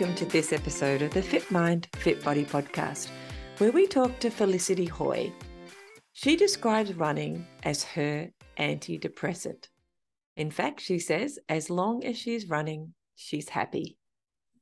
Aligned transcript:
Welcome 0.00 0.16
to 0.16 0.24
this 0.24 0.54
episode 0.54 1.02
of 1.02 1.12
the 1.12 1.20
Fit 1.20 1.50
Mind, 1.50 1.86
Fit 1.96 2.24
Body 2.24 2.46
podcast, 2.46 3.10
where 3.58 3.70
we 3.70 3.86
talk 3.86 4.18
to 4.20 4.30
Felicity 4.30 4.86
Hoy. 4.86 5.30
She 6.14 6.36
describes 6.36 6.94
running 6.94 7.46
as 7.64 7.84
her 7.84 8.30
antidepressant. 8.58 9.68
In 10.38 10.50
fact, 10.50 10.80
she 10.80 10.98
says, 10.98 11.38
as 11.50 11.68
long 11.68 12.02
as 12.02 12.16
she's 12.16 12.48
running, 12.48 12.94
she's 13.14 13.50
happy. 13.50 13.98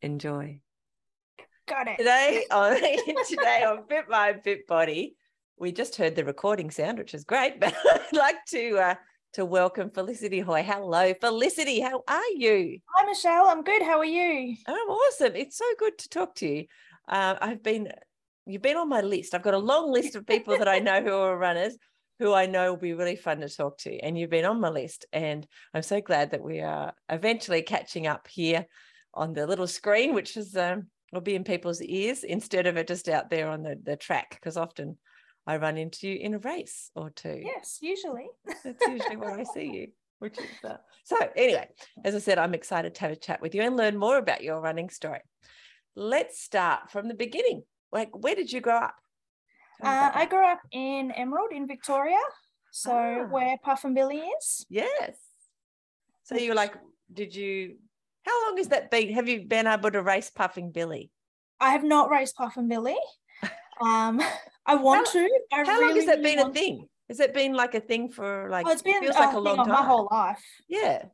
Enjoy. 0.02 0.58
Got 1.68 1.86
it. 1.86 1.98
Today 1.98 2.44
on 2.50 2.74
today 3.28 3.62
on 3.64 3.86
Fit 3.86 4.08
Mind, 4.08 4.42
Fit 4.42 4.66
Body, 4.66 5.14
we 5.56 5.70
just 5.70 5.94
heard 5.94 6.16
the 6.16 6.24
recording 6.24 6.72
sound, 6.72 6.98
which 6.98 7.14
is 7.14 7.22
great. 7.22 7.60
But 7.60 7.76
I'd 7.84 8.06
like 8.12 8.44
to 8.48 8.78
uh, 8.78 8.94
to 9.34 9.44
welcome 9.44 9.90
Felicity 9.90 10.40
Hoy. 10.40 10.62
Hello, 10.62 11.12
Felicity. 11.20 11.80
How 11.80 12.02
are 12.08 12.30
you? 12.34 12.78
Hi, 12.94 13.06
Michelle. 13.06 13.48
I'm 13.48 13.62
good. 13.62 13.82
How 13.82 13.98
are 13.98 14.04
you? 14.04 14.56
I'm 14.66 14.88
awesome. 14.88 15.36
It's 15.36 15.58
so 15.58 15.64
good 15.78 15.98
to 15.98 16.08
talk 16.08 16.34
to 16.36 16.48
you. 16.48 16.64
Uh, 17.06 17.36
I've 17.40 17.62
been, 17.62 17.92
you've 18.46 18.62
been 18.62 18.76
on 18.76 18.88
my 18.88 19.02
list. 19.02 19.34
I've 19.34 19.42
got 19.42 19.54
a 19.54 19.58
long 19.58 19.92
list 19.92 20.16
of 20.16 20.26
people 20.26 20.56
that 20.58 20.68
I 20.68 20.78
know 20.80 21.02
who 21.02 21.12
are 21.12 21.36
runners, 21.36 21.76
who 22.18 22.32
I 22.32 22.46
know 22.46 22.70
will 22.72 22.80
be 22.80 22.94
really 22.94 23.16
fun 23.16 23.40
to 23.40 23.48
talk 23.48 23.78
to. 23.78 23.98
And 23.98 24.18
you've 24.18 24.30
been 24.30 24.46
on 24.46 24.60
my 24.60 24.70
list, 24.70 25.04
and 25.12 25.46
I'm 25.74 25.82
so 25.82 26.00
glad 26.00 26.30
that 26.30 26.42
we 26.42 26.60
are 26.60 26.94
eventually 27.10 27.62
catching 27.62 28.06
up 28.06 28.28
here 28.28 28.66
on 29.12 29.34
the 29.34 29.46
little 29.46 29.66
screen, 29.66 30.14
which 30.14 30.36
is 30.36 30.56
um, 30.56 30.86
will 31.12 31.20
be 31.20 31.34
in 31.34 31.44
people's 31.44 31.82
ears 31.82 32.24
instead 32.24 32.66
of 32.66 32.76
it 32.76 32.88
just 32.88 33.08
out 33.08 33.30
there 33.30 33.48
on 33.48 33.62
the 33.62 33.78
the 33.82 33.96
track. 33.96 34.30
Because 34.30 34.56
often 34.56 34.96
I 35.48 35.56
run 35.56 35.78
into 35.78 36.06
you 36.06 36.16
in 36.16 36.34
a 36.34 36.38
race 36.38 36.90
or 36.94 37.08
two. 37.08 37.40
Yes, 37.42 37.78
usually. 37.80 38.28
That's 38.62 38.86
usually 38.86 39.16
where 39.16 39.40
I 39.40 39.44
see 39.44 39.64
you, 39.72 39.86
which 40.18 40.36
is 40.36 40.44
uh... 40.62 40.76
so. 41.04 41.16
Anyway, 41.36 41.66
as 42.04 42.14
I 42.14 42.18
said, 42.18 42.38
I'm 42.38 42.52
excited 42.52 42.94
to 42.94 43.00
have 43.00 43.12
a 43.12 43.16
chat 43.16 43.40
with 43.40 43.54
you 43.54 43.62
and 43.62 43.74
learn 43.74 43.96
more 43.96 44.18
about 44.18 44.42
your 44.42 44.60
running 44.60 44.90
story. 44.90 45.22
Let's 45.96 46.38
start 46.38 46.90
from 46.90 47.08
the 47.08 47.14
beginning. 47.14 47.62
Like, 47.90 48.10
where 48.12 48.34
did 48.34 48.52
you 48.52 48.60
grow 48.60 48.76
up? 48.76 48.94
Uh, 49.82 50.10
I 50.12 50.26
grew 50.26 50.44
up 50.44 50.60
in 50.70 51.12
Emerald 51.12 51.52
in 51.52 51.66
Victoria, 51.66 52.20
so 52.70 52.92
Ah. 52.92 53.24
where 53.30 53.56
Puffing 53.64 53.94
Billy 53.94 54.18
is. 54.18 54.66
Yes. 54.68 55.16
So 56.24 56.36
you 56.36 56.50
were 56.50 56.56
like, 56.56 56.74
did 57.10 57.34
you? 57.34 57.78
How 58.26 58.46
long 58.46 58.58
has 58.58 58.68
that 58.68 58.90
been? 58.90 59.14
Have 59.14 59.30
you 59.30 59.46
been 59.46 59.66
able 59.66 59.90
to 59.92 60.02
race 60.02 60.28
Puffing 60.30 60.72
Billy? 60.72 61.10
I 61.58 61.70
have 61.70 61.84
not 61.84 62.10
raced 62.10 62.36
Puffing 62.36 62.68
Billy. 62.68 62.98
Um, 63.80 64.20
I 64.66 64.74
want 64.74 65.06
to. 65.12 65.28
I 65.52 65.64
How 65.64 65.80
long 65.80 65.96
has 65.96 66.06
that 66.06 66.18
really 66.18 66.36
been 66.36 66.38
a 66.40 66.44
to. 66.48 66.52
thing? 66.52 66.88
Has 67.08 67.20
it 67.20 67.32
been 67.32 67.54
like 67.54 67.74
a 67.74 67.80
thing 67.80 68.10
for 68.10 68.48
like? 68.50 68.66
Oh, 68.66 68.70
it's 68.70 68.82
been 68.82 69.00
feels 69.00 69.16
a 69.16 69.20
like 69.20 69.30
a 69.30 69.32
thing 69.34 69.42
long 69.44 69.56
time. 69.58 69.68
my 69.68 69.82
whole 69.82 70.08
life. 70.10 70.42
Yeah. 70.68 71.04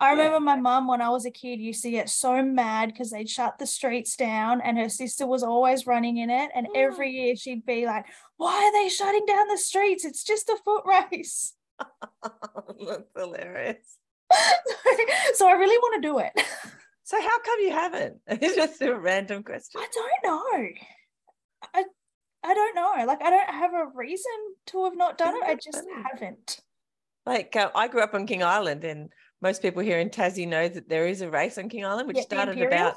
I 0.00 0.06
Yeah. 0.12 0.16
remember 0.24 0.40
my 0.40 0.56
mum 0.56 0.88
when 0.88 1.00
I 1.00 1.08
was 1.10 1.24
a 1.24 1.30
kid 1.30 1.60
used 1.60 1.82
to 1.84 1.90
get 1.90 2.10
so 2.10 2.42
mad 2.42 2.88
because 2.88 3.10
they'd 3.12 3.30
shut 3.30 3.58
the 3.58 3.66
streets 3.66 4.16
down 4.16 4.60
and 4.60 4.76
her 4.76 4.88
sister 4.88 5.24
was 5.26 5.44
always 5.44 5.86
running 5.86 6.16
in 6.18 6.30
it. 6.30 6.50
And 6.54 6.66
Mm. 6.66 6.72
every 6.76 7.10
year 7.10 7.36
she'd 7.36 7.64
be 7.64 7.86
like, 7.86 8.04
Why 8.36 8.52
are 8.52 8.72
they 8.72 8.88
shutting 8.88 9.24
down 9.26 9.46
the 9.46 9.56
streets? 9.56 10.04
It's 10.04 10.24
just 10.24 10.48
a 10.48 10.56
foot 10.64 10.82
race. 10.84 11.54
That's 12.22 13.10
hilarious. 13.16 13.96
so 15.34 15.48
I 15.48 15.52
really 15.52 15.78
want 15.78 16.02
to 16.02 16.08
do 16.08 16.18
it. 16.18 16.32
So 17.04 17.20
how 17.20 17.38
come 17.40 17.60
you 17.60 17.70
haven't? 17.70 18.16
It's 18.26 18.56
just 18.56 18.82
a 18.82 18.98
random 18.98 19.44
question. 19.44 19.80
I 19.80 19.88
don't 19.94 20.24
know. 20.24 20.68
I 21.74 21.84
I 22.44 22.54
don't 22.54 22.74
know. 22.74 23.04
Like 23.06 23.22
I 23.22 23.30
don't 23.30 23.50
have 23.50 23.72
a 23.72 23.86
reason 23.94 24.32
to 24.66 24.84
have 24.84 24.96
not 24.96 25.18
done 25.18 25.34
it. 25.36 25.42
I 25.44 25.54
just 25.54 25.86
haven't. 26.04 26.60
Like 27.26 27.56
uh, 27.56 27.70
I 27.74 27.88
grew 27.88 28.02
up 28.02 28.14
on 28.14 28.26
King 28.26 28.42
Island, 28.42 28.84
and 28.84 29.08
most 29.40 29.62
people 29.62 29.82
here 29.82 29.98
in 29.98 30.10
Tassie 30.10 30.46
know 30.46 30.68
that 30.68 30.88
there 30.88 31.06
is 31.06 31.22
a 31.22 31.30
race 31.30 31.56
on 31.56 31.68
King 31.68 31.86
Island, 31.86 32.06
which 32.06 32.18
Yeah, 32.18 32.22
started 32.22 32.60
about 32.60 32.96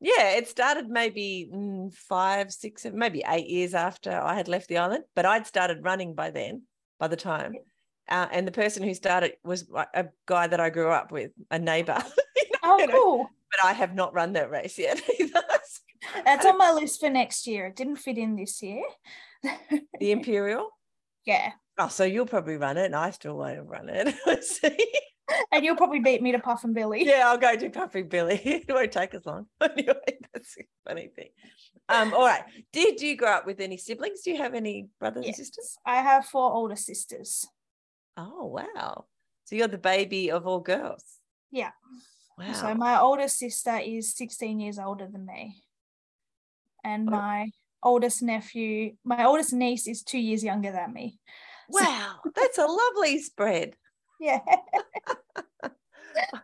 yeah, 0.00 0.30
it 0.32 0.46
started 0.46 0.88
maybe 0.88 1.50
mm, 1.52 1.92
five, 1.92 2.52
six, 2.52 2.82
seven, 2.82 2.98
maybe 2.98 3.24
eight 3.26 3.48
years 3.48 3.74
after 3.74 4.10
I 4.12 4.34
had 4.34 4.46
left 4.46 4.68
the 4.68 4.78
island, 4.78 5.04
but 5.14 5.26
I'd 5.26 5.46
started 5.46 5.82
running 5.84 6.14
by 6.14 6.30
then. 6.30 6.62
By 6.98 7.08
the 7.08 7.16
time, 7.16 7.54
uh, 8.08 8.26
and 8.30 8.46
the 8.46 8.52
person 8.52 8.82
who 8.82 8.94
started 8.94 9.34
was 9.44 9.68
a- 9.92 10.06
guy 10.24 10.46
that 10.46 10.60
I 10.60 10.70
grew 10.70 10.88
up 10.90 11.12
with, 11.12 11.32
a 11.50 11.58
neighbour. 11.58 12.02
Oh, 12.62 12.78
You 12.78 12.86
know, 12.88 13.28
but 13.50 13.64
I 13.64 13.72
have 13.74 13.94
not 13.94 14.12
run 14.12 14.32
that 14.32 14.50
race 14.50 14.76
yet 14.76 15.00
either. 15.20 15.42
That's 16.24 16.46
on 16.46 16.58
my 16.58 16.72
list 16.72 17.00
for 17.00 17.10
next 17.10 17.46
year. 17.46 17.66
It 17.66 17.76
didn't 17.76 17.96
fit 17.96 18.18
in 18.18 18.36
this 18.36 18.62
year. 18.62 18.82
the 20.00 20.12
Imperial. 20.12 20.70
yeah. 21.24 21.52
Oh, 21.78 21.88
so 21.88 22.04
you'll 22.04 22.26
probably 22.26 22.56
run 22.56 22.78
it, 22.78 22.86
and 22.86 22.96
I 22.96 23.10
still 23.10 23.36
won't 23.36 23.68
run 23.68 23.88
it. 23.88 24.14
Let's 24.26 24.60
see. 24.60 24.76
And 25.52 25.64
you'll 25.64 25.76
probably 25.76 26.00
beat 26.00 26.22
me 26.22 26.32
to 26.32 26.38
Puffing 26.38 26.72
Billy. 26.72 27.04
yeah, 27.04 27.24
I'll 27.26 27.38
go 27.38 27.56
do 27.56 27.68
Puffy 27.68 28.02
Billy. 28.02 28.40
it 28.44 28.64
won't 28.68 28.92
take 28.92 29.14
as 29.14 29.26
long. 29.26 29.46
Anyway, 29.60 29.94
that's 30.32 30.56
a 30.58 30.62
funny 30.86 31.08
thing. 31.14 31.28
Um, 31.88 32.14
all 32.14 32.24
right. 32.24 32.44
Did 32.72 33.00
you 33.00 33.16
grow 33.16 33.32
up 33.32 33.46
with 33.46 33.60
any 33.60 33.76
siblings? 33.76 34.22
Do 34.22 34.30
you 34.30 34.38
have 34.38 34.54
any 34.54 34.88
brothers 34.98 35.26
and 35.26 35.34
sisters? 35.34 35.76
I 35.84 35.96
have 35.96 36.26
four 36.26 36.52
older 36.52 36.76
sisters. 36.76 37.46
Oh, 38.16 38.46
wow. 38.46 39.04
So 39.44 39.56
you're 39.56 39.68
the 39.68 39.78
baby 39.78 40.30
of 40.30 40.46
all 40.46 40.60
girls. 40.60 41.02
Yeah. 41.50 41.70
Wow. 42.38 42.52
So 42.52 42.74
my 42.74 43.00
oldest 43.00 43.38
sister 43.38 43.78
is 43.78 44.14
16 44.14 44.60
years 44.60 44.78
older 44.78 45.08
than 45.10 45.26
me. 45.26 45.62
And 46.86 47.06
my 47.06 47.50
oldest 47.82 48.22
nephew, 48.22 48.92
my 49.04 49.24
oldest 49.24 49.52
niece 49.52 49.88
is 49.88 50.04
two 50.04 50.20
years 50.20 50.44
younger 50.44 50.70
than 50.70 50.92
me. 50.92 51.18
wow, 51.68 52.20
that's 52.32 52.58
a 52.58 52.66
lovely 52.66 53.18
spread. 53.18 53.74
Yeah. 54.18 54.38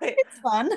It's 0.02 0.38
fun. 0.42 0.70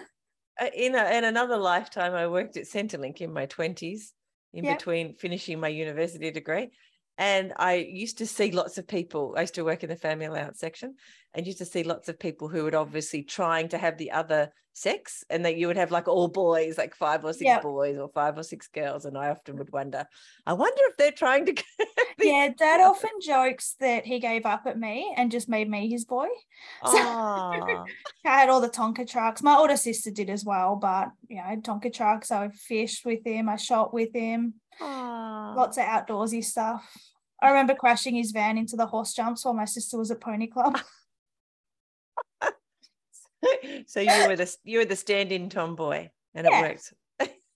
uh, 0.61 0.67
in, 0.73 0.95
a, 0.95 1.03
in 1.17 1.25
another 1.25 1.57
lifetime, 1.57 2.13
I 2.13 2.27
worked 2.27 2.55
at 2.55 2.63
Centrelink 2.63 3.19
in 3.19 3.33
my 3.33 3.47
20s, 3.47 4.11
in 4.53 4.63
Yep. 4.63 4.77
between 4.77 5.15
finishing 5.15 5.59
my 5.59 5.67
university 5.67 6.31
degree. 6.31 6.69
And 7.17 7.51
I 7.57 7.73
used 7.75 8.19
to 8.19 8.25
see 8.25 8.51
lots 8.51 8.77
of 8.77 8.87
people. 8.87 9.33
I 9.35 9.41
used 9.41 9.55
to 9.55 9.65
work 9.65 9.83
in 9.83 9.89
the 9.89 9.97
family 9.97 10.25
allowance 10.25 10.59
section 10.59 10.95
and 11.35 11.45
used 11.45 11.59
to 11.59 11.65
see 11.65 11.83
lots 11.83 12.09
of 12.09 12.17
people 12.19 12.47
who 12.47 12.63
would 12.63 12.75
obviously 12.75 13.23
trying 13.23 13.67
to 13.69 13.77
have 13.77 13.97
the 13.97 14.11
other 14.11 14.51
sex 14.73 15.23
and 15.29 15.45
that 15.45 15.55
you 15.55 15.67
would 15.67 15.77
have 15.77 15.91
like 15.91 16.07
all 16.07 16.27
boys, 16.27 16.77
like 16.77 16.93
five 16.95 17.23
or 17.23 17.31
six 17.31 17.45
Yep. 17.45 17.61
boys 17.61 17.97
or 17.97 18.09
five 18.09 18.37
or 18.37 18.43
six 18.43 18.67
girls. 18.67 19.05
And 19.05 19.17
I 19.17 19.29
often 19.29 19.57
would 19.57 19.71
wonder, 19.71 20.05
I 20.45 20.53
wonder 20.53 20.81
if 20.87 20.97
they're 20.97 21.11
trying 21.11 21.45
to. 21.47 21.55
Yeah, 22.17 22.47
dad 22.57 22.79
often 22.79 23.09
jokes 23.21 23.75
that 23.81 24.05
he 24.05 24.19
gave 24.19 24.45
up 24.45 24.63
at 24.65 24.79
me 24.79 25.13
and 25.17 25.29
just 25.29 25.49
made 25.49 25.69
me 25.69 25.89
his 25.89 26.05
boy. 26.05 26.27
Aw. 26.83 26.91
Ah. 26.95 27.83
I 28.25 28.39
had 28.39 28.49
all 28.49 28.61
the 28.61 28.69
Tonka 28.69 29.07
trucks. 29.07 29.43
My 29.43 29.55
older 29.57 29.75
sister 29.75 30.11
did 30.11 30.29
as 30.29 30.45
well, 30.45 30.77
but 30.77 31.09
you 31.27 31.35
know, 31.37 31.43
I 31.43 31.49
had 31.51 31.63
Tonka 31.63 31.93
trucks. 31.93 32.31
I 32.31 32.47
fished 32.49 33.05
with 33.05 33.25
him, 33.25 33.49
I 33.49 33.57
shot 33.57 33.93
with 33.93 34.13
him, 34.13 34.55
Aw. 34.81 35.53
lots 35.55 35.77
of 35.77 35.83
outdoorsy 35.83 36.43
stuff. 36.43 36.89
I 37.41 37.49
remember 37.49 37.75
crashing 37.75 38.15
his 38.15 38.31
van 38.31 38.57
into 38.57 38.77
the 38.77 38.85
horse 38.87 39.13
jumps 39.13 39.43
while 39.43 39.53
my 39.53 39.65
sister 39.65 39.97
was 39.97 40.09
at 40.09 40.21
Pony 40.21 40.47
Club. 40.47 40.79
so 43.87 43.99
you 43.99 44.27
were 44.27 44.35
the 44.35 44.55
you 44.63 44.79
were 44.79 44.85
the 44.85 44.95
stand-in 44.95 45.49
tomboy, 45.49 46.09
and 46.33 46.47
Yeah. 46.49 46.59
it 46.59 46.61
worked. 46.61 46.93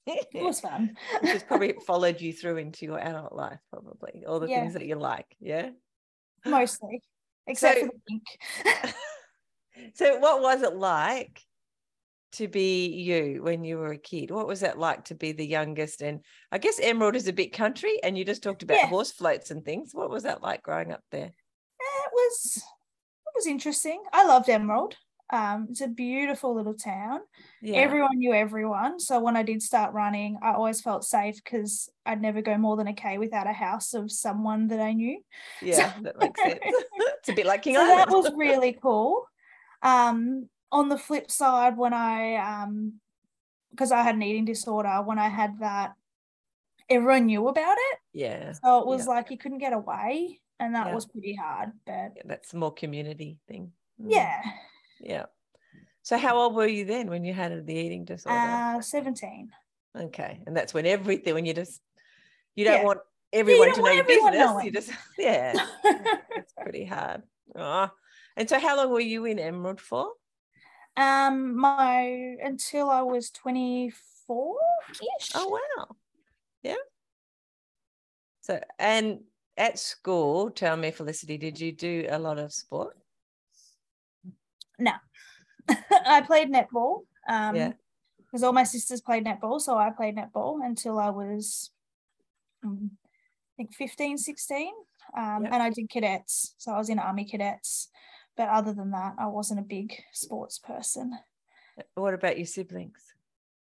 It 0.06 0.44
was 0.44 0.60
fun. 0.68 0.96
Which 1.22 1.32
has 1.32 1.44
probably 1.44 1.74
followed 1.88 2.20
you 2.22 2.34
through 2.34 2.58
into 2.58 2.86
your 2.86 3.00
adult 3.00 3.34
life, 3.34 3.60
probably 3.72 4.24
all 4.28 4.40
the 4.40 4.48
Yeah. 4.50 4.62
things 4.62 4.74
that 4.74 4.86
you 4.86 4.96
like. 4.96 5.36
Yeah. 5.40 5.70
Mostly, 6.46 7.02
except 7.48 7.80
So- 7.80 7.86
for 7.88 7.92
the 7.94 8.02
pink. 8.08 8.94
So, 9.94 10.20
what 10.20 10.42
was 10.42 10.62
it 10.62 10.76
like 10.76 11.42
to 12.34 12.48
be 12.48 12.88
you 12.88 13.42
when 13.42 13.64
you 13.64 13.78
were 13.78 13.94
a 13.94 13.98
kid? 13.98 14.30
What 14.30 14.46
was 14.48 14.60
that 14.60 14.78
like 14.78 15.06
to 15.06 15.16
be 15.16 15.32
the 15.32 15.46
youngest? 15.46 16.02
And 16.02 16.24
I 16.52 16.58
guess 16.58 16.80
Emerald 16.82 17.16
is 17.16 17.28
a 17.28 17.34
bit 17.34 17.54
country, 17.54 17.98
and 18.04 18.18
you 18.18 18.26
just 18.26 18.44
talked 18.44 18.62
about 18.64 18.78
Yeah. 18.78 18.88
horse 18.88 19.12
floats 19.12 19.52
and 19.52 19.64
things. 19.64 19.92
What 19.94 20.10
was 20.10 20.24
that 20.24 20.42
like 20.44 20.62
growing 20.64 20.92
up 20.92 21.04
there? 21.12 21.32
it 21.82 22.12
was 22.14 22.58
it 22.58 23.32
was 23.36 23.48
interesting. 23.48 24.04
I 24.12 24.26
loved 24.26 24.50
Emerald. 24.50 24.96
Um, 25.32 25.68
it's 25.70 25.82
a 25.82 25.88
beautiful 25.88 26.56
little 26.56 26.74
town. 26.74 27.20
Yeah. 27.62 27.78
Everyone 27.78 28.18
knew 28.18 28.34
everyone. 28.34 29.00
So 29.00 29.20
when 29.20 29.38
I 29.38 29.44
did 29.44 29.62
start 29.62 29.94
running, 29.94 30.40
I 30.42 30.54
always 30.54 30.82
felt 30.82 31.04
safe 31.06 31.36
because 31.44 31.90
I'd 32.06 32.22
never 32.22 32.42
go 32.42 32.58
more 32.58 32.76
than 32.78 32.88
a 32.88 32.94
K 32.94 33.18
without 33.20 33.46
a 33.48 33.54
house 33.54 33.94
of 33.94 34.12
someone 34.12 34.68
that 34.70 34.80
I 34.80 34.94
knew. 34.94 35.22
yeah, 35.62 35.94
that 36.02 36.18
makes 36.20 36.42
sense. 36.42 36.60
it's 36.64 37.30
a 37.30 37.34
bit 37.34 37.46
like 37.46 37.62
King 37.62 37.76
so 37.76 37.82
Island. 37.82 38.00
that 38.00 38.10
was 38.10 38.32
really 38.38 38.74
cool. 38.82 39.26
Um, 39.84 40.50
on 40.72 40.90
the 40.90 40.98
flip 40.98 41.30
side, 41.32 41.78
when 41.78 41.94
I 41.94 42.36
um, 42.64 43.00
because 43.72 43.92
I 43.92 44.02
had 44.02 44.16
an 44.16 44.24
eating 44.24 44.46
disorder, 44.46 45.02
when 45.04 45.20
I 45.20 45.30
had 45.30 45.60
that, 45.60 45.94
everyone 46.90 47.28
knew 47.28 47.48
about 47.48 47.78
it. 47.78 48.00
Yeah. 48.14 48.54
So 48.54 48.80
it 48.80 48.88
was 48.88 49.06
Yeah. 49.06 49.14
like 49.14 49.30
you 49.32 49.38
couldn't 49.38 49.60
get 49.60 49.74
away, 49.74 50.40
and 50.60 50.74
that 50.74 50.88
Yeah. 50.88 50.96
was 50.96 51.06
pretty 51.06 51.36
hard. 51.36 51.72
But 51.86 52.14
That's 52.26 52.54
more 52.54 52.74
community 52.74 53.38
thing. 53.48 53.74
Mm, 54.02 54.12
yeah, 54.12 54.42
Yeah. 55.00 55.26
So 56.02 56.18
how 56.18 56.38
old 56.38 56.56
were 56.56 56.68
you 56.68 56.86
then 56.86 57.10
when 57.10 57.24
you 57.26 57.34
had 57.34 57.66
the 57.66 57.74
eating 57.74 58.06
disorder? 58.06 58.38
uh, 58.78 58.82
17. 58.82 59.52
okay. 59.96 60.42
And 60.48 60.56
that's 60.56 60.74
when 60.74 60.86
everything, 60.86 61.34
when 61.34 61.46
you 61.46 61.54
just, 61.54 61.82
you 62.56 62.66
don't 62.66 62.80
Yeah. 62.80 62.84
want 62.86 63.00
everyone 63.32 63.68
don't 63.68 63.76
to 63.76 63.82
know 63.84 63.92
your 63.92 64.04
everyone 64.04 64.32
business. 64.32 64.64
You 64.66 64.72
just, 64.72 64.92
yeah, 65.18 65.66
it's 66.38 66.54
pretty 66.62 66.86
hard. 66.86 67.24
Oh. 67.56 67.90
And 68.38 68.50
so 68.50 68.60
how 68.60 68.78
long 68.78 68.90
were 68.92 69.00
you 69.00 69.26
in 69.26 69.40
Emerald 69.40 69.82
for? 69.82 70.14
um, 70.98 71.56
my 71.58 72.36
until 72.44 72.90
I 72.90 73.02
was 73.04 73.30
24 73.30 74.58
ish. 74.90 75.32
Oh, 75.36 75.60
wow. 75.78 75.96
Yeah. 76.64 76.76
So, 78.42 78.60
and 78.78 79.20
at 79.56 79.80
school, 79.80 80.50
tell 80.50 80.76
me, 80.76 80.92
Felicity, 80.92 81.38
did 81.38 81.60
you 81.60 81.72
do 81.72 82.08
a 82.10 82.20
lot 82.20 82.38
of 82.40 82.52
sport? 82.52 82.98
I 86.06 86.22
played 86.22 86.52
netball. 86.52 87.02
Um, 87.28 87.56
Yeah. 87.56 87.74
Because 88.18 88.44
all 88.44 88.54
my 88.54 88.64
sisters 88.64 89.02
played 89.02 89.26
netball, 89.26 89.60
so 89.60 89.76
I 89.76 89.90
played 89.90 90.16
netball 90.16 90.64
until 90.64 91.00
I 91.00 91.10
was, 91.10 91.72
um, 92.64 92.92
I 92.94 93.54
think 93.58 93.74
15, 93.74 94.20
16. 94.20 94.72
Um, 95.18 95.44
Yep. 95.44 95.54
And 95.54 95.64
I 95.64 95.72
did 95.72 95.90
cadets, 95.90 96.54
so 96.60 96.72
I 96.72 96.78
was 96.78 96.90
in 96.90 97.00
army 97.00 97.26
cadets. 97.26 97.90
But 98.38 98.50
other 98.50 98.72
than 98.72 98.92
that, 98.92 99.16
I 99.18 99.26
wasn't 99.28 99.62
a 99.62 99.64
big 99.64 99.96
sports 100.14 100.60
person. 100.60 101.18
What 101.96 102.14
about 102.14 102.38
your 102.38 102.46
siblings? 102.46 103.02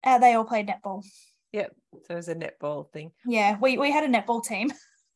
Uh, 0.04 0.18
they 0.18 0.34
all 0.34 0.44
played 0.44 0.68
netball. 0.68 1.02
Yep. 1.52 1.74
So 2.06 2.12
it 2.12 2.16
was 2.16 2.28
a 2.28 2.34
netball 2.34 2.92
thing. 2.92 3.10
Yeah, 3.26 3.56
we 3.60 3.78
we 3.78 3.90
had 3.90 4.04
a 4.04 4.08
netball 4.08 4.44
team. 4.44 4.70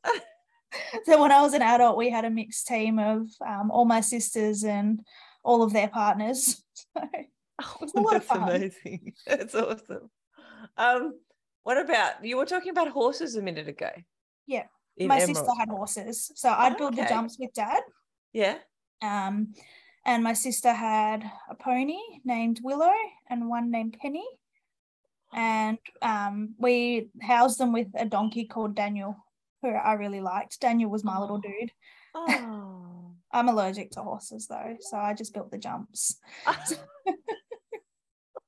so 1.04 1.20
when 1.20 1.32
I 1.32 1.42
was 1.42 1.54
an 1.54 1.62
adult, 1.62 1.96
we 1.96 2.10
had 2.10 2.24
a 2.24 2.30
mixed 2.30 2.66
team 2.66 2.98
of 2.98 3.28
um, 3.46 3.70
all 3.70 3.84
my 3.84 4.00
sisters 4.00 4.64
and 4.64 5.00
all 5.42 5.62
of 5.62 5.72
their 5.72 5.88
partners. 5.88 6.62
So 6.94 7.02
Oh, 7.64 7.76
was 7.80 7.92
a 7.94 8.00
lot 8.00 8.16
of 8.16 8.26
that's 8.26 8.40
fun. 8.40 8.48
amazing. 8.48 9.12
That's 9.26 9.54
awesome. 9.54 10.10
Um, 10.76 11.14
what 11.62 11.78
about 11.78 12.24
you 12.24 12.36
were 12.36 12.46
talking 12.46 12.70
about 12.70 12.88
horses 12.88 13.36
a 13.36 13.42
minute 13.42 13.68
ago? 13.68 13.90
Yeah, 14.46 14.64
In 14.96 15.06
my 15.06 15.20
sister 15.20 15.46
had 15.58 15.68
horses, 15.68 16.32
so 16.34 16.50
I'd 16.50 16.76
build 16.76 16.96
the 16.96 17.04
jumps 17.04 17.36
with 17.38 17.52
dad. 17.52 17.82
Yeah. 18.32 18.56
Um, 19.00 19.52
and 20.04 20.24
my 20.24 20.32
sister 20.32 20.72
had 20.72 21.22
a 21.48 21.54
pony 21.54 21.98
named 22.24 22.60
Willow 22.64 22.90
and 23.30 23.48
one 23.48 23.70
named 23.70 23.96
Penny. 24.00 24.26
And 25.32 25.78
um, 26.00 26.54
we 26.58 27.10
housed 27.22 27.58
them 27.58 27.72
with 27.72 27.88
a 27.94 28.04
donkey 28.06 28.46
called 28.46 28.74
Daniel, 28.74 29.16
who 29.60 29.68
I 29.68 29.92
really 29.92 30.20
liked. 30.20 30.58
Daniel 30.60 30.90
was 30.90 31.04
my 31.04 31.18
little 31.20 31.36
Oh. 31.36 31.40
dude. 31.40 31.72
Oh. 32.14 33.01
I'm 33.32 33.48
allergic 33.48 33.90
to 33.92 34.02
horses 34.02 34.46
though, 34.46 34.76
so 34.80 34.96
I 34.96 35.14
just 35.14 35.32
built 35.34 35.50
the 35.50 35.58
jumps. 35.58 36.18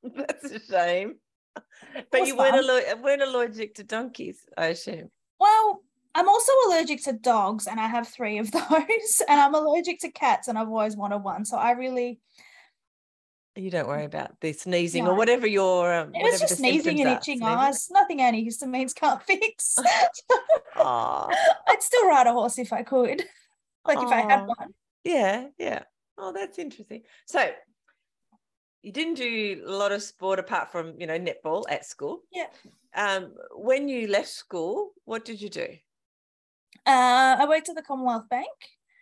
That's 0.03 0.51
a 0.51 0.61
shame. 0.61 1.17
But 2.11 2.27
you 2.27 2.37
weren't, 2.37 2.57
allo- 2.57 3.03
weren't 3.03 3.23
allergic 3.23 3.75
to 3.77 3.85
donkeys, 3.85 4.39
I 4.57 4.67
assume. 4.67 5.11
Well, 5.41 5.83
I'm 6.15 6.29
also 6.29 6.53
allergic 6.67 7.03
to 7.05 7.13
dogs, 7.13 7.67
and 7.67 7.81
I 7.81 7.87
have 7.87 8.07
three 8.09 8.39
of 8.39 8.51
those. 8.53 9.23
And 9.29 9.41
I'm 9.41 9.55
allergic 9.55 10.01
to 10.01 10.11
cats, 10.11 10.49
and 10.49 10.59
I've 10.59 10.69
always 10.69 10.97
wanted 10.97 11.19
one. 11.19 11.45
So 11.45 11.57
I 11.57 11.73
really, 11.73 12.21
You 13.57 13.71
don't 13.71 13.89
worry 13.89 14.05
about 14.05 14.39
the 14.41 14.53
sneezing 14.53 15.07
or 15.07 15.15
whatever 15.15 15.47
your. 15.47 15.93
Um, 15.95 16.11
it 16.15 16.23
was 16.23 16.41
just 16.41 16.59
sneezing 16.59 17.01
and 17.01 17.11
itching 17.11 17.39
Sneezing. 17.39 17.45
eyes. 17.47 17.89
Nothing 17.91 18.19
antihistamines 18.19 18.95
can't 18.95 19.23
fix. 19.23 19.77
I'd 20.77 21.77
still 21.81 22.07
ride 22.09 22.27
a 22.27 22.33
horse 22.33 22.59
if 22.59 22.73
I 22.73 22.83
could, 22.83 23.25
like 23.87 23.99
if 23.99 24.11
I 24.11 24.21
had 24.21 24.47
one. 24.47 24.75
Yeah, 25.05 25.47
yeah. 25.59 25.83
Oh, 26.17 26.33
that's 26.33 26.59
interesting. 26.59 27.03
So 27.27 27.51
you 28.83 28.93
didn't 28.93 29.15
do 29.15 29.63
a 29.67 29.71
lot 29.71 29.93
of 29.93 30.03
sport 30.03 30.39
apart 30.39 30.71
from, 30.71 30.95
you 30.99 31.07
know, 31.07 31.19
netball 31.19 31.65
at 31.69 31.85
school. 31.85 32.21
Yeah. 32.33 32.47
Um, 32.95 33.35
when 33.55 33.89
you 33.89 34.07
left 34.07 34.29
school, 34.29 34.93
what 35.05 35.25
did 35.25 35.41
you 35.41 35.49
do? 35.49 35.67
Uh, 36.87 37.37
I 37.39 37.47
worked 37.49 37.69
at 37.69 37.77
the 37.77 37.83
Commonwealth 37.83 38.29
Bank. 38.29 38.47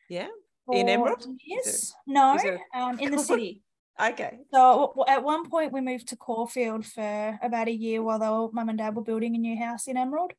Yeah. 0.08 0.28
In 0.70 0.88
Emerald? 0.88 1.26
Yes. 1.44 1.92
No, 2.06 2.38
um, 2.74 2.98
in 3.00 3.10
the 3.10 3.18
city. 3.18 3.62
Okay. 4.00 4.38
So 4.52 4.94
at 5.08 5.22
one 5.22 5.48
point 5.50 5.72
we 5.72 5.80
moved 5.80 6.08
to 6.08 6.16
Caulfield 6.16 6.86
for 6.86 7.38
about 7.42 7.68
a 7.68 7.72
year 7.72 8.02
while 8.02 8.18
they 8.18 8.28
were, 8.28 8.50
mum 8.52 8.68
and 8.68 8.78
dad 8.78 8.94
were 8.94 9.02
building 9.02 9.34
a 9.34 9.38
new 9.38 9.56
house 9.56 9.86
in 9.86 9.96
Emerald, 9.96 10.32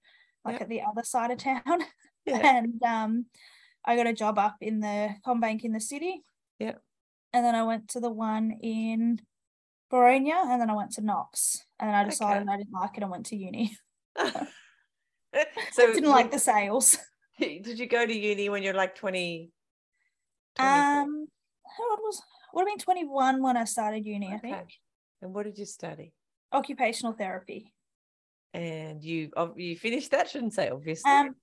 like 0.44 0.62
at 0.62 0.70
the 0.70 0.82
other 0.82 1.04
side 1.04 1.32
of 1.32 1.38
town. 1.38 1.84
Yeah. 2.26 2.38
and 2.58 2.82
um, 2.84 3.26
I 3.86 3.96
got 3.96 4.08
a 4.08 4.14
job 4.14 4.38
up 4.38 4.56
in 4.62 4.80
the 4.80 5.16
CommBank 5.26 5.64
in 5.64 5.74
the 5.74 5.82
city. 5.82 6.24
Yep. 6.60 6.82
And 7.34 7.46
then 7.46 7.56
I 7.56 7.64
went 7.64 7.90
to 7.90 8.00
the 8.00 8.12
one 8.12 8.52
in 8.62 9.20
Boronia, 9.92 10.46
and 10.46 10.62
then 10.62 10.70
I 10.70 10.76
went 10.76 10.92
to 10.94 11.02
Knox, 11.02 11.58
and 11.80 11.96
I 11.96 12.04
decided 12.04 12.48
I 12.48 12.58
didn't 12.58 12.74
like 12.74 12.98
it 12.98 13.04
and 13.04 13.12
went 13.12 13.26
to 13.28 13.36
uni. 13.36 13.76
so 14.18 15.94
didn't 15.94 16.10
like 16.10 16.32
the 16.32 16.40
sales. 16.40 16.98
did 17.40 17.80
you 17.80 17.88
go 17.88 18.06
to 18.06 18.14
uni 18.14 18.50
when 18.50 18.64
you're 18.64 18.74
like 18.74 18.96
20? 18.96 19.52
24? 20.56 20.80
Um, 20.80 21.28
how 21.78 21.90
old 21.90 22.00
was? 22.04 22.22
Would 22.54 22.62
have 22.62 22.68
been 22.68 22.78
twenty 22.78 23.04
one 23.04 23.42
when 23.42 23.58
I 23.58 23.64
started 23.64 24.06
uni. 24.06 24.32
I 24.32 24.38
think 24.38 24.68
and 25.24 25.34
what 25.34 25.46
did 25.46 25.58
you 25.58 25.66
study? 25.66 26.14
occupational 26.54 27.14
therapy. 27.14 27.74
And 28.54 29.04
you 29.04 29.32
oh, 29.36 29.54
you 29.58 29.76
finished 29.76 30.12
that, 30.12 30.30
shouldn't 30.30 30.54
say 30.54 30.70
obviously. 30.70 31.12
Um, 31.12 31.36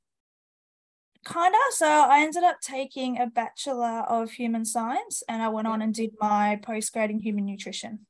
kind 1.24 1.54
of. 1.54 1.74
So 1.74 1.86
I 1.86 2.22
ended 2.22 2.44
up 2.44 2.60
taking 2.60 3.18
a 3.18 3.26
bachelor 3.26 4.04
of 4.08 4.32
human 4.32 4.64
science, 4.64 5.22
and 5.28 5.42
I 5.42 5.48
went 5.48 5.66
on 5.68 5.82
and 5.82 5.94
did 5.94 6.10
my 6.20 6.58
postgrad 6.62 7.10
in 7.10 7.20
human 7.20 7.46
nutrition. 7.46 8.06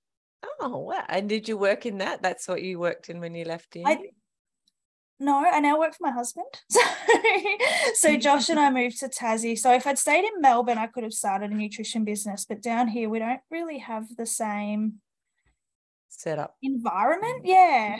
oh 0.61 0.79
wow. 0.79 1.05
And 1.09 1.29
did 1.29 1.49
you 1.49 1.57
work 1.57 1.87
in 1.87 1.99
that? 1.99 2.23
That's 2.23 2.49
what 2.49 2.63
you 2.63 2.79
worked 2.79 3.11
in 3.11 3.21
when 3.21 3.35
you 3.35 3.45
left 3.45 3.75
uni? 3.77 3.91
I 3.91 3.99
no, 5.23 5.45
I 5.45 5.61
now 5.61 5.79
work 5.79 5.93
for 5.95 6.07
my 6.07 6.13
husband. 6.13 6.47
So, 7.95 8.11
so 8.13 8.17
Josh 8.17 8.49
and 8.49 8.59
I 8.59 8.71
moved 8.71 9.01
to 9.01 9.09
Tassie. 9.09 9.59
So 9.59 9.75
if 9.75 9.87
I'd 9.87 9.99
stayed 9.99 10.25
in 10.25 10.41
Melbourne, 10.41 10.79
I 10.79 10.87
could 10.87 11.03
have 11.03 11.13
started 11.13 11.51
a 11.51 11.55
nutrition 11.55 12.05
business. 12.05 12.47
But 12.49 12.63
down 12.63 12.89
here, 12.89 13.09
we 13.11 13.19
don't 13.19 13.41
really 13.51 13.79
have 13.79 14.17
the 14.17 14.25
same 14.25 15.01
set 16.09 16.39
up. 16.39 16.57
environment. 16.63 17.43
Yeah. 17.45 17.99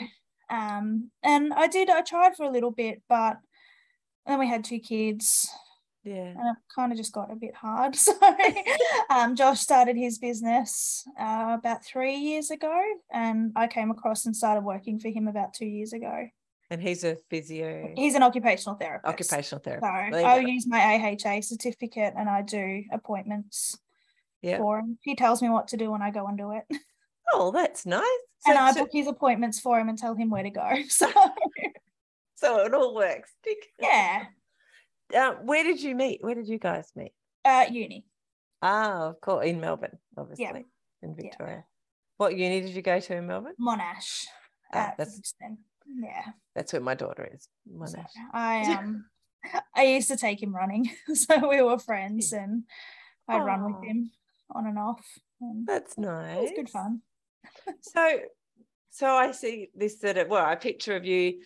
Um, 0.49 1.11
and 1.21 1.53
I 1.53 1.67
did. 1.67 1.89
I 1.89 2.01
tried 2.01 2.35
for 2.35 2.45
a 2.45 2.51
little 2.51 2.71
bit, 2.71 3.01
but 3.07 3.37
then 4.25 4.39
we 4.39 4.47
had 4.47 4.63
two 4.63 4.79
kids. 4.79 5.49
Yeah. 6.03 6.15
and 6.35 6.39
it 6.39 6.55
kind 6.75 6.91
of 6.91 6.97
just 6.97 7.13
got 7.13 7.31
a 7.31 7.35
bit 7.35 7.53
hard. 7.55 7.95
So 7.99 8.13
um, 9.11 9.35
Josh 9.35 9.59
started 9.59 9.95
his 9.95 10.17
business 10.17 11.03
uh, 11.19 11.57
about 11.59 11.85
three 11.85 12.15
years 12.15 12.49
ago, 12.49 12.73
and 13.13 13.51
I 13.55 13.67
came 13.67 13.91
across 13.91 14.25
and 14.25 14.35
started 14.35 14.61
working 14.63 14.99
for 14.99 15.09
him 15.09 15.27
about 15.27 15.53
two 15.53 15.65
years 15.67 15.93
ago. 15.93 16.27
And 16.71 16.81
he's 16.81 17.03
a 17.03 17.17
physio 17.29 17.91
He's 17.95 18.15
an 18.15 18.23
occupational 18.23 18.77
therapist. 18.77 19.13
occupational 19.31 19.61
therapist. 19.61 20.19
You 20.21 20.25
I 20.25 20.37
use 20.39 20.65
my 20.65 20.79
AHA 20.79 21.41
certificate 21.41 22.13
and 22.17 22.29
I 22.29 22.41
do 22.43 22.83
appointments 22.91 23.77
Yeah. 24.41 24.57
for 24.57 24.79
him. 24.79 24.97
He 25.01 25.15
tells 25.15 25.41
me 25.41 25.49
what 25.49 25.67
to 25.67 25.77
do 25.77 25.91
when 25.91 26.01
I 26.01 26.09
go 26.11 26.25
and 26.27 26.37
do 26.37 26.51
it. 26.53 26.63
Oh, 27.33 27.51
that's 27.51 27.85
nice. 27.85 28.05
and 28.47 28.57
I 28.57 28.71
so, 28.71 28.81
book 28.81 28.89
his 28.93 29.07
appointments 29.07 29.59
for 29.59 29.79
him 29.79 29.89
and 29.89 29.97
tell 29.97 30.15
him 30.15 30.29
where 30.29 30.43
to 30.43 30.49
go. 30.49 30.69
So 30.89 31.11
so 32.41 32.65
it 32.65 32.73
all 32.73 32.95
works. 32.95 33.31
yeah. 33.79 34.23
Uh, 35.15 35.33
where 35.43 35.63
did 35.63 35.81
you 35.81 35.95
meet? 35.95 36.23
Where 36.23 36.35
did 36.35 36.47
you 36.47 36.57
guys 36.57 36.91
meet? 36.95 37.13
Uh 37.45 37.65
uni. 37.71 38.05
Ah, 38.61 39.09
of 39.09 39.21
course, 39.21 39.45
in 39.47 39.59
Melbourne, 39.59 39.97
obviously, 40.17 40.43
yeah. 40.45 40.57
in 41.01 41.15
Yeah. 41.17 41.21
Victoria. 41.21 41.63
What 42.17 42.37
uni 42.37 42.61
did 42.61 42.71
you 42.71 42.81
go 42.81 42.99
to 42.99 43.15
in 43.15 43.27
Melbourne? 43.27 43.55
Monash. 43.59 44.25
Ah, 44.73 44.89
at 44.89 44.97
that's. 44.97 45.33
Yeah. 45.87 46.23
that's 46.55 46.71
where 46.73 46.81
my 46.81 46.93
daughter 46.95 47.29
is. 47.33 47.47
Monash. 47.71 48.11
I 48.33 48.61
um 48.73 49.05
I 49.75 49.83
used 49.83 50.09
to 50.09 50.17
take 50.17 50.41
him 50.41 50.55
running. 50.55 50.89
So 51.15 51.49
we 51.49 51.61
were 51.61 51.79
friends 51.79 52.33
and 52.33 52.63
I'd 53.27 53.43
run 53.43 53.65
with 53.65 53.83
him 53.83 54.11
on 54.53 54.67
and 54.67 54.77
off. 54.77 55.05
And 55.39 55.65
That's 55.65 55.97
nice. 55.97 56.37
it 56.37 56.41
was 56.41 56.51
good 56.55 56.69
fun. 56.69 57.01
So, 57.81 58.19
so 58.91 59.07
I 59.07 59.31
see 59.31 59.69
this 59.75 59.97
that 59.99 60.17
of 60.17 60.27
well, 60.27 60.49
a 60.51 60.55
picture 60.55 60.95
of 60.95 61.05
you 61.05 61.41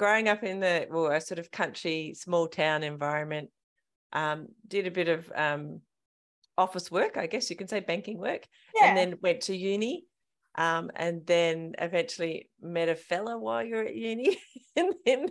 growing 0.00 0.30
up 0.30 0.42
in 0.42 0.60
the 0.60 0.86
well, 0.90 1.12
a 1.12 1.20
sort 1.20 1.38
of 1.38 1.50
country, 1.50 2.14
small 2.14 2.48
town 2.48 2.82
environment. 2.82 3.50
Um, 4.14 4.48
did 4.66 4.86
a 4.86 4.90
bit 4.90 5.08
of 5.08 5.30
um, 5.36 5.82
office 6.56 6.90
work, 6.90 7.18
I 7.18 7.26
guess 7.26 7.50
you 7.50 7.54
can 7.54 7.68
say 7.68 7.80
banking 7.80 8.18
work, 8.18 8.48
Yeah. 8.74 8.88
and 8.88 8.96
then 8.96 9.18
went 9.20 9.42
to 9.42 9.54
uni. 9.54 10.06
Um, 10.54 10.90
and 10.96 11.24
then 11.26 11.74
eventually 11.78 12.48
met 12.60 12.88
a 12.88 12.96
fella 12.96 13.38
while 13.38 13.62
you're 13.62 13.84
at 13.84 13.94
uni, 13.94 14.38
and 14.76 14.94
then 15.04 15.26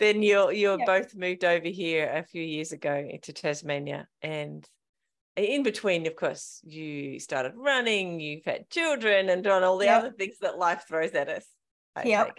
then 0.00 0.22
you're 0.22 0.50
you're 0.50 0.78
both 0.78 1.14
moved 1.14 1.44
over 1.44 1.68
here 1.68 2.10
a 2.10 2.24
few 2.24 2.42
years 2.42 2.72
ago 2.72 3.06
to 3.22 3.32
Tasmania, 3.34 4.08
and 4.22 4.66
in 5.36 5.62
between, 5.62 6.06
of 6.06 6.16
course, 6.16 6.60
you 6.64 7.20
started 7.20 7.52
running, 7.54 8.18
you've 8.18 8.46
had 8.46 8.70
children, 8.70 9.28
and 9.28 9.44
done 9.44 9.62
all 9.62 9.76
the 9.78 9.86
Yep. 9.86 9.98
other 9.98 10.12
things 10.12 10.38
that 10.40 10.58
life 10.58 10.84
throws 10.88 11.12
at 11.12 11.28
us. 11.28 11.46
I 11.94 12.04
Yep. 12.04 12.38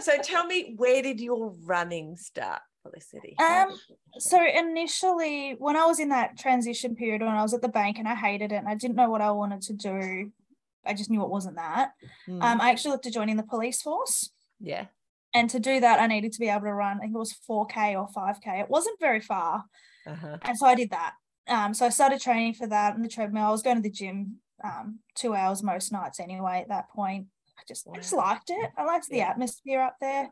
So 0.00 0.12
tell 0.22 0.46
me, 0.46 0.74
where 0.76 1.02
did 1.02 1.20
your 1.20 1.54
running 1.64 2.16
start, 2.16 2.60
Felicity? 2.82 3.36
Um, 3.38 3.76
so 4.18 4.38
initially, 4.46 5.54
when 5.58 5.76
I 5.76 5.86
was 5.86 5.98
in 6.00 6.10
that 6.10 6.38
transition 6.38 6.94
period 6.94 7.20
when 7.22 7.30
I 7.30 7.42
was 7.42 7.54
at 7.54 7.62
the 7.62 7.68
bank 7.68 7.98
and 7.98 8.08
I 8.08 8.14
hated 8.14 8.52
it 8.52 8.56
and 8.56 8.68
I 8.68 8.74
didn't 8.74 8.96
know 8.96 9.10
what 9.10 9.20
I 9.20 9.30
wanted 9.30 9.62
to 9.62 9.72
do, 9.74 10.30
I 10.84 10.94
just 10.94 11.10
knew 11.10 11.22
it 11.22 11.30
wasn't 11.30 11.56
that. 11.56 11.90
Mm, 12.28 12.42
Um, 12.42 12.60
I 12.60 12.70
actually 12.70 12.92
looked 12.92 13.06
at 13.06 13.12
joining 13.12 13.36
the 13.36 13.42
police 13.42 13.82
force. 13.82 14.30
yeah. 14.60 14.86
And 15.34 15.50
to 15.50 15.60
do 15.60 15.80
that, 15.80 16.00
I 16.00 16.06
needed 16.06 16.32
to 16.32 16.40
be 16.40 16.48
able 16.48 16.62
to 16.62 16.72
run, 16.72 16.96
I 16.96 17.00
think 17.00 17.14
it 17.14 17.18
was 17.18 17.34
4K 17.46 17.94
or 17.94 18.08
5K. 18.08 18.60
It 18.60 18.70
wasn't 18.70 18.98
very 18.98 19.20
far. 19.20 19.64
Uh-huh. 20.06 20.38
And 20.40 20.56
so 20.56 20.64
I 20.66 20.74
did 20.74 20.88
that. 20.90 21.12
Um, 21.46 21.74
so 21.74 21.84
I 21.84 21.90
started 21.90 22.22
training 22.22 22.54
for 22.54 22.66
that 22.68 22.94
on 22.94 23.02
the 23.02 23.08
treadmill. 23.08 23.48
I 23.48 23.50
was 23.50 23.60
going 23.60 23.76
to 23.76 23.82
the 23.82 23.90
gym 23.90 24.36
um, 24.64 25.00
two 25.14 25.34
hours 25.34 25.62
most 25.62 25.92
nights 25.92 26.20
anyway 26.20 26.60
at 26.62 26.68
that 26.68 26.88
point. 26.88 27.26
I 27.58 27.62
just, 27.66 27.86
I 27.92 27.96
just 27.96 28.12
liked 28.12 28.50
it. 28.50 28.70
I 28.76 28.84
liked 28.84 29.08
the 29.08 29.22
atmosphere 29.22 29.80
up 29.80 29.96
there. 30.00 30.30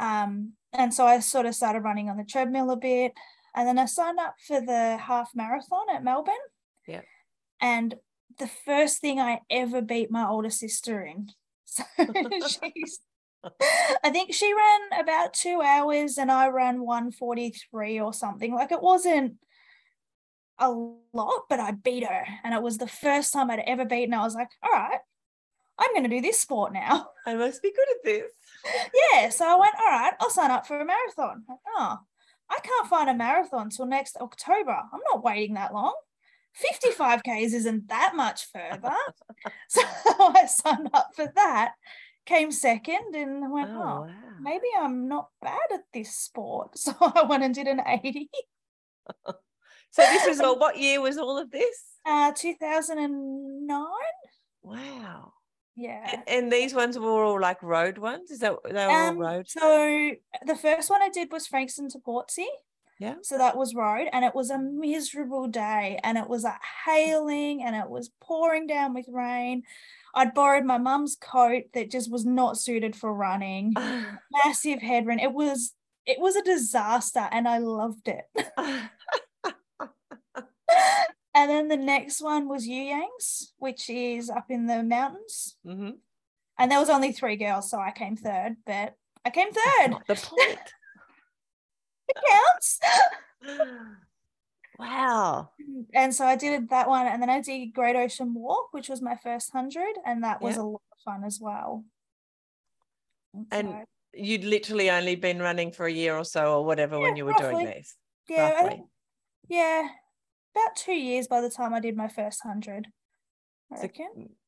Um, 0.00 0.52
and 0.72 0.92
so 0.92 1.06
I 1.06 1.20
sort 1.20 1.46
of 1.46 1.54
started 1.54 1.80
running 1.80 2.08
on 2.08 2.16
the 2.16 2.24
treadmill 2.24 2.70
a 2.70 2.76
bit. 2.76 3.12
And 3.54 3.66
then 3.66 3.78
I 3.78 3.86
signed 3.86 4.18
up 4.18 4.34
for 4.46 4.60
the 4.60 4.96
half 4.98 5.30
marathon 5.34 5.86
at 5.92 6.04
Melbourne. 6.04 6.34
Yeah. 6.86 7.00
And 7.60 7.96
the 8.38 8.46
first 8.64 9.00
thing 9.00 9.18
I 9.18 9.40
ever 9.50 9.82
beat 9.82 10.10
my 10.10 10.26
older 10.26 10.50
sister 10.50 11.02
in. 11.02 11.30
So 11.70 11.84
she's 12.48 13.00
I 14.04 14.10
think 14.10 14.32
she 14.34 14.52
ran 14.52 15.00
about 15.00 15.34
two 15.34 15.60
hours 15.62 16.18
and 16.18 16.30
I 16.30 16.48
ran 16.48 16.80
143 16.80 18.00
or 18.00 18.12
something. 18.12 18.54
Like 18.54 18.72
it 18.72 18.82
wasn't 18.82 19.34
a 20.58 20.70
lot, 20.70 21.42
but 21.48 21.60
I 21.60 21.72
beat 21.72 22.04
her. 22.04 22.26
And 22.42 22.54
it 22.54 22.62
was 22.62 22.78
the 22.78 22.88
first 22.88 23.32
time 23.32 23.50
I'd 23.50 23.60
ever 23.60 23.84
beaten. 23.84 24.14
I 24.14 24.24
was 24.24 24.34
like, 24.34 24.50
all 24.62 24.72
right, 24.72 24.98
I'm 25.78 25.92
going 25.92 26.02
to 26.04 26.08
do 26.08 26.20
this 26.20 26.40
sport 26.40 26.72
now. 26.72 27.08
I 27.26 27.34
must 27.34 27.62
be 27.62 27.72
good 27.72 27.88
at 27.90 28.04
this. 28.04 28.32
yeah. 29.12 29.28
So 29.28 29.46
I 29.46 29.54
went, 29.58 29.74
all 29.78 29.86
right, 29.92 30.12
I'll 30.20 30.30
sign 30.30 30.50
up 30.50 30.66
for 30.66 30.80
a 30.80 30.84
marathon. 30.84 31.44
Oh, 31.76 31.96
I 32.50 32.58
can't 32.62 32.88
find 32.88 33.08
a 33.10 33.14
marathon 33.14 33.70
till 33.70 33.86
next 33.86 34.16
October. 34.20 34.72
I'm 34.92 35.00
not 35.12 35.22
waiting 35.22 35.54
that 35.54 35.72
long. 35.74 35.94
55 36.54 37.22
Ks 37.22 37.52
isn't 37.52 37.88
that 37.88 38.16
much 38.16 38.46
further. 38.52 38.96
so 39.68 39.80
I 40.18 40.46
signed 40.46 40.90
up 40.94 41.10
for 41.14 41.30
that, 41.36 41.72
came 42.26 42.50
second, 42.50 43.14
and 43.14 43.52
went, 43.52 43.70
Oh, 43.70 43.74
oh, 43.74 44.00
wow. 44.06 44.10
maybe 44.40 44.66
I'm 44.76 45.06
not 45.08 45.28
bad 45.40 45.58
at 45.72 45.82
this 45.92 46.16
sport. 46.16 46.76
So 46.78 46.94
I 47.00 47.22
went 47.24 47.44
and 47.44 47.54
did 47.54 47.68
an 47.68 47.80
80. 47.86 48.28
So 49.90 50.02
this 50.02 50.26
was 50.26 50.40
all, 50.40 50.58
what 50.58 50.78
year 50.78 51.00
was 51.00 51.16
all 51.18 51.38
of 51.38 51.50
this? 51.50 51.82
Uh 52.04 52.32
2009. 52.32 53.86
Wow. 54.62 55.32
Yeah. 55.78 56.10
And, 56.12 56.22
and 56.26 56.52
these 56.52 56.74
ones 56.74 56.98
were 56.98 57.22
all 57.22 57.40
like 57.40 57.62
road 57.62 57.98
ones? 57.98 58.32
Is 58.32 58.40
that 58.40 58.56
they 58.64 58.72
were 58.72 58.90
all 58.90 59.08
Um, 59.10 59.18
road? 59.18 59.48
so 59.48 60.10
the 60.44 60.56
first 60.56 60.90
one 60.90 61.02
I 61.02 61.08
did 61.08 61.30
was 61.30 61.46
Frankston 61.46 61.88
to 61.90 61.98
Portsea. 62.00 62.46
Yeah. 62.98 63.14
So 63.22 63.38
that 63.38 63.56
was 63.56 63.76
road, 63.76 64.08
and 64.12 64.24
it 64.24 64.34
was 64.34 64.50
a 64.50 64.58
miserable 64.58 65.46
day, 65.46 66.00
and 66.02 66.18
it 66.18 66.28
was 66.28 66.42
like 66.42 66.60
hailing, 66.84 67.62
and 67.62 67.76
it 67.76 67.88
was 67.88 68.10
pouring 68.20 68.66
down 68.66 68.92
with 68.92 69.06
rain. 69.08 69.62
I'd 70.16 70.34
borrowed 70.34 70.64
my 70.64 70.78
mum's 70.78 71.14
coat 71.14 71.64
that 71.74 71.92
just 71.92 72.10
was 72.10 72.26
not 72.26 72.58
suited 72.58 72.96
for 72.96 73.14
running. 73.14 73.72
Massive 74.44 74.80
headwind. 74.82 75.20
It 75.20 75.32
was 75.32 75.74
it 76.06 76.18
was 76.18 76.34
a 76.34 76.42
disaster, 76.42 77.28
and 77.30 77.46
I 77.46 77.58
loved 77.58 78.08
it. 78.08 78.24
and 81.38 81.50
then 81.50 81.68
the 81.68 81.76
next 81.76 82.20
one 82.20 82.48
was 82.48 82.66
You 82.66 82.82
Yangs, 82.82 83.52
which 83.58 83.88
is 83.88 84.28
up 84.28 84.46
in 84.50 84.66
the 84.66 84.82
mountains. 84.82 85.56
hmm 85.64 85.90
And 86.58 86.70
there 86.70 86.80
was 86.80 86.90
only 86.90 87.12
three 87.12 87.36
girls, 87.36 87.70
so 87.70 87.78
I 87.78 87.92
came 87.92 88.16
third, 88.16 88.56
but 88.66 88.94
I 89.24 89.30
came 89.30 89.48
third. 89.52 89.96
The 90.08 90.14
point. 90.16 90.58
It 92.10 92.16
counts. 92.30 92.80
wow. 94.78 95.50
and 95.92 96.14
so 96.14 96.24
I 96.24 96.36
did 96.36 96.70
that 96.70 96.88
one, 96.88 97.06
and 97.06 97.20
then 97.20 97.28
I 97.30 97.40
did 97.42 97.74
Great 97.74 97.96
Ocean 97.96 98.32
Walk, 98.34 98.68
which 98.72 98.88
was 98.88 99.02
my 99.02 99.14
first 99.16 99.52
hundred, 99.52 99.94
and 100.06 100.24
that 100.24 100.40
was 100.40 100.56
Yeah. 100.56 100.62
a 100.62 100.64
lot 100.64 100.82
of 100.92 100.98
fun 101.04 101.24
as 101.24 101.38
well. 101.40 101.84
And 103.52 103.68
so, 103.68 103.84
You'd 104.14 104.44
literally 104.44 104.90
only 104.90 105.16
been 105.16 105.38
running 105.38 105.70
for 105.70 105.84
a 105.86 105.92
year 105.92 106.16
or 106.16 106.24
so 106.24 106.56
or 106.56 106.64
whatever 106.64 106.98
when 106.98 107.14
you 107.16 107.26
were 107.26 107.34
doing 107.34 107.56
roughly. 107.58 107.74
these. 107.76 107.94
yeah, 108.28 108.50
roughly. 108.52 108.82
yeah, 109.48 109.88
about 110.54 110.76
two 110.76 110.92
years 110.92 111.26
by 111.28 111.40
the 111.40 111.50
time 111.50 111.74
I 111.74 111.80
did 111.80 111.96
my 111.96 112.08
first 112.08 112.42
hundred. 112.42 112.88
So. 113.76 113.88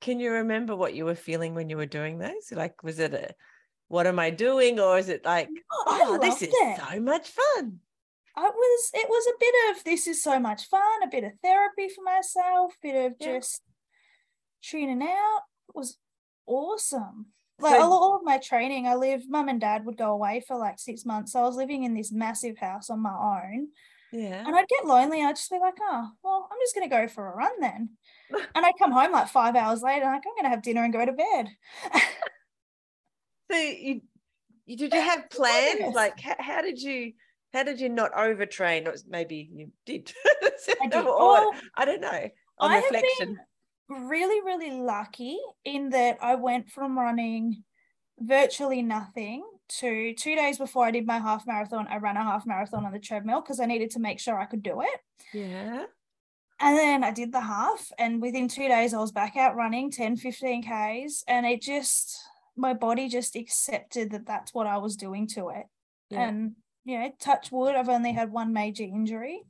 Can 0.00 0.19
you 0.19 0.33
remember 0.33 0.75
what 0.75 0.95
you 0.95 1.04
were 1.04 1.14
feeling 1.14 1.54
when 1.54 1.69
you 1.69 1.76
were 1.76 1.85
doing 1.87 2.19
those? 2.19 2.50
Like, 2.52 2.83
was 2.83 2.99
it 2.99 3.12
a, 3.12 3.35
what 3.88 4.07
am 4.07 4.19
I 4.19 4.30
doing? 4.30 4.80
Or 4.80 4.97
is 4.97 5.11
it 5.11 5.26
like, 5.26 5.49
Oh, 5.71 5.85
oh, 5.88 6.19
this 6.19 6.40
is 6.40 6.49
it. 6.50 6.80
so 6.90 7.00
much 7.00 7.28
fun? 7.28 7.80
I 8.37 8.42
was 8.49 8.90
it 8.95 9.07
was 9.09 9.26
a 9.26 9.38
bit 9.38 9.76
of 9.76 9.85
this 9.85 10.07
is 10.07 10.23
so 10.23 10.38
much 10.38 10.66
fun, 10.69 11.02
a 11.04 11.09
bit 11.11 11.25
of 11.25 11.33
therapy 11.42 11.88
for 11.95 12.02
myself, 12.02 12.73
bit 12.80 12.95
of 13.07 13.12
Yeah. 13.21 13.38
just 13.38 13.61
tuning 14.62 15.02
out. 15.02 15.40
It 15.69 15.75
was 15.75 15.99
awesome. 16.47 17.26
Like 17.59 17.75
So- 17.75 17.83
all, 17.83 17.92
all 17.92 18.16
of 18.16 18.23
my 18.25 18.38
training, 18.38 18.87
I 18.87 18.95
lived 18.95 19.28
mum 19.28 19.49
and 19.49 19.61
dad 19.61 19.85
would 19.85 19.99
go 19.99 20.12
away 20.12 20.42
for 20.47 20.57
like 20.57 20.78
six 20.78 21.04
months. 21.04 21.33
So 21.33 21.40
I 21.40 21.42
was 21.42 21.57
living 21.57 21.85
in 21.85 21.92
this 21.92 22.11
massive 22.11 22.57
house 22.57 22.88
on 22.88 23.00
my 23.00 23.12
own. 23.12 23.69
Yeah. 24.12 24.45
And 24.47 24.57
I'd 24.57 24.69
get 24.69 24.87
lonely. 24.87 25.23
I'd 25.23 25.37
just 25.37 25.50
be 25.50 25.59
like, 25.59 25.76
oh, 25.81 26.09
well, 26.23 26.49
I'm 26.50 26.59
just 26.62 26.75
gonna 26.75 26.88
go 26.88 27.07
for 27.09 27.26
a 27.26 27.37
run 27.37 27.61
then. 27.61 27.90
and 28.55 28.67
I'd 28.67 28.79
come 28.79 28.93
home 28.93 29.12
like 29.12 29.29
five 29.29 29.57
hours 29.57 29.83
later, 29.83 30.07
like, 30.07 30.23
I'm 30.26 30.37
gonna 30.37 30.49
have 30.49 30.62
dinner 30.62 30.85
and 30.85 30.93
go 30.93 31.05
to 31.05 31.12
bed. 31.12 31.49
So 33.50 33.57
you, 33.59 34.00
you 34.67 34.76
did 34.76 34.95
you 34.95 35.00
have 35.00 35.29
plans? 35.31 35.95
Like, 35.95 36.21
how, 36.21 36.37
how 36.38 36.62
did 36.62 36.81
you, 36.81 37.12
how 37.52 37.64
did 37.64 37.81
you 37.81 37.88
not 37.88 38.12
overtrain? 38.12 38.87
Or 38.87 38.95
maybe 39.09 39.50
you 39.52 39.73
did. 39.85 40.12
I 40.81 40.87
did. 40.88 41.05
Well, 41.05 41.52
I 41.76 41.85
don't 41.85 42.00
know. 42.00 42.29
On 42.59 42.71
I 42.71 42.76
have 42.76 42.85
reflection. 42.85 43.38
been 43.88 44.09
really, 44.09 44.40
really 44.45 44.81
lucky 44.81 45.38
in 45.64 45.90
that 45.90 46.19
I 46.23 46.37
went 46.37 46.71
from 46.71 46.97
running 46.97 47.64
virtually 48.21 48.83
nothing 48.83 49.43
to 49.79 50.15
two 50.15 50.35
days 50.37 50.59
before 50.59 50.85
I 50.85 50.91
did 50.91 51.07
my 51.07 51.19
half 51.19 51.47
marathon, 51.47 51.87
I 51.89 51.99
ran 51.99 52.17
a 52.17 52.23
half 52.23 52.47
marathon 52.47 52.85
on 52.85 52.93
the 52.93 52.99
treadmill 52.99 53.41
because 53.41 53.61
I 53.61 53.67
needed 53.67 53.91
to 53.93 54.00
make 54.00 54.19
sure 54.21 54.39
I 54.39 54.47
could 54.47 54.62
do 54.62 54.83
it. 54.83 55.00
Yeah. 55.33 55.85
And 56.62 56.77
then 56.77 57.03
I 57.05 57.11
did 57.11 57.33
the 57.33 57.41
half, 57.41 57.91
and 57.99 58.21
within 58.21 58.47
two 58.47 58.69
days, 58.69 58.93
I 58.93 58.99
was 58.99 59.12
back 59.12 59.35
out 59.35 59.57
running 59.57 59.91
10, 59.91 60.17
15 60.19 60.62
Ks. 60.62 61.25
And 61.27 61.47
it 61.47 61.62
just, 61.62 62.19
my 62.55 62.75
body 62.75 63.09
just 63.09 63.35
accepted 63.35 64.11
that 64.11 64.27
that's 64.27 64.53
what 64.53 64.67
I 64.67 64.77
was 64.77 64.97
doing 64.97 65.27
to 65.29 65.49
it. 65.49 65.65
Yeah. 66.11 66.29
And, 66.29 66.53
you 66.85 66.99
know, 66.99 67.12
touch 67.19 67.50
wood, 67.50 67.77
I've 67.77 67.89
only 67.89 68.12
had 68.12 68.31
one 68.31 68.53
major 68.53 68.83
injury, 68.85 69.41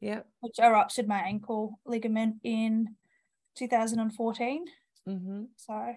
Yeah. 0.00 0.20
which 0.40 0.60
I 0.60 0.70
ruptured 0.70 1.08
my 1.08 1.18
ankle 1.18 1.80
ligament 1.84 2.36
in 2.44 2.94
2014. 3.56 4.64
Mm-hmm. 5.08 5.42
So, 5.56 5.94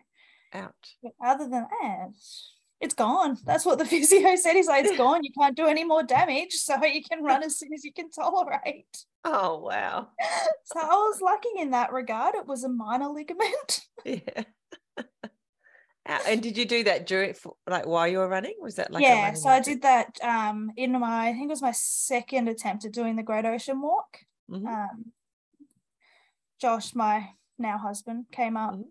out. 0.53 0.73
but 1.03 1.11
other 1.23 1.47
than 1.47 1.67
that, 1.81 2.09
it's 2.85 2.93
gone. 2.93 3.37
That's 3.43 3.65
what 3.65 3.77
the 3.79 3.85
physio 3.91 4.35
said. 4.35 4.53
He's 4.53 4.67
like, 4.67 4.85
it's 4.85 4.97
gone. 4.97 5.23
You 5.23 5.31
can't 5.37 5.57
do 5.57 5.65
any 5.65 5.83
more 5.83 6.03
damage. 6.03 6.53
So 6.53 6.81
you 6.85 7.03
can 7.03 7.23
run 7.23 7.43
as 7.43 7.57
soon 7.59 7.73
as 7.73 7.83
you 7.83 7.91
can 7.91 8.09
tolerate. 8.09 8.97
Oh 9.25 9.59
wow. 9.59 10.09
So 10.65 10.79
I 10.79 10.85
was 10.87 11.19
lucky 11.21 11.49
in 11.59 11.71
that 11.71 11.91
regard. 11.91 12.35
It 12.35 12.47
was 12.47 12.63
a 12.63 12.69
minor 12.69 13.09
ligament. 13.09 13.81
Yeah. 16.07 16.19
And 16.27 16.41
did 16.43 16.55
you 16.55 16.65
do 16.65 16.83
that 16.83 17.07
during 17.07 17.33
like 17.67 17.87
while 17.87 18.07
you 18.07 18.19
were 18.19 18.27
running? 18.27 18.53
Was 18.61 18.75
that 18.75 18.91
like 18.91 19.01
yeah. 19.01 19.33
So 19.33 19.49
I 19.49 19.59
did 19.59 19.81
that 19.81 20.19
um 20.23 20.71
in 20.77 20.91
my 20.99 21.29
I 21.29 21.33
think 21.33 21.45
it 21.45 21.49
was 21.49 21.63
my 21.63 21.71
second 21.73 22.47
attempt 22.47 22.85
at 22.85 22.91
doing 22.91 23.15
the 23.15 23.23
Great 23.23 23.45
Ocean 23.45 23.81
Walk. 23.81 24.19
Mhm. 24.51 24.67
Um 24.67 25.11
Josh, 26.61 26.93
my 26.93 27.29
now 27.57 27.79
husband, 27.79 28.25
came 28.31 28.55
up 28.55 28.75
Mhm. 28.75 28.83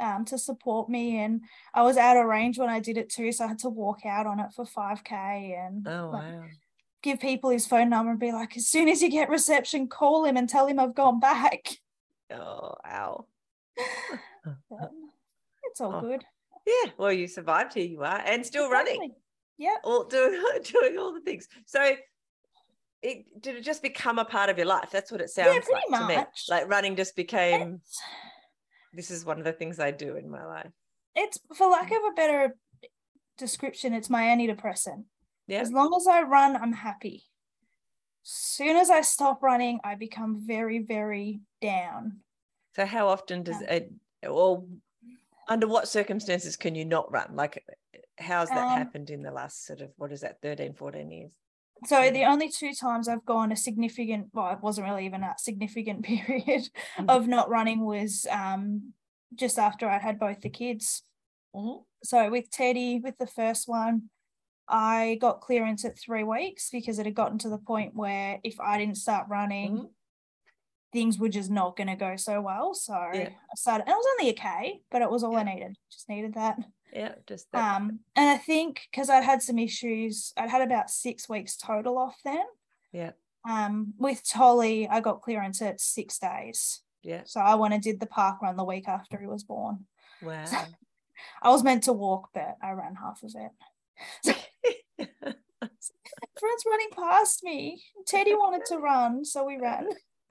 Um 0.00 0.24
to 0.26 0.38
support 0.38 0.88
me 0.88 1.18
and 1.18 1.42
I 1.74 1.82
was 1.82 1.96
out 1.96 2.16
of 2.16 2.26
range 2.26 2.58
when 2.58 2.68
I 2.68 2.80
did 2.80 2.96
it 2.96 3.10
too. 3.10 3.32
So 3.32 3.44
I 3.44 3.48
had 3.48 3.58
to 3.60 3.68
walk 3.68 4.06
out 4.06 4.26
on 4.26 4.40
it 4.40 4.52
for 4.54 4.64
5k 4.64 5.12
and 5.12 5.86
Oh 5.86 6.10
like, 6.12 6.22
wow. 6.32 6.44
give 7.02 7.20
people 7.20 7.50
his 7.50 7.66
phone 7.66 7.90
number 7.90 8.10
and 8.10 8.20
be 8.20 8.32
like, 8.32 8.56
as 8.56 8.66
soon 8.68 8.88
as 8.88 9.02
you 9.02 9.10
get 9.10 9.28
reception, 9.30 9.88
call 9.88 10.24
him 10.24 10.36
and 10.36 10.48
tell 10.48 10.66
him 10.66 10.78
I've 10.78 10.94
gone 10.94 11.20
back. 11.20 11.68
Oh 12.30 12.74
ow. 12.86 13.26
It's 15.70 15.80
all 15.80 15.94
Oh, 15.96 16.00
good. 16.00 16.24
Yeah. 16.66 16.90
Well, 16.98 17.12
you 17.12 17.26
survived. 17.28 17.74
Here 17.74 17.86
you 17.86 18.02
are, 18.02 18.22
and 18.24 18.44
still 18.44 18.70
running. 18.70 19.12
Yeah. 19.58 19.76
All 19.84 20.04
doing 20.04 20.40
doing 20.64 20.98
all 20.98 21.12
the 21.12 21.20
things. 21.20 21.48
So. 21.66 21.94
It, 23.00 23.40
did 23.40 23.54
it 23.54 23.62
just 23.62 23.80
become 23.80 24.18
a 24.18 24.24
part 24.24 24.50
of 24.50 24.56
your 24.56 24.66
life? 24.66 24.88
That's 24.90 25.12
what 25.12 25.20
it 25.20 25.30
sounds 25.30 25.64
pretty 25.64 25.80
like 25.92 26.00
to 26.00 26.08
me. 26.08 26.24
Like 26.48 26.68
running 26.68 26.96
just 26.96 27.14
became. 27.14 27.74
It's, 27.80 28.00
This 28.92 29.10
is 29.10 29.24
one 29.24 29.38
of 29.38 29.44
the 29.44 29.52
things 29.52 29.78
I 29.78 29.90
do 29.90 30.16
in 30.16 30.30
my 30.30 30.44
life. 30.44 30.70
it's 31.14 31.38
for 31.54 31.68
lack 31.68 31.90
of 31.90 31.98
a 32.10 32.14
better 32.14 32.56
description, 33.36 33.92
it's 33.94 34.10
my 34.10 34.24
antidepressant. 34.24 35.04
Yeah. 35.46 35.60
As 35.60 35.72
long 35.72 35.94
as 35.96 36.06
I 36.06 36.22
run, 36.22 36.56
I'm 36.56 36.72
happy. 36.72 37.24
soon 38.22 38.76
as 38.76 38.90
I 38.90 39.00
stop 39.00 39.42
running, 39.42 39.80
I 39.84 39.94
become 39.94 40.42
very, 40.46 40.80
very 40.80 41.40
down. 41.62 42.18
So 42.76 42.84
how 42.84 43.08
often 43.08 43.42
does 43.42 43.60
it 43.62 43.92
or 44.28 44.64
under 45.48 45.66
what 45.66 45.88
circumstances 45.88 46.56
can 46.56 46.74
you 46.74 46.84
not 46.84 47.10
run? 47.10 47.34
Like 47.34 47.64
how's 48.18 48.48
that 48.48 48.58
um, 48.58 48.78
happened 48.78 49.10
in 49.10 49.22
the 49.22 49.30
last 49.30 49.66
sort 49.66 49.80
of 49.80 49.90
what 49.96 50.12
is 50.12 50.20
that 50.20 50.40
13, 50.42 50.74
14 50.74 51.10
years? 51.10 51.32
So 51.86 52.10
the 52.10 52.24
only 52.24 52.50
two 52.50 52.72
times 52.74 53.08
I've 53.08 53.24
gone 53.24 53.52
a 53.52 53.56
significant, 53.56 54.28
well, 54.32 54.50
it 54.52 54.60
wasn't 54.60 54.88
really 54.88 55.06
even 55.06 55.22
a 55.22 55.34
significant 55.38 56.02
period 56.04 56.68
mm-hmm. 56.98 57.08
of 57.08 57.28
not 57.28 57.48
running 57.48 57.84
was 57.84 58.26
um, 58.30 58.92
just 59.34 59.58
after 59.58 59.88
I 59.88 59.98
had 59.98 60.18
both 60.18 60.40
the 60.40 60.50
kids. 60.50 61.02
Mm-hmm. 61.54 61.82
So 62.04 62.30
with 62.30 62.50
Teddy, 62.50 63.00
with 63.02 63.18
the 63.18 63.26
first 63.26 63.68
one, 63.68 64.10
I 64.68 65.18
got 65.20 65.40
clearance 65.40 65.84
at 65.84 65.98
three 65.98 66.24
weeks 66.24 66.68
because 66.70 66.98
it 66.98 67.06
had 67.06 67.14
gotten 67.14 67.38
to 67.38 67.48
the 67.48 67.58
point 67.58 67.94
where 67.94 68.38
if 68.44 68.60
I 68.60 68.78
didn't 68.78 68.96
start 68.96 69.26
running, 69.28 69.76
mm-hmm. 69.76 69.86
things 70.92 71.18
were 71.18 71.30
just 71.30 71.50
not 71.50 71.76
going 71.76 71.88
to 71.88 71.96
go 71.96 72.16
so 72.16 72.40
well. 72.40 72.74
So 72.74 72.92
yeah. 73.14 73.28
I 73.28 73.54
started, 73.56 73.84
and 73.84 73.92
it 73.92 73.96
was 73.96 74.16
only 74.18 74.30
a 74.30 74.34
K, 74.34 74.80
but 74.90 75.02
it 75.02 75.10
was 75.10 75.24
all 75.24 75.32
yeah. 75.32 75.38
I 75.38 75.54
needed. 75.54 75.76
Just 75.90 76.08
needed 76.08 76.34
that. 76.34 76.58
Yeah, 76.92 77.14
just 77.26 77.50
that. 77.52 77.76
Um, 77.76 78.00
and 78.16 78.28
I 78.30 78.36
think 78.36 78.80
because 78.90 79.10
I'd 79.10 79.24
had 79.24 79.42
some 79.42 79.58
issues, 79.58 80.32
I'd 80.36 80.50
had 80.50 80.62
about 80.62 80.90
six 80.90 81.28
weeks 81.28 81.56
total 81.56 81.98
off 81.98 82.16
then. 82.24 82.44
Yeah. 82.92 83.12
Um, 83.48 83.94
with 83.98 84.22
Tolly, 84.28 84.88
I 84.88 85.00
got 85.00 85.22
clearance 85.22 85.62
at 85.62 85.80
six 85.80 86.18
days. 86.18 86.82
Yeah. 87.02 87.22
So 87.24 87.40
I 87.40 87.54
went 87.54 87.74
and 87.74 87.82
did 87.82 88.00
the 88.00 88.06
park 88.06 88.42
run 88.42 88.56
the 88.56 88.64
week 88.64 88.88
after 88.88 89.18
he 89.18 89.26
was 89.26 89.44
born. 89.44 89.86
Wow. 90.22 90.44
So 90.44 90.56
I 91.42 91.50
was 91.50 91.62
meant 91.62 91.84
to 91.84 91.92
walk, 91.92 92.30
but 92.34 92.56
I 92.62 92.72
ran 92.72 92.94
half 92.94 93.22
of 93.22 93.34
it. 93.34 93.50
So, 94.22 94.32
friends 96.38 96.64
running 96.66 96.90
past 96.92 97.42
me. 97.42 97.82
Teddy 98.06 98.34
wanted 98.34 98.64
to 98.66 98.78
run, 98.78 99.24
so 99.24 99.44
we 99.44 99.58
ran. 99.58 99.88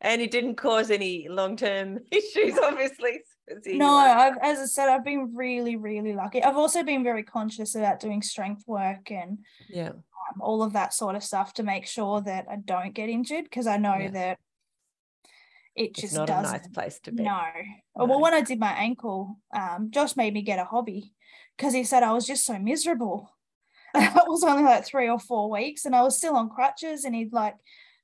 and 0.00 0.20
it 0.20 0.30
didn't 0.30 0.56
cause 0.56 0.90
any 0.90 1.28
long-term 1.28 2.00
issues, 2.10 2.58
obviously. 2.58 3.20
No, 3.66 3.94
I've, 3.94 4.36
as 4.40 4.58
I 4.58 4.64
said, 4.66 4.88
I've 4.88 5.04
been 5.04 5.34
really, 5.34 5.76
really 5.76 6.14
lucky. 6.14 6.42
I've 6.42 6.56
also 6.56 6.82
been 6.82 7.02
very 7.02 7.22
conscious 7.22 7.74
about 7.74 8.00
doing 8.00 8.22
strength 8.22 8.64
work 8.66 9.10
and 9.10 9.38
yeah, 9.68 9.88
um, 9.88 10.40
all 10.40 10.62
of 10.62 10.72
that 10.74 10.94
sort 10.94 11.16
of 11.16 11.24
stuff 11.24 11.52
to 11.54 11.62
make 11.62 11.86
sure 11.86 12.20
that 12.20 12.46
I 12.50 12.56
don't 12.56 12.94
get 12.94 13.08
injured 13.08 13.44
because 13.44 13.66
I 13.66 13.76
know 13.78 13.96
yeah. 13.96 14.10
that 14.10 14.38
it 15.74 15.94
just 15.94 16.04
it's 16.04 16.14
not 16.14 16.28
doesn't. 16.28 16.54
a 16.54 16.58
nice 16.58 16.68
place 16.68 17.00
to 17.00 17.12
be. 17.12 17.22
No. 17.22 17.40
no. 17.96 18.04
Well, 18.04 18.20
when 18.20 18.34
I 18.34 18.42
did 18.42 18.60
my 18.60 18.72
ankle, 18.72 19.38
um, 19.54 19.90
Josh 19.90 20.16
made 20.16 20.34
me 20.34 20.42
get 20.42 20.58
a 20.58 20.64
hobby 20.64 21.12
because 21.56 21.74
he 21.74 21.84
said 21.84 22.02
I 22.02 22.12
was 22.12 22.26
just 22.26 22.44
so 22.44 22.58
miserable. 22.58 23.30
it 23.94 24.12
was 24.26 24.44
only 24.44 24.62
like 24.62 24.86
three 24.86 25.08
or 25.08 25.18
four 25.18 25.50
weeks, 25.50 25.84
and 25.84 25.94
I 25.94 26.02
was 26.02 26.16
still 26.16 26.36
on 26.36 26.48
crutches, 26.48 27.04
and 27.04 27.14
he'd 27.14 27.32
like 27.32 27.56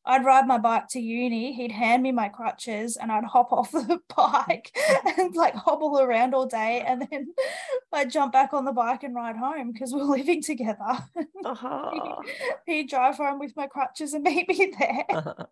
I'd 0.08 0.24
ride 0.24 0.46
my 0.46 0.56
bike 0.56 0.88
to 0.88 1.00
uni, 1.00 1.52
he'd 1.52 1.70
hand 1.70 2.02
me 2.02 2.12
my 2.12 2.30
crutches 2.30 2.96
and 2.96 3.12
I'd 3.12 3.24
hop 3.24 3.52
off 3.52 3.70
the 3.70 4.00
bike 4.16 4.74
and 5.18 5.36
like 5.36 5.54
hobble 5.54 6.00
around 6.00 6.34
all 6.34 6.46
day. 6.46 6.82
And 6.86 7.06
then 7.10 7.34
I'd 7.92 8.10
jump 8.10 8.32
back 8.32 8.54
on 8.54 8.64
the 8.64 8.72
bike 8.72 9.02
and 9.02 9.14
ride 9.14 9.36
home 9.36 9.70
because 9.70 9.92
we're 9.92 10.02
living 10.04 10.42
together. 10.42 10.98
Uh-huh. 11.44 11.90
he, 12.66 12.72
he'd 12.72 12.88
drive 12.88 13.16
home 13.16 13.38
with 13.38 13.54
my 13.54 13.66
crutches 13.66 14.14
and 14.14 14.24
meet 14.24 14.48
me 14.48 14.72
there. 14.78 15.04
Uh-huh. 15.10 15.44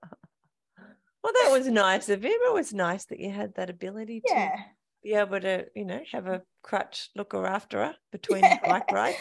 Well, 1.22 1.32
that 1.42 1.50
was 1.50 1.66
nice 1.66 2.08
of 2.08 2.24
him. 2.24 2.30
It 2.32 2.54
was 2.54 2.72
nice 2.72 3.04
that 3.06 3.20
you 3.20 3.30
had 3.30 3.54
that 3.56 3.68
ability 3.68 4.20
to 4.26 4.32
yeah. 4.32 4.56
be 5.02 5.14
able 5.14 5.40
to, 5.40 5.66
you 5.74 5.84
know, 5.84 6.00
have 6.12 6.28
a 6.28 6.42
crutch 6.62 7.10
looker 7.16 7.44
after 7.44 7.84
her 7.84 7.94
between 8.12 8.44
yeah. 8.44 8.58
bike 8.64 8.92
ride. 8.92 9.16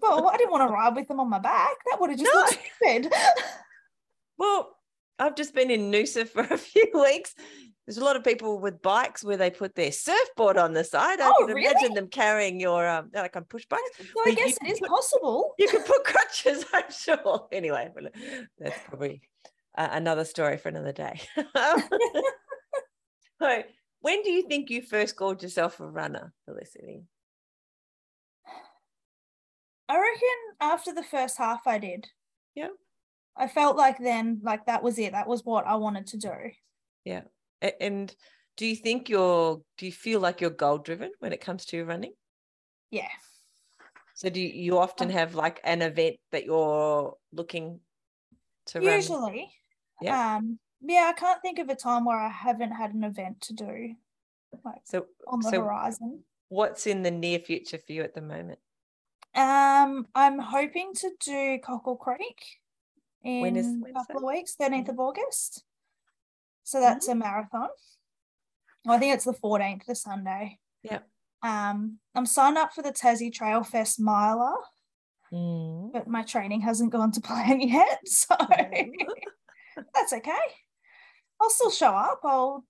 well, 0.00 0.28
I 0.28 0.38
didn't 0.38 0.50
want 0.50 0.66
to 0.66 0.72
ride 0.72 0.96
with 0.96 1.08
them 1.08 1.20
on 1.20 1.28
my 1.28 1.38
back. 1.38 1.76
That 1.90 2.00
would 2.00 2.10
have 2.10 2.18
just 2.18 2.32
no. 2.32 2.40
looked 2.40 2.58
stupid. 2.76 3.12
Well, 4.42 4.76
I've 5.20 5.36
just 5.36 5.54
been 5.54 5.70
in 5.70 5.92
Noosa 5.92 6.26
for 6.34 6.40
a 6.40 6.58
few 6.58 6.90
weeks. 6.92 7.36
There's 7.86 7.98
a 7.98 8.04
lot 8.04 8.16
of 8.16 8.24
people 8.24 8.58
with 8.58 8.82
bikes 8.82 9.22
where 9.22 9.36
they 9.36 9.50
put 9.50 9.76
their 9.76 9.92
surfboard 9.92 10.56
on 10.56 10.72
the 10.72 10.82
side. 10.82 11.20
I 11.20 11.28
oh, 11.28 11.46
can 11.46 11.54
really? 11.54 11.68
imagine 11.68 11.94
them 11.94 12.08
carrying 12.08 12.58
your 12.60 12.88
um 12.88 13.10
like 13.14 13.36
on 13.36 13.44
push 13.44 13.66
bikes. 13.66 13.82
So 13.98 14.04
I 14.24 14.34
guess 14.34 14.58
it 14.60 14.68
is 14.68 14.80
put, 14.80 14.88
possible. 14.88 15.54
You 15.58 15.68
could 15.68 15.84
put 15.84 16.02
crutches, 16.12 16.64
I'm 16.72 16.90
sure. 16.90 17.46
Anyway, 17.52 17.88
that's 18.58 18.78
probably 18.88 19.22
uh, 19.78 19.88
another 19.92 20.24
story 20.24 20.56
for 20.56 20.70
another 20.70 20.92
day. 20.92 21.20
so, 23.40 23.62
when 24.00 24.22
do 24.22 24.30
you 24.30 24.48
think 24.48 24.70
you 24.70 24.82
first 24.82 25.14
called 25.14 25.42
yourself 25.42 25.78
a 25.78 25.86
runner, 25.86 26.32
Felicity? 26.46 27.04
I 29.88 29.94
reckon 29.94 30.38
after 30.60 30.92
the 30.94 31.04
first 31.04 31.38
half, 31.38 31.60
I 31.66 31.78
did. 31.78 32.08
Yeah. 32.54 32.68
I 33.36 33.48
felt 33.48 33.76
like 33.76 33.98
then, 33.98 34.40
like 34.42 34.66
that 34.66 34.82
was 34.82 34.98
it. 34.98 35.12
That 35.12 35.26
was 35.26 35.44
what 35.44 35.66
I 35.66 35.76
wanted 35.76 36.06
to 36.08 36.16
do. 36.18 36.32
Yeah. 37.04 37.22
And 37.80 38.14
do 38.56 38.66
you 38.66 38.76
think 38.76 39.08
you're, 39.08 39.62
do 39.78 39.86
you 39.86 39.92
feel 39.92 40.20
like 40.20 40.40
you're 40.40 40.50
goal 40.50 40.78
driven 40.78 41.12
when 41.20 41.32
it 41.32 41.40
comes 41.40 41.64
to 41.66 41.84
running? 41.84 42.12
Yeah. 42.90 43.08
So 44.14 44.28
do 44.28 44.40
you, 44.40 44.48
you 44.48 44.78
often 44.78 45.08
um, 45.08 45.14
have 45.14 45.34
like 45.34 45.60
an 45.64 45.82
event 45.82 46.16
that 46.30 46.44
you're 46.44 47.14
looking 47.32 47.80
to 48.66 48.80
run? 48.80 48.94
Usually. 48.94 49.50
Yeah. 50.00 50.36
Um, 50.36 50.58
yeah, 50.82 51.10
I 51.14 51.18
can't 51.18 51.40
think 51.40 51.58
of 51.58 51.68
a 51.68 51.74
time 51.74 52.04
where 52.04 52.18
I 52.18 52.28
haven't 52.28 52.72
had 52.72 52.92
an 52.92 53.04
event 53.04 53.40
to 53.42 53.54
do. 53.54 53.94
Like 54.64 54.80
so 54.84 55.06
on 55.26 55.40
the 55.40 55.48
so 55.48 55.62
horizon. 55.62 56.24
What's 56.48 56.86
in 56.86 57.02
the 57.02 57.10
near 57.10 57.38
future 57.38 57.78
for 57.78 57.92
you 57.92 58.02
at 58.02 58.14
the 58.14 58.20
moment? 58.20 58.58
Um, 59.34 60.06
I'm 60.14 60.38
hoping 60.38 60.92
to 60.96 61.10
do 61.24 61.58
Cockle 61.64 61.96
Creek 61.96 62.36
in 63.24 63.40
when 63.40 63.56
is, 63.56 63.66
a 63.66 63.92
couple 63.92 64.18
of 64.18 64.34
weeks, 64.34 64.56
13th 64.60 64.88
of 64.88 64.98
August. 64.98 65.64
So 66.64 66.80
that's 66.80 67.08
mm-hmm. 67.08 67.22
a 67.22 67.24
marathon. 67.24 67.68
Well, 68.84 68.96
I 68.96 68.98
think 68.98 69.14
it's 69.14 69.24
the 69.24 69.32
14th, 69.32 69.84
the 69.86 69.94
Sunday. 69.94 70.58
Yeah. 70.82 71.00
Um, 71.42 71.98
I'm 72.14 72.26
signed 72.26 72.58
up 72.58 72.72
for 72.72 72.82
the 72.82 72.92
Tassie 72.92 73.32
Trail 73.32 73.62
Fest 73.64 74.00
miler, 74.00 74.54
mm. 75.32 75.92
but 75.92 76.06
my 76.06 76.22
training 76.22 76.60
hasn't 76.60 76.92
gone 76.92 77.12
to 77.12 77.20
plan 77.22 77.60
yet. 77.60 78.00
So 78.06 78.34
that's 79.94 80.12
okay. 80.12 80.32
I'll 81.40 81.50
still 81.50 81.70
show 81.70 81.90
up. 81.90 82.20
I'll 82.24 82.64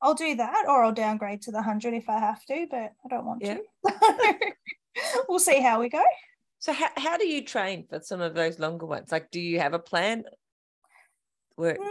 I'll 0.00 0.14
do 0.14 0.34
that 0.34 0.64
or 0.66 0.82
I'll 0.82 0.92
downgrade 0.92 1.42
to 1.42 1.52
the 1.52 1.58
100 1.58 1.94
if 1.94 2.08
I 2.08 2.18
have 2.18 2.44
to, 2.46 2.66
but 2.68 2.92
I 3.04 3.08
don't 3.08 3.24
want 3.24 3.42
yeah. 3.42 3.58
to. 3.58 4.52
we'll 5.28 5.38
see 5.38 5.60
how 5.60 5.80
we 5.80 5.88
go. 5.88 6.02
So 6.62 6.72
how, 6.72 6.90
how 6.96 7.16
do 7.18 7.26
you 7.26 7.44
train 7.44 7.86
for 7.90 7.98
some 8.00 8.20
of 8.20 8.34
those 8.34 8.60
longer 8.60 8.86
ones? 8.86 9.10
Like, 9.10 9.32
do 9.32 9.40
you 9.40 9.58
have 9.58 9.74
a 9.74 9.80
plan? 9.80 10.22
Where, 11.56 11.74
mm, 11.74 11.86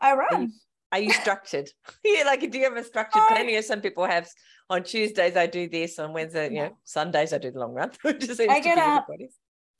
I 0.00 0.14
run. 0.14 0.26
Are 0.32 0.40
you, 0.40 0.48
are 0.92 0.98
you 1.00 1.12
structured? 1.12 1.68
yeah, 2.04 2.22
like 2.24 2.40
do 2.50 2.56
you 2.56 2.64
have 2.64 2.78
a 2.78 2.84
structured 2.84 3.20
I, 3.20 3.28
plan? 3.28 3.48
You 3.50 3.56
know, 3.56 3.60
some 3.60 3.82
people 3.82 4.06
have 4.06 4.26
on 4.70 4.82
Tuesdays 4.82 5.36
I 5.36 5.44
do 5.44 5.68
this, 5.68 5.98
on 5.98 6.14
Wednesday, 6.14 6.48
you 6.48 6.54
know, 6.54 6.78
Sundays 6.84 7.34
I 7.34 7.38
do 7.38 7.50
the 7.50 7.58
long 7.58 7.74
run. 7.74 7.90
I 8.04 8.60
get 8.60 8.78
up 8.78 9.06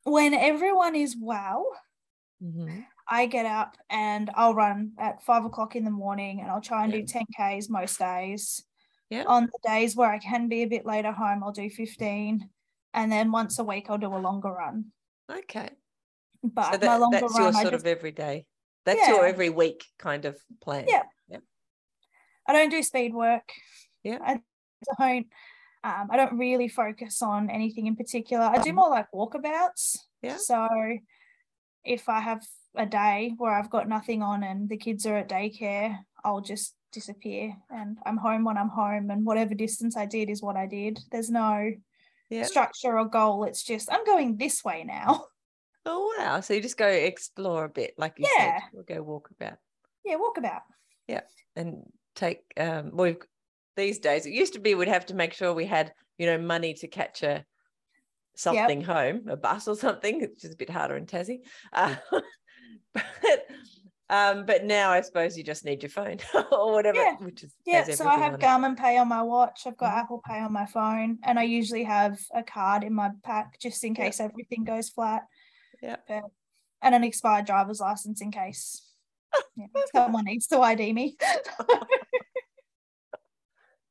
when 0.04 0.34
everyone 0.34 0.94
is 0.94 1.16
well. 1.18 1.64
Mm-hmm. 2.44 2.80
I 3.08 3.24
get 3.24 3.46
up 3.46 3.78
and 3.88 4.30
I'll 4.34 4.54
run 4.54 4.92
at 4.98 5.22
five 5.22 5.46
o'clock 5.46 5.74
in 5.74 5.86
the 5.86 5.90
morning 5.90 6.42
and 6.42 6.50
I'll 6.50 6.60
try 6.60 6.84
and 6.84 6.92
yeah. 6.92 7.00
do 7.00 7.24
10Ks 7.40 7.70
most 7.70 7.98
days. 7.98 8.62
Yeah. 9.08 9.24
On 9.26 9.44
the 9.46 9.68
days 9.70 9.96
where 9.96 10.12
I 10.12 10.18
can 10.18 10.48
be 10.48 10.64
a 10.64 10.68
bit 10.68 10.84
later 10.84 11.12
home, 11.12 11.42
I'll 11.42 11.50
do 11.50 11.70
15 11.70 12.46
and 12.94 13.10
then 13.10 13.30
once 13.30 13.58
a 13.58 13.64
week 13.64 13.86
I'll 13.88 13.98
do 13.98 14.14
a 14.14 14.18
longer 14.18 14.50
run. 14.50 14.86
Okay. 15.30 15.70
But 16.42 16.72
so 16.72 16.78
that, 16.78 16.86
my 16.86 16.96
longer 16.96 17.20
that's 17.20 17.34
run, 17.34 17.42
your 17.42 17.52
sort 17.52 17.72
just, 17.72 17.74
of 17.74 17.86
every 17.86 18.12
day. 18.12 18.46
That's 18.84 19.00
yeah. 19.00 19.14
your 19.14 19.26
every 19.26 19.50
week 19.50 19.84
kind 19.98 20.24
of 20.24 20.38
plan. 20.62 20.86
Yeah. 20.88 21.02
yeah. 21.28 21.38
I 22.46 22.52
don't 22.52 22.70
do 22.70 22.82
speed 22.82 23.12
work. 23.12 23.52
Yeah. 24.02 24.18
I 24.22 24.40
don't. 24.98 25.26
Um, 25.84 26.08
I 26.10 26.16
don't 26.16 26.38
really 26.38 26.68
focus 26.68 27.22
on 27.22 27.50
anything 27.50 27.86
in 27.86 27.96
particular. 27.96 28.44
I 28.44 28.56
do 28.56 28.70
mm-hmm. 28.70 28.76
more 28.76 28.90
like 28.90 29.06
walkabouts. 29.14 29.96
Yeah. 30.22 30.36
So 30.38 30.66
if 31.84 32.08
I 32.08 32.20
have 32.20 32.42
a 32.76 32.84
day 32.84 33.34
where 33.36 33.52
I've 33.52 33.70
got 33.70 33.88
nothing 33.88 34.22
on 34.22 34.42
and 34.42 34.68
the 34.68 34.76
kids 34.76 35.06
are 35.06 35.16
at 35.16 35.28
daycare, 35.28 35.98
I'll 36.24 36.40
just 36.40 36.74
disappear 36.92 37.54
and 37.70 37.98
I'm 38.04 38.16
home 38.16 38.44
when 38.44 38.58
I'm 38.58 38.68
home 38.68 39.10
and 39.10 39.24
whatever 39.24 39.54
distance 39.54 39.96
I 39.96 40.06
did 40.06 40.30
is 40.30 40.42
what 40.42 40.56
I 40.56 40.66
did. 40.66 40.98
There's 41.12 41.30
no 41.30 41.70
yeah. 42.30 42.44
structure 42.44 42.98
or 42.98 43.06
goal. 43.06 43.44
It's 43.44 43.62
just 43.62 43.90
I'm 43.92 44.04
going 44.04 44.36
this 44.36 44.64
way 44.64 44.84
now. 44.84 45.26
Oh 45.90 46.14
wow! 46.18 46.40
So 46.40 46.52
you 46.52 46.60
just 46.60 46.76
go 46.76 46.86
explore 46.86 47.64
a 47.64 47.68
bit, 47.68 47.94
like 47.96 48.16
you 48.18 48.26
yeah. 48.36 48.58
said, 48.58 48.68
we'll 48.74 48.82
go 48.82 49.02
walk 49.02 49.30
about. 49.30 49.56
Yeah, 50.04 50.16
walk 50.16 50.36
about. 50.36 50.60
Yeah, 51.06 51.22
and 51.56 51.84
take 52.14 52.40
um. 52.58 52.90
Well, 52.92 53.14
these 53.74 53.98
days 53.98 54.26
it 54.26 54.32
used 54.32 54.52
to 54.52 54.58
be 54.58 54.74
we'd 54.74 54.88
have 54.88 55.06
to 55.06 55.14
make 55.14 55.32
sure 55.32 55.54
we 55.54 55.64
had 55.64 55.94
you 56.18 56.26
know 56.26 56.36
money 56.36 56.74
to 56.74 56.88
catch 56.88 57.22
a 57.22 57.42
something 58.36 58.80
yep. 58.80 58.88
home, 58.88 59.28
a 59.28 59.36
bus 59.36 59.66
or 59.66 59.76
something, 59.76 60.20
which 60.20 60.44
is 60.44 60.52
a 60.52 60.56
bit 60.56 60.68
harder 60.68 60.96
in 60.96 61.06
Tassie. 61.06 61.40
Uh, 61.72 61.94
but 62.94 63.46
um, 64.10 64.46
but 64.46 64.64
now 64.64 64.90
I 64.90 65.00
suppose 65.02 65.36
you 65.36 65.44
just 65.44 65.64
need 65.64 65.82
your 65.82 65.90
phone 65.90 66.18
or 66.52 66.72
whatever, 66.72 66.98
yeah. 66.98 67.16
which 67.18 67.44
is 67.44 67.54
yeah. 67.66 67.84
So 67.84 68.06
I 68.06 68.16
have 68.18 68.38
Garmin 68.38 68.76
Pay 68.76 68.96
on 68.98 69.08
my 69.08 69.22
watch. 69.22 69.62
I've 69.66 69.76
got 69.76 69.90
mm-hmm. 69.90 69.98
Apple 69.98 70.22
Pay 70.26 70.38
on 70.40 70.52
my 70.52 70.66
phone, 70.66 71.18
and 71.24 71.38
I 71.38 71.42
usually 71.42 71.84
have 71.84 72.18
a 72.34 72.42
card 72.42 72.84
in 72.84 72.94
my 72.94 73.10
pack 73.22 73.60
just 73.60 73.84
in 73.84 73.94
case 73.94 74.20
everything 74.20 74.64
goes 74.64 74.88
flat. 74.88 75.22
Yeah. 75.82 75.96
And 76.80 76.94
an 76.94 77.04
expired 77.04 77.44
driver's 77.46 77.80
license 77.80 78.20
in 78.20 78.30
case 78.30 78.88
yeah, 79.56 79.66
someone 79.94 80.24
needs 80.24 80.46
to 80.48 80.60
ID 80.60 80.92
me. 80.92 81.16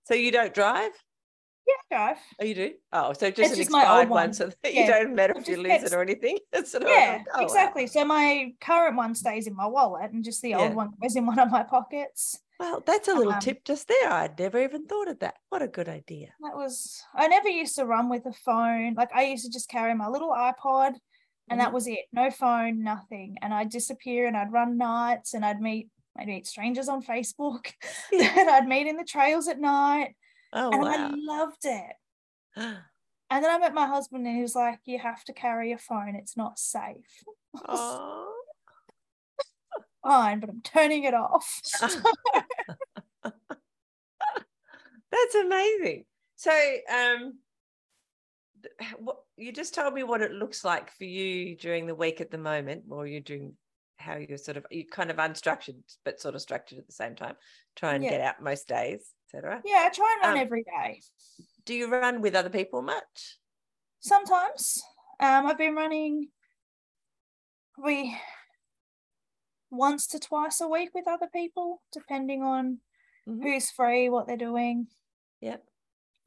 so 0.06 0.14
you 0.14 0.32
don't 0.32 0.54
drive? 0.54 0.92
Yeah, 1.68 1.98
drive. 1.98 2.18
Oh, 2.42 2.46
you 2.46 2.56
do? 2.56 2.74
Oh, 2.94 3.14
so 3.14 3.30
just 3.30 3.40
It's 3.40 3.50
an 3.52 3.58
just 3.58 3.62
expired 3.62 4.10
one, 4.10 4.28
one. 4.28 4.34
so 4.34 4.50
that 4.64 4.74
Yeah. 4.74 4.82
you 4.82 4.88
don't 4.88 5.16
matter 5.16 5.34
if 5.38 5.48
you 5.48 5.58
lose 5.58 5.84
it 5.84 5.94
or 5.94 6.02
anything. 6.02 6.38
Sort 6.64 6.84
of 6.84 6.90
Yeah, 6.90 7.24
oh, 7.34 7.40
wow. 7.40 7.44
exactly. 7.46 7.88
So 7.88 8.06
my 8.06 8.54
current 8.62 8.96
one 8.96 9.14
stays 9.16 9.48
in 9.48 9.56
my 9.56 9.66
wallet, 9.68 10.12
and 10.12 10.24
just 10.24 10.42
the 10.42 10.50
Yeah. 10.50 10.60
old 10.60 10.76
one 10.76 10.92
goes 11.02 11.16
in 11.16 11.26
one 11.26 11.40
of 11.40 11.52
my 11.52 11.64
pockets. 11.64 12.40
Well, 12.60 12.82
that's 12.86 13.08
a 13.08 13.14
little 13.14 13.34
Um, 13.34 13.40
tip 13.40 13.64
just 13.66 13.88
there. 13.88 14.10
I'd 14.12 14.40
never 14.40 14.60
even 14.64 14.88
thought 14.88 15.10
of 15.10 15.20
that. 15.20 15.36
What 15.50 15.62
a 15.62 15.68
good 15.68 15.90
idea. 15.90 16.30
That 16.42 16.56
was 16.56 17.04
I 17.14 17.28
never 17.28 17.50
used 17.50 17.76
to 17.76 17.86
run 17.86 18.10
with 18.10 18.26
a 18.26 18.34
phone. 18.34 18.94
Like 18.96 19.14
I 19.14 19.24
used 19.26 19.46
to 19.46 19.52
just 19.52 19.70
carry 19.70 19.94
my 19.94 20.08
little 20.08 20.32
iPod 20.32 20.96
and 21.50 21.60
that 21.62 21.70
Mhm. 21.70 21.74
was 21.74 21.88
it. 21.88 22.06
No 22.12 22.32
phone, 22.32 22.82
nothing. 22.82 23.38
And 23.44 23.54
I'd 23.54 23.70
disappear 23.70 24.26
and 24.26 24.36
I'd 24.36 24.52
run 24.52 24.78
nights 24.78 25.34
and 25.36 25.46
I'd 25.46 25.62
meet 25.62 25.90
I'd 26.20 26.26
meet 26.28 26.48
strangers 26.48 26.90
on 26.90 27.04
Facebook 27.04 27.72
that 28.12 28.48
I'd 28.50 28.68
meet 28.68 28.88
in 28.88 28.98
the 28.98 29.04
trails 29.04 29.48
at 29.48 29.60
night. 29.60 30.16
Oh, 30.54 30.72
and 30.72 30.84
I 30.86 31.12
loved 31.16 31.66
it. 31.66 31.96
And 33.30 33.44
then 33.44 33.52
I 33.52 33.58
met 33.58 33.74
my 33.74 33.88
husband 33.88 34.26
and 34.26 34.38
he 34.38 34.42
was 34.42 34.56
like, 34.56 34.80
You 34.86 35.00
have 35.00 35.22
to 35.26 35.34
carry 35.34 35.74
a 35.74 35.78
phone, 35.78 36.16
it's 36.16 36.38
not 36.38 36.58
safe. 36.58 37.24
oh. 37.68 38.34
Fine, 40.02 40.40
but 40.40 40.50
I'm 40.50 40.62
turning 40.62 41.04
it 41.04 41.14
off. 41.14 41.60
That's 45.12 45.36
amazing. 45.36 46.06
So, 46.36 46.52
um, 46.90 47.40
what 49.00 49.18
you 49.36 49.52
just 49.52 49.74
told 49.74 49.94
me 49.94 50.04
what 50.04 50.22
it 50.22 50.32
looks 50.32 50.64
like 50.64 50.92
for 50.92 51.04
you 51.04 51.56
during 51.58 51.88
the 51.88 51.96
week 51.96 52.22
at 52.22 52.32
the 52.32 52.38
moment, 52.38 52.86
or 52.90 53.06
you're 53.08 53.22
doing 53.22 53.54
how 53.98 54.16
you're 54.16 54.38
sort 54.38 54.58
of 54.58 54.66
you 54.70 54.86
kind 54.86 55.10
of 55.10 55.18
unstructured 55.18 55.76
but 56.06 56.22
sort 56.22 56.36
of 56.36 56.42
structured 56.42 56.80
at 56.80 56.88
the 56.88 56.94
same 56.94 57.16
time. 57.16 57.36
Try 57.76 57.96
and 57.96 58.04
Yeah. 58.04 58.12
get 58.12 58.22
out 58.22 58.42
most 58.42 58.68
days, 58.68 59.12
etc. 59.28 59.62
yeah, 59.66 59.84
I 59.86 59.90
try 59.90 60.16
and 60.22 60.30
run 60.30 60.38
Um, 60.38 60.44
every 60.46 60.64
day. 60.64 61.02
Do 61.66 61.74
you 61.74 61.88
run 61.90 62.22
with 62.22 62.36
other 62.36 62.50
people 62.50 62.82
much? 62.82 63.38
Sometimes. 64.00 64.82
Um, 65.20 65.46
I've 65.48 65.58
been 65.58 65.76
running 65.76 66.30
probably 67.74 68.18
once 69.70 70.08
to 70.08 70.20
twice 70.20 70.62
a 70.62 70.68
week 70.68 70.92
with 70.94 71.08
other 71.08 71.28
people, 71.28 71.82
depending 71.92 72.42
on 72.44 72.80
Mhm. 73.28 73.44
who's 73.44 73.70
free, 73.72 74.08
what 74.10 74.28
they're 74.28 74.38
doing. 74.38 74.88
Yep. 75.42 75.66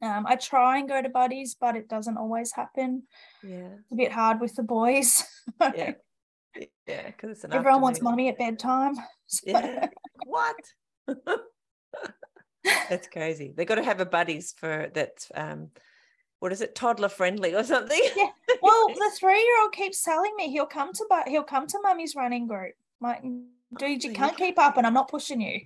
Um, 0.03 0.25
I 0.27 0.35
try 0.35 0.77
and 0.77 0.87
go 0.89 1.01
to 1.01 1.09
buddies, 1.09 1.55
but 1.55 1.75
it 1.75 1.87
doesn't 1.87 2.17
always 2.17 2.51
happen. 2.53 3.07
Yeah. 3.43 3.75
It's 3.79 3.91
a 3.91 3.95
bit 3.95 4.11
hard 4.11 4.39
with 4.39 4.55
the 4.55 4.63
boys. 4.63 5.23
Yeah. 5.75 5.93
Yeah. 6.85 7.07
Because 7.07 7.43
Everyone 7.45 7.81
wants 7.81 7.97
afternoon. 7.99 8.11
mummy 8.11 8.29
at 8.29 8.37
bedtime. 8.37 8.95
So- 9.27 9.43
Yeah. 9.49 9.87
what? 10.25 10.55
That's 12.63 13.07
crazy. 13.07 13.53
They 13.55 13.65
got 13.65 13.75
to 13.75 13.83
have 13.83 13.99
a 13.99 14.05
buddies 14.05 14.53
for 14.57 14.89
that. 14.93 15.27
Um, 15.33 15.69
what 16.39 16.51
is 16.51 16.61
it? 16.61 16.75
Toddler 16.75 17.09
friendly 17.09 17.53
or 17.55 17.63
something? 17.63 18.01
Yeah. 18.15 18.29
well, 18.61 18.87
the 18.87 19.11
three-year-old 19.19 19.73
keeps 19.73 20.03
telling 20.03 20.35
me 20.35 20.49
he'll 20.49 20.65
come 20.65 20.91
to 20.93 21.05
but 21.07 21.27
he'll 21.27 21.43
come 21.43 21.67
to 21.67 21.79
mummy's 21.83 22.15
running 22.15 22.47
group. 22.47 22.73
Like, 22.99 23.21
dude, 23.21 23.43
Oh, 23.81 23.85
you 23.85 23.99
you 24.01 24.13
can't 24.13 24.37
keep 24.37 24.59
up, 24.59 24.77
and 24.77 24.85
I'm 24.85 24.93
not 24.93 25.09
pushing 25.09 25.39
you. 25.41 25.61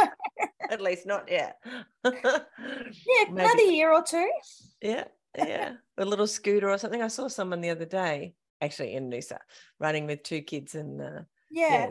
At 0.70 0.80
least 0.80 1.06
not 1.06 1.30
yet. 1.30 1.58
yeah, 2.04 2.10
Maybe. 3.30 3.40
another 3.40 3.62
year 3.62 3.92
or 3.92 4.02
two. 4.02 4.30
Yeah. 4.80 5.04
Yeah. 5.36 5.72
A 5.98 6.04
little 6.04 6.26
scooter 6.26 6.70
or 6.70 6.78
something. 6.78 7.02
I 7.02 7.08
saw 7.08 7.28
someone 7.28 7.60
the 7.60 7.70
other 7.70 7.84
day, 7.84 8.34
actually 8.60 8.94
in 8.94 9.10
Noosa, 9.10 9.38
running 9.78 10.06
with 10.06 10.22
two 10.22 10.42
kids 10.42 10.74
and 10.74 11.00
uh, 11.00 11.20
Yeah. 11.50 11.90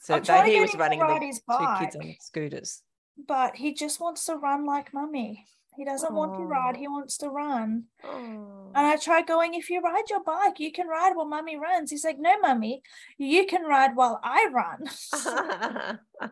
So 0.00 0.18
they, 0.18 0.54
he 0.54 0.60
was 0.60 0.74
running 0.74 1.00
with 1.00 1.20
two 1.20 1.66
kids 1.78 1.96
on 1.96 2.14
scooters. 2.20 2.82
But 3.26 3.56
he 3.56 3.74
just 3.74 4.00
wants 4.00 4.24
to 4.26 4.36
run 4.36 4.66
like 4.66 4.94
mummy. 4.94 5.46
He 5.76 5.84
doesn't 5.84 6.12
want 6.12 6.34
to 6.34 6.42
ride, 6.42 6.76
he 6.76 6.86
oh. 6.88 6.90
wants 6.90 7.16
to 7.18 7.28
run. 7.28 7.84
Oh. 8.04 8.72
And 8.74 8.86
I 8.86 8.96
tried 8.96 9.26
going, 9.26 9.54
if 9.54 9.70
you 9.70 9.80
ride 9.80 10.10
your 10.10 10.22
bike, 10.22 10.60
you 10.60 10.72
can 10.72 10.88
ride 10.88 11.14
while 11.14 11.26
mummy 11.26 11.56
runs. 11.56 11.90
He's 11.90 12.04
like, 12.04 12.18
no, 12.18 12.38
mummy, 12.40 12.82
you 13.18 13.46
can 13.46 13.62
ride 13.62 13.96
while 13.96 14.20
I 14.22 14.48
run. 14.52 15.98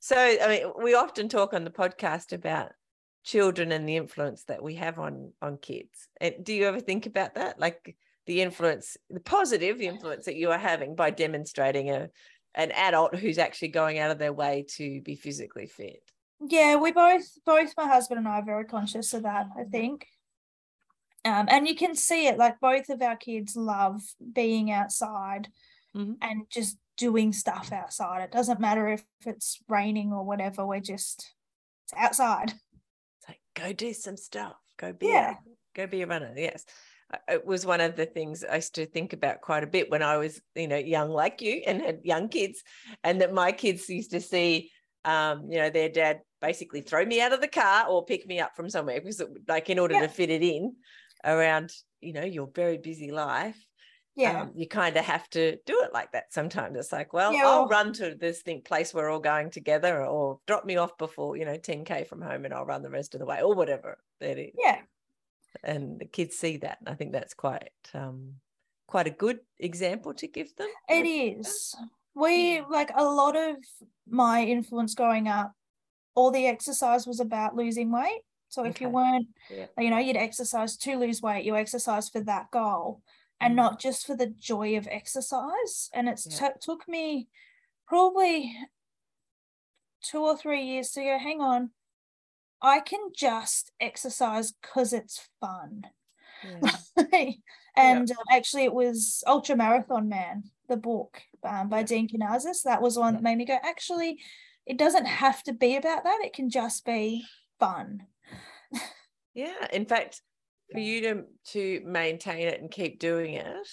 so 0.00 0.16
I 0.16 0.48
mean, 0.48 0.72
we 0.82 0.94
often 0.94 1.28
talk 1.28 1.54
on 1.54 1.64
the 1.64 1.70
podcast 1.70 2.32
about 2.32 2.72
children 3.24 3.70
and 3.72 3.88
the 3.88 3.96
influence 3.96 4.44
that 4.44 4.62
we 4.62 4.74
have 4.74 4.98
on 4.98 5.32
on 5.40 5.58
kids. 5.58 6.08
And 6.20 6.34
do 6.42 6.52
you 6.52 6.66
ever 6.66 6.80
think 6.80 7.06
about 7.06 7.36
that, 7.36 7.58
like 7.58 7.96
the 8.26 8.42
influence, 8.42 8.96
the 9.08 9.20
positive 9.20 9.80
influence 9.80 10.26
that 10.26 10.36
you 10.36 10.50
are 10.50 10.58
having 10.58 10.94
by 10.94 11.10
demonstrating 11.10 11.90
a 11.90 12.10
an 12.54 12.72
adult 12.72 13.14
who's 13.14 13.38
actually 13.38 13.68
going 13.68 13.98
out 13.98 14.10
of 14.10 14.18
their 14.18 14.32
way 14.32 14.64
to 14.76 15.00
be 15.02 15.14
physically 15.14 15.66
fit? 15.66 16.02
Yeah, 16.40 16.76
we 16.76 16.92
both, 16.92 17.26
both 17.44 17.74
my 17.76 17.86
husband 17.86 18.18
and 18.18 18.28
I 18.28 18.38
are 18.38 18.44
very 18.44 18.64
conscious 18.64 19.12
of 19.14 19.22
that, 19.24 19.48
I 19.58 19.64
think. 19.64 20.06
Um, 21.24 21.48
and 21.50 21.68
you 21.68 21.74
can 21.74 21.94
see 21.94 22.26
it, 22.28 22.38
like 22.38 22.60
both 22.60 22.88
of 22.88 23.02
our 23.02 23.16
kids 23.16 23.54
love 23.56 24.00
being 24.32 24.70
outside 24.70 25.48
Mhm. 25.94 26.16
and 26.22 26.48
just 26.50 26.78
doing 26.96 27.32
stuff 27.32 27.72
outside. 27.72 28.22
It 28.22 28.32
doesn't 28.32 28.60
matter 28.60 28.88
if 28.88 29.04
it's 29.26 29.58
raining 29.68 30.12
or 30.12 30.22
whatever, 30.24 30.64
we're 30.66 30.80
just 30.80 31.34
it's 31.84 31.92
outside. 31.96 32.52
It's 32.52 33.28
like 33.28 33.40
go 33.54 33.72
do 33.72 33.92
some 33.92 34.16
stuff. 34.16 34.56
Go 34.78 34.92
be 34.92 35.08
Yeah. 35.08 35.32
a, 35.32 35.36
go 35.74 35.86
be 35.86 36.02
a 36.02 36.06
runner. 36.06 36.32
Yes. 36.36 36.64
It 37.28 37.44
was 37.44 37.66
one 37.66 37.80
of 37.80 37.96
the 37.96 38.06
things 38.06 38.44
I 38.44 38.56
used 38.56 38.76
to 38.76 38.86
think 38.86 39.12
about 39.12 39.40
quite 39.40 39.64
a 39.64 39.66
bit 39.66 39.90
when 39.90 40.02
I 40.02 40.16
was, 40.16 40.40
you 40.54 40.68
know, 40.68 40.76
young 40.76 41.10
like 41.10 41.42
you 41.42 41.62
and 41.66 41.82
had 41.82 42.00
young 42.04 42.28
kids, 42.28 42.62
and 43.02 43.20
that 43.20 43.32
my 43.32 43.50
kids 43.50 43.88
used 43.88 44.12
to 44.12 44.20
see, 44.20 44.70
um, 45.04 45.50
you 45.50 45.58
know, 45.58 45.70
their 45.70 45.88
dad 45.88 46.20
basically 46.40 46.80
throw 46.82 47.04
me 47.04 47.20
out 47.20 47.32
of 47.32 47.40
the 47.40 47.48
car 47.48 47.86
or 47.88 48.04
pick 48.04 48.26
me 48.26 48.40
up 48.40 48.54
from 48.56 48.70
somewhere 48.70 49.00
because, 49.00 49.20
it, 49.20 49.28
like, 49.48 49.70
in 49.70 49.78
order 49.78 49.94
Yeah. 49.94 50.02
to 50.02 50.08
fit 50.08 50.30
it 50.30 50.42
in 50.42 50.76
around, 51.24 51.72
you 52.00 52.12
know, 52.12 52.24
your 52.24 52.46
very 52.54 52.78
busy 52.78 53.10
life, 53.10 53.66
Yeah. 54.16 54.42
um, 54.42 54.52
you 54.54 54.66
kind 54.66 54.96
of 54.96 55.04
have 55.04 55.28
to 55.30 55.58
do 55.66 55.82
it 55.82 55.92
like 55.92 56.12
that 56.12 56.32
sometimes. 56.32 56.76
It's 56.78 56.92
like, 56.92 57.12
well, 57.12 57.32
Yeah, 57.32 57.46
I'll 57.46 57.66
run 57.68 57.92
to 57.94 58.14
this 58.14 58.42
thing 58.42 58.62
place 58.62 58.92
we're 58.94 59.10
all 59.10 59.20
going 59.20 59.50
together, 59.50 60.04
or 60.04 60.40
drop 60.46 60.64
me 60.64 60.76
off 60.76 60.96
before 60.98 61.36
you 61.36 61.44
know 61.44 61.58
10k 61.58 62.04
from 62.06 62.22
home, 62.22 62.44
and 62.44 62.54
I'll 62.54 62.66
run 62.66 62.82
the 62.82 62.90
rest 62.90 63.14
of 63.14 63.20
the 63.20 63.26
way, 63.26 63.42
or 63.42 63.54
whatever 63.54 63.98
that 64.20 64.38
is. 64.38 64.54
yeah. 64.58 64.82
And 65.62 65.98
the 65.98 66.06
kids 66.06 66.36
see 66.36 66.58
that, 66.58 66.78
and 66.80 66.88
I 66.88 66.94
think 66.94 67.12
that's 67.12 67.34
quite 67.34 67.70
um, 67.92 68.36
quite 68.86 69.06
a 69.06 69.10
good 69.10 69.40
example 69.58 70.14
to 70.14 70.26
give 70.26 70.54
them. 70.56 70.68
It 70.88 71.06
is. 71.06 71.74
We 72.14 72.60
like 72.68 72.90
a 72.94 73.04
lot 73.04 73.36
of 73.36 73.56
my 74.08 74.42
influence 74.44 74.94
growing 74.94 75.28
up, 75.28 75.52
all 76.14 76.30
the 76.30 76.46
exercise 76.46 77.06
was 77.06 77.20
about 77.20 77.56
losing 77.56 77.90
weight. 77.92 78.22
So 78.48 78.64
if 78.64 78.80
you 78.80 78.88
weren't, 78.88 79.28
Yeah. 79.48 79.66
you 79.78 79.90
know, 79.90 79.98
you'd 79.98 80.16
exercise 80.16 80.76
to 80.78 80.96
lose 80.96 81.22
weight, 81.22 81.44
you 81.44 81.56
exercise 81.56 82.08
for 82.08 82.20
that 82.22 82.50
goal 82.50 83.00
and 83.40 83.52
Mm. 83.52 83.56
not 83.56 83.80
just 83.80 84.06
for 84.06 84.16
the 84.16 84.26
joy 84.26 84.76
of 84.76 84.88
exercise. 84.90 85.88
And 85.92 86.08
it 86.08 86.20
Yeah. 86.26 86.48
t- 86.48 86.58
took 86.60 86.88
me 86.88 87.28
probably 87.86 88.56
two 90.02 90.20
or 90.20 90.36
three 90.36 90.62
years 90.64 90.90
to 90.92 91.02
go, 91.04 91.18
hang 91.18 91.40
on, 91.40 91.70
I 92.60 92.80
can 92.80 93.12
just 93.14 93.70
exercise 93.80 94.52
because 94.52 94.92
it's 94.92 95.28
fun. 95.40 95.86
Yeah. 97.12 97.32
and 97.76 98.10
um, 98.10 98.16
actually, 98.30 98.64
it 98.64 98.72
was 98.74 99.22
Ultra 99.26 99.56
Marathon 99.56 100.08
Man, 100.08 100.50
the 100.68 100.76
book 100.76 101.22
um, 101.42 101.68
by 101.68 101.80
Yeah. 101.80 101.86
Dean 101.86 102.08
Karnazes. 102.08 102.62
That 102.64 102.82
was 102.82 102.98
one 102.98 103.14
that 103.14 103.22
made 103.22 103.38
me 103.38 103.44
go, 103.44 103.58
actually, 103.62 104.20
it 104.66 104.76
doesn't 104.78 105.06
have 105.06 105.42
to 105.44 105.52
be 105.52 105.76
about 105.76 106.04
that. 106.04 106.20
It 106.22 106.32
can 106.32 106.50
just 106.50 106.84
be 106.84 107.24
fun. 107.58 108.06
Yeah. 109.34 109.66
In 109.72 109.86
fact, 109.86 110.22
for 110.72 110.80
you 110.80 111.00
to 111.02 111.24
to 111.52 111.82
maintain 111.84 112.48
it 112.48 112.60
and 112.60 112.70
keep 112.70 112.98
doing 113.00 113.34
it, 113.34 113.68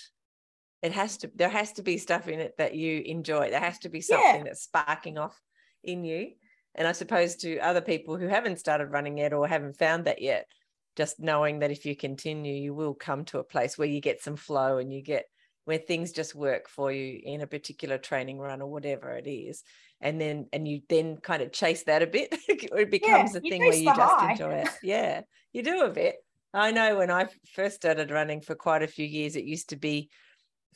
it 0.82 0.92
has 0.94 1.18
to 1.18 1.32
there 1.36 1.50
has 1.50 1.74
to 1.74 1.84
be 1.84 1.98
stuff 1.98 2.28
in 2.28 2.40
it 2.40 2.54
that 2.58 2.76
you 2.76 3.02
enjoy. 3.06 3.50
There 3.50 3.60
has 3.60 3.80
to 3.80 3.90
be 3.90 4.00
Yeah. 4.00 4.18
something 4.18 4.44
that's 4.46 4.64
sparking 4.64 5.18
off 5.18 5.40
in 5.84 6.04
you. 6.04 6.34
And 6.76 6.88
I 6.88 6.92
suppose 6.92 7.36
to 7.38 7.58
other 7.58 7.82
people 7.82 8.18
who 8.18 8.28
haven't 8.28 8.60
started 8.60 8.92
running 8.92 9.18
yet 9.18 9.34
or 9.34 9.48
haven't 9.48 9.78
found 9.78 10.06
that 10.06 10.22
yet, 10.22 10.48
just 10.96 11.20
knowing 11.20 11.60
that 11.60 11.72
if 11.72 11.86
you 11.86 11.96
continue, 11.96 12.54
you 12.54 12.74
will 12.76 12.94
come 12.94 13.26
to 13.26 13.40
a 13.40 13.44
place 13.44 13.78
where 13.78 13.88
you 13.88 14.00
get 14.00 14.22
some 14.22 14.36
flow 14.36 14.78
and 14.78 14.94
you 14.94 15.02
get 15.02 15.26
where 15.68 15.78
things 15.78 16.14
just 16.14 16.34
work 16.34 16.70
for 16.70 16.94
you 16.94 17.20
in 17.22 17.42
a 17.42 17.48
particular 17.48 17.98
training 17.98 18.40
run 18.40 18.62
or 18.62 18.72
whatever 18.72 19.12
it 19.12 19.28
is. 19.28 19.64
And 20.00 20.20
then 20.22 20.48
and 20.54 20.66
you 20.66 20.80
then 20.88 21.18
kind 21.18 21.42
of 21.42 21.52
chase 21.52 21.84
that 21.84 22.02
a 22.02 22.08
bit. 22.08 22.34
it 22.48 22.90
becomes 22.90 23.36
a 23.36 23.42
thing 23.42 23.60
where 23.60 23.74
you 23.76 23.84
just 23.84 24.00
high. 24.00 24.32
enjoy 24.32 24.54
it. 24.54 24.70
Yeah, 24.82 25.22
you 25.52 25.64
do 25.64 25.84
a 25.84 25.90
bit. 25.90 26.16
I 26.54 26.72
know 26.72 26.96
when 26.96 27.12
I 27.12 27.28
first 27.54 27.76
started 27.76 28.12
running 28.12 28.40
for 28.40 28.56
quite 28.56 28.82
a 28.82 28.88
few 28.88 29.06
years, 29.06 29.36
it 29.36 29.44
used 29.44 29.70
to 29.72 29.76
be 29.76 30.10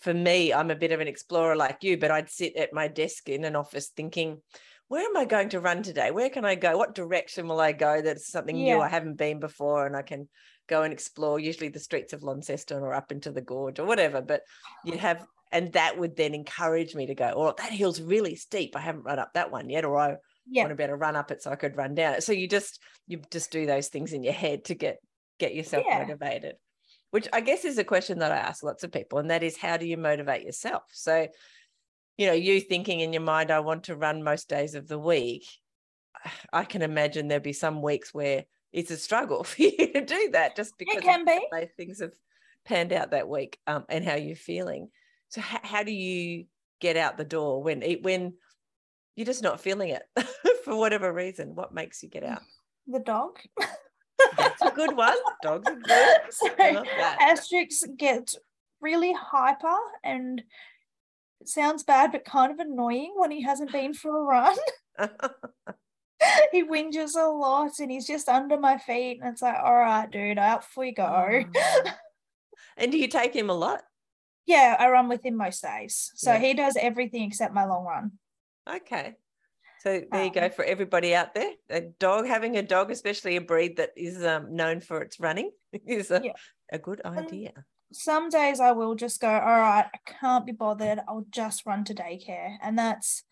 for 0.01 0.13
me, 0.13 0.51
I'm 0.51 0.71
a 0.71 0.75
bit 0.75 0.91
of 0.91 0.99
an 0.99 1.07
explorer 1.07 1.55
like 1.55 1.83
you, 1.83 1.97
but 1.97 2.11
I'd 2.11 2.29
sit 2.29 2.57
at 2.57 2.73
my 2.73 2.89
desk 2.89 3.29
in 3.29 3.45
an 3.45 3.55
office 3.55 3.91
thinking, 3.95 4.41
where 4.89 5.05
am 5.05 5.15
I 5.15 5.23
going 5.23 5.47
to 5.49 5.61
run 5.61 5.83
today? 5.83 6.11
Where 6.11 6.29
can 6.29 6.43
I 6.43 6.55
go? 6.55 6.77
What 6.77 6.95
direction 6.95 7.47
will 7.47 7.61
I 7.61 7.71
go? 7.71 8.01
That's 8.01 8.29
something 8.29 8.57
new 8.57 8.81
I 8.81 8.89
haven't 8.89 9.15
been 9.15 9.39
before, 9.39 9.85
and 9.85 9.95
I 9.95 10.01
can 10.01 10.27
go 10.71 10.83
and 10.83 10.93
explore, 10.93 11.39
usually 11.39 11.69
the 11.69 11.79
streets 11.79 12.13
of 12.13 12.23
Launceston 12.23 12.81
or 12.81 12.93
up 12.93 13.11
into 13.11 13.31
the 13.31 13.41
gorge 13.41 13.77
or 13.79 13.85
whatever. 13.85 14.21
But 14.21 14.41
you'd 14.85 14.99
have 14.99 15.27
and 15.51 15.71
that 15.73 15.97
would 15.97 16.15
then 16.15 16.33
encourage 16.33 16.95
me 16.95 17.05
to 17.05 17.15
go 17.15 17.31
oh 17.35 17.53
that 17.57 17.71
hill's 17.71 18.01
really 18.01 18.35
steep 18.35 18.75
i 18.75 18.79
haven't 18.79 19.03
run 19.03 19.19
up 19.19 19.33
that 19.33 19.51
one 19.51 19.69
yet 19.69 19.85
or 19.85 19.97
i 19.97 20.15
Yeah. 20.45 20.63
want 20.63 20.69
to 20.71 20.75
better 20.75 20.95
run 20.95 21.15
up 21.15 21.31
it 21.31 21.41
so 21.43 21.51
i 21.51 21.55
could 21.55 21.75
run 21.77 21.93
down 21.95 22.13
it 22.15 22.23
so 22.23 22.31
you 22.31 22.47
just 22.47 22.79
you 23.07 23.21
just 23.31 23.51
do 23.51 23.65
those 23.65 23.89
things 23.89 24.13
in 24.13 24.23
your 24.23 24.33
head 24.33 24.65
to 24.65 24.75
get 24.75 24.97
get 25.39 25.53
yourself 25.53 25.83
Yeah. 25.87 25.99
motivated 25.99 26.55
which 27.11 27.27
i 27.33 27.41
guess 27.41 27.65
is 27.65 27.77
a 27.77 27.83
question 27.83 28.19
that 28.19 28.31
i 28.31 28.37
ask 28.37 28.63
lots 28.63 28.83
of 28.83 28.91
people 28.91 29.19
and 29.19 29.29
that 29.29 29.43
is 29.43 29.57
how 29.57 29.77
do 29.77 29.85
you 29.85 29.97
motivate 29.97 30.43
yourself 30.45 30.83
so 30.91 31.27
you 32.17 32.27
know 32.27 32.33
you 32.33 32.61
thinking 32.61 32.99
in 33.01 33.13
your 33.13 33.21
mind 33.21 33.51
i 33.51 33.59
want 33.59 33.83
to 33.85 33.95
run 33.95 34.23
most 34.23 34.47
days 34.49 34.75
of 34.75 34.87
the 34.87 34.99
week 34.99 35.45
i 36.53 36.63
can 36.63 36.81
imagine 36.81 37.27
there'll 37.27 37.43
be 37.43 37.53
some 37.53 37.81
weeks 37.81 38.13
where 38.13 38.45
it's 38.73 38.91
a 38.91 38.97
struggle 38.97 39.43
for 39.51 39.61
you 39.61 39.91
to 39.93 40.05
do 40.05 40.29
that 40.33 40.55
just 40.55 40.77
because 40.77 40.95
It 40.95 40.99
of 40.99 41.03
can 41.03 41.25
be. 41.25 41.39
things 41.77 41.99
have 42.01 42.13
panned 42.65 42.93
out 42.93 43.11
that 43.11 43.27
week 43.27 43.57
um, 43.67 43.85
and 43.89 44.05
how 44.05 44.15
you're 44.15 44.35
feeling 44.35 44.89
so 45.29 45.41
how, 45.41 45.59
how 45.63 45.83
do 45.83 45.91
you 45.91 46.45
get 46.79 46.95
out 46.97 47.17
the 47.17 47.23
door 47.25 47.63
when 47.63 47.81
it 47.81 48.03
when 48.03 48.33
you're 49.15 49.25
just 49.25 49.43
not 49.43 49.59
feeling 49.61 49.89
it 49.89 50.03
for 50.63 50.75
whatever 50.75 51.11
reason 51.11 51.55
what 51.55 51.73
makes 51.73 52.01
you 52.03 52.09
get 52.09 52.23
out 52.23 52.41
The 52.87 52.99
dog. 52.99 53.39
that's 54.37 54.61
a 54.61 54.71
good 54.71 54.95
one 54.95 55.17
dogs 55.41 55.67
are 55.67 55.75
good 55.75 56.17
so 56.29 56.47
I 56.59 56.71
love. 56.71 56.85
Asterix 57.21 57.83
gets 57.97 58.35
really 58.79 59.13
hyper 59.13 59.77
and 60.03 60.41
it 61.39 61.47
sounds 61.47 61.83
bad 61.83 62.11
but 62.11 62.23
kind 62.25 62.51
of 62.51 62.59
annoying 62.59 63.13
when 63.15 63.31
he 63.31 63.41
hasn't 63.41 63.71
been 63.71 63.93
for 63.95 64.15
a 64.15 64.23
run. 64.23 64.55
he 66.51 66.63
whinges 66.63 67.15
a 67.15 67.27
lot 67.29 67.71
and 67.79 67.91
he's 67.91 68.07
just 68.07 68.29
under 68.29 68.57
my 68.57 68.77
feet 68.77 69.19
and 69.21 69.31
it's 69.31 69.41
like, 69.41 69.57
all 69.63 69.75
right, 69.75 70.09
dude, 70.11 70.37
up 70.37 70.63
we 70.77 70.91
go. 70.93 71.43
Oh. 71.55 71.83
and 72.77 72.91
do 72.91 72.97
you 72.97 73.07
take 73.07 73.33
him 73.35 73.49
a 73.49 73.53
lot 73.53 73.81
yeah, 74.47 74.75
I 74.79 74.89
run 74.89 75.07
with 75.07 75.23
him 75.23 75.37
most 75.37 75.61
days. 75.61 76.11
So 76.15 76.33
Yeah. 76.33 76.39
he 76.39 76.53
does 76.55 76.75
everything 76.75 77.23
except 77.23 77.53
my 77.53 77.65
long 77.65 77.85
run. 77.85 78.11
Okay. 78.67 79.15
So 79.81 80.01
there 80.11 80.25
you 80.25 80.31
go 80.31 80.45
Um, 80.45 80.51
for 80.51 80.65
everybody 80.65 81.15
out 81.15 81.33
there. 81.33 81.51
A 81.69 81.81
dog 81.81 82.27
having 82.27 82.57
a 82.57 82.61
dog, 82.63 82.91
especially 82.91 83.35
a 83.35 83.41
breed 83.41 83.77
that 83.77 83.91
is 83.95 84.23
um, 84.23 84.55
known 84.55 84.79
for 84.81 85.01
its 85.01 85.19
running, 85.19 85.51
is 85.85 86.11
a, 86.11 86.21
Yeah. 86.23 86.33
a 86.71 86.79
good 86.79 87.01
idea. 87.05 87.53
Some 87.93 88.29
days 88.29 88.59
I 88.59 88.71
will 88.71 88.95
just 88.95 89.21
go, 89.21 89.29
all 89.29 89.59
right, 89.59 89.85
I 89.93 89.99
can't 90.19 90.45
be 90.45 90.53
bothered. 90.53 90.99
I'll 91.07 91.25
just 91.29 91.65
run 91.65 91.83
to 91.85 91.93
daycare. 91.93 92.57
And 92.61 92.77
that's 92.77 93.23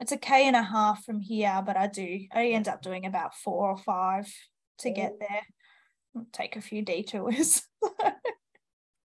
it's 0.00 0.12
a 0.12 0.16
K 0.16 0.46
and 0.46 0.56
a 0.56 0.62
half 0.62 1.04
from 1.04 1.20
here, 1.20 1.62
but 1.64 1.76
I 1.76 1.86
do 1.86 2.20
I 2.32 2.48
end 2.48 2.68
up 2.68 2.82
doing 2.82 3.06
about 3.06 3.34
four 3.34 3.70
or 3.70 3.76
five 3.78 4.26
to 4.78 4.90
get 4.90 5.18
there. 5.18 5.42
Take 6.32 6.56
a 6.56 6.60
few 6.60 6.82
detours. 6.82 7.62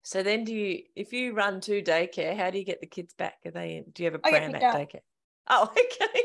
So 0.03 0.23
then 0.23 0.43
do 0.43 0.53
you 0.53 0.83
if 0.95 1.13
you 1.13 1.33
run 1.33 1.61
to 1.61 1.81
daycare, 1.83 2.35
how 2.35 2.49
do 2.49 2.57
you 2.57 2.65
get 2.65 2.81
the 2.81 2.87
kids 2.87 3.13
back? 3.13 3.35
Are 3.45 3.51
they 3.51 3.77
in, 3.77 3.85
do 3.93 4.03
you 4.03 4.07
have 4.11 4.15
a 4.15 4.23
get 4.23 4.31
pram 4.31 4.55
at 4.55 4.63
up. 4.63 4.75
daycare? 4.75 5.01
Oh, 5.47 5.71
okay. 5.71 6.21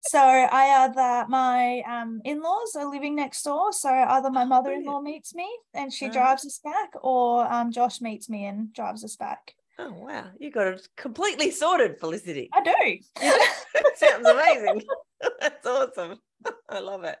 so 0.00 0.18
I 0.18 0.84
either 0.84 1.26
my 1.28 1.82
um 1.82 2.22
in-laws 2.24 2.74
are 2.76 2.90
living 2.90 3.14
next 3.16 3.42
door. 3.42 3.72
So 3.72 3.90
either 3.90 4.30
my 4.30 4.44
mother-in-law 4.44 5.02
meets 5.02 5.34
me 5.34 5.48
and 5.74 5.92
she 5.92 6.06
Uh-huh. 6.06 6.14
drives 6.14 6.46
us 6.46 6.60
back, 6.64 6.90
or 7.02 7.44
um 7.52 7.70
Josh 7.72 8.00
meets 8.00 8.28
me 8.30 8.46
and 8.46 8.72
drives 8.72 9.04
us 9.04 9.16
back. 9.16 9.54
Oh 9.82 9.94
wow. 9.94 10.26
You 10.38 10.50
got 10.50 10.66
it 10.66 10.88
completely 10.96 11.50
sorted, 11.50 11.98
Felicity. 11.98 12.50
I 12.52 12.62
do. 12.62 12.98
Sounds 13.96 14.28
amazing. 14.28 14.82
That's 15.40 15.66
awesome. 15.66 16.18
I 16.68 16.80
love 16.80 17.04
it. 17.04 17.16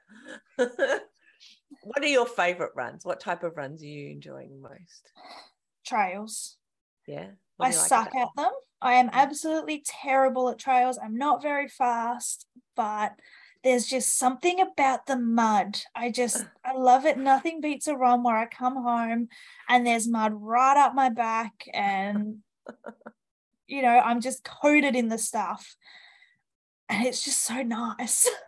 what 0.56 2.02
are 2.02 2.06
your 2.06 2.26
favorite 2.26 2.72
runs? 2.76 3.04
What 3.04 3.18
type 3.18 3.44
of 3.44 3.56
runs 3.56 3.82
are 3.82 3.86
you 3.86 4.10
enjoying 4.10 4.60
most? 4.60 5.10
Trails. 5.86 6.58
Yeah. 7.06 7.28
I 7.58 7.68
like 7.68 7.72
suck 7.72 8.14
at 8.14 8.28
them. 8.36 8.52
I 8.82 8.94
am 8.94 9.08
absolutely 9.12 9.82
terrible 9.86 10.50
at 10.50 10.58
trails. 10.58 10.98
I'm 11.02 11.16
not 11.16 11.42
very 11.42 11.68
fast, 11.68 12.46
but 12.76 13.12
there's 13.62 13.86
just 13.86 14.18
something 14.18 14.60
about 14.60 15.06
the 15.06 15.16
mud. 15.16 15.78
I 15.94 16.10
just 16.10 16.44
I 16.64 16.74
love 16.74 17.06
it. 17.06 17.16
Nothing 17.16 17.62
beats 17.62 17.86
a 17.86 17.96
run 17.96 18.22
where 18.22 18.36
I 18.36 18.46
come 18.46 18.76
home 18.76 19.28
and 19.66 19.86
there's 19.86 20.08
mud 20.08 20.32
right 20.34 20.76
up 20.76 20.94
my 20.94 21.08
back 21.08 21.64
and 21.72 22.38
you 23.66 23.82
know, 23.82 23.98
I'm 23.98 24.20
just 24.20 24.44
coated 24.44 24.96
in 24.96 25.08
the 25.08 25.18
stuff. 25.18 25.76
And 26.88 27.06
it's 27.06 27.24
just 27.24 27.44
so 27.44 27.62
nice. 27.62 28.28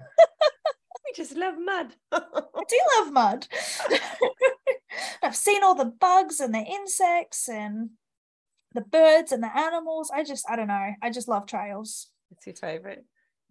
We 1.05 1.13
just 1.17 1.37
love 1.37 1.57
mud. 1.59 1.95
I 2.13 2.21
do 2.69 2.81
love 2.99 3.13
mud. 3.13 3.49
I've 5.23 5.35
seen 5.35 5.65
all 5.65 5.75
the 5.75 5.93
bugs 6.01 6.39
and 6.39 6.55
the 6.55 6.61
insects 6.61 7.49
and 7.49 7.91
the 8.73 8.83
birds 8.83 9.33
and 9.33 9.43
the 9.43 9.55
animals. 9.55 10.13
I 10.15 10.23
just, 10.23 10.49
I 10.49 10.55
don't 10.55 10.69
know. 10.69 10.93
I 11.03 11.11
just 11.11 11.27
love 11.29 11.47
trails. 11.47 12.09
It's 12.31 12.47
your 12.47 12.55
favorite. 12.55 13.05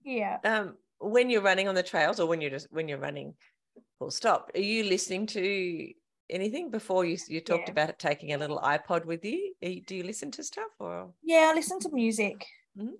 Yeah. 0.03 0.37
Um, 0.43 0.77
when 0.99 1.29
you're 1.29 1.41
running 1.41 1.67
on 1.67 1.75
the 1.75 1.83
trails, 1.83 2.19
or 2.19 2.27
when 2.27 2.41
you're 2.41 2.51
just 2.51 2.67
when 2.71 2.87
you're 2.87 2.97
running, 2.97 3.33
full 3.99 4.11
stop. 4.11 4.51
Are 4.55 4.61
you 4.61 4.83
listening 4.83 5.27
to 5.27 5.91
anything 6.31 6.69
before 6.71 7.05
you 7.05 7.17
you 7.27 7.41
talked 7.41 7.67
Yeah. 7.67 7.71
about 7.71 7.99
taking 7.99 8.33
a 8.33 8.37
little 8.37 8.59
iPod 8.59 9.05
with 9.05 9.23
you? 9.25 9.53
Do 9.61 9.95
you 9.95 10.03
listen 10.03 10.31
to 10.31 10.43
stuff 10.43 10.71
or? 10.79 11.13
Yeah, 11.23 11.49
I 11.51 11.53
listen 11.55 11.79
to 11.81 11.89
music. 11.91 12.45
Mhm. 12.77 12.97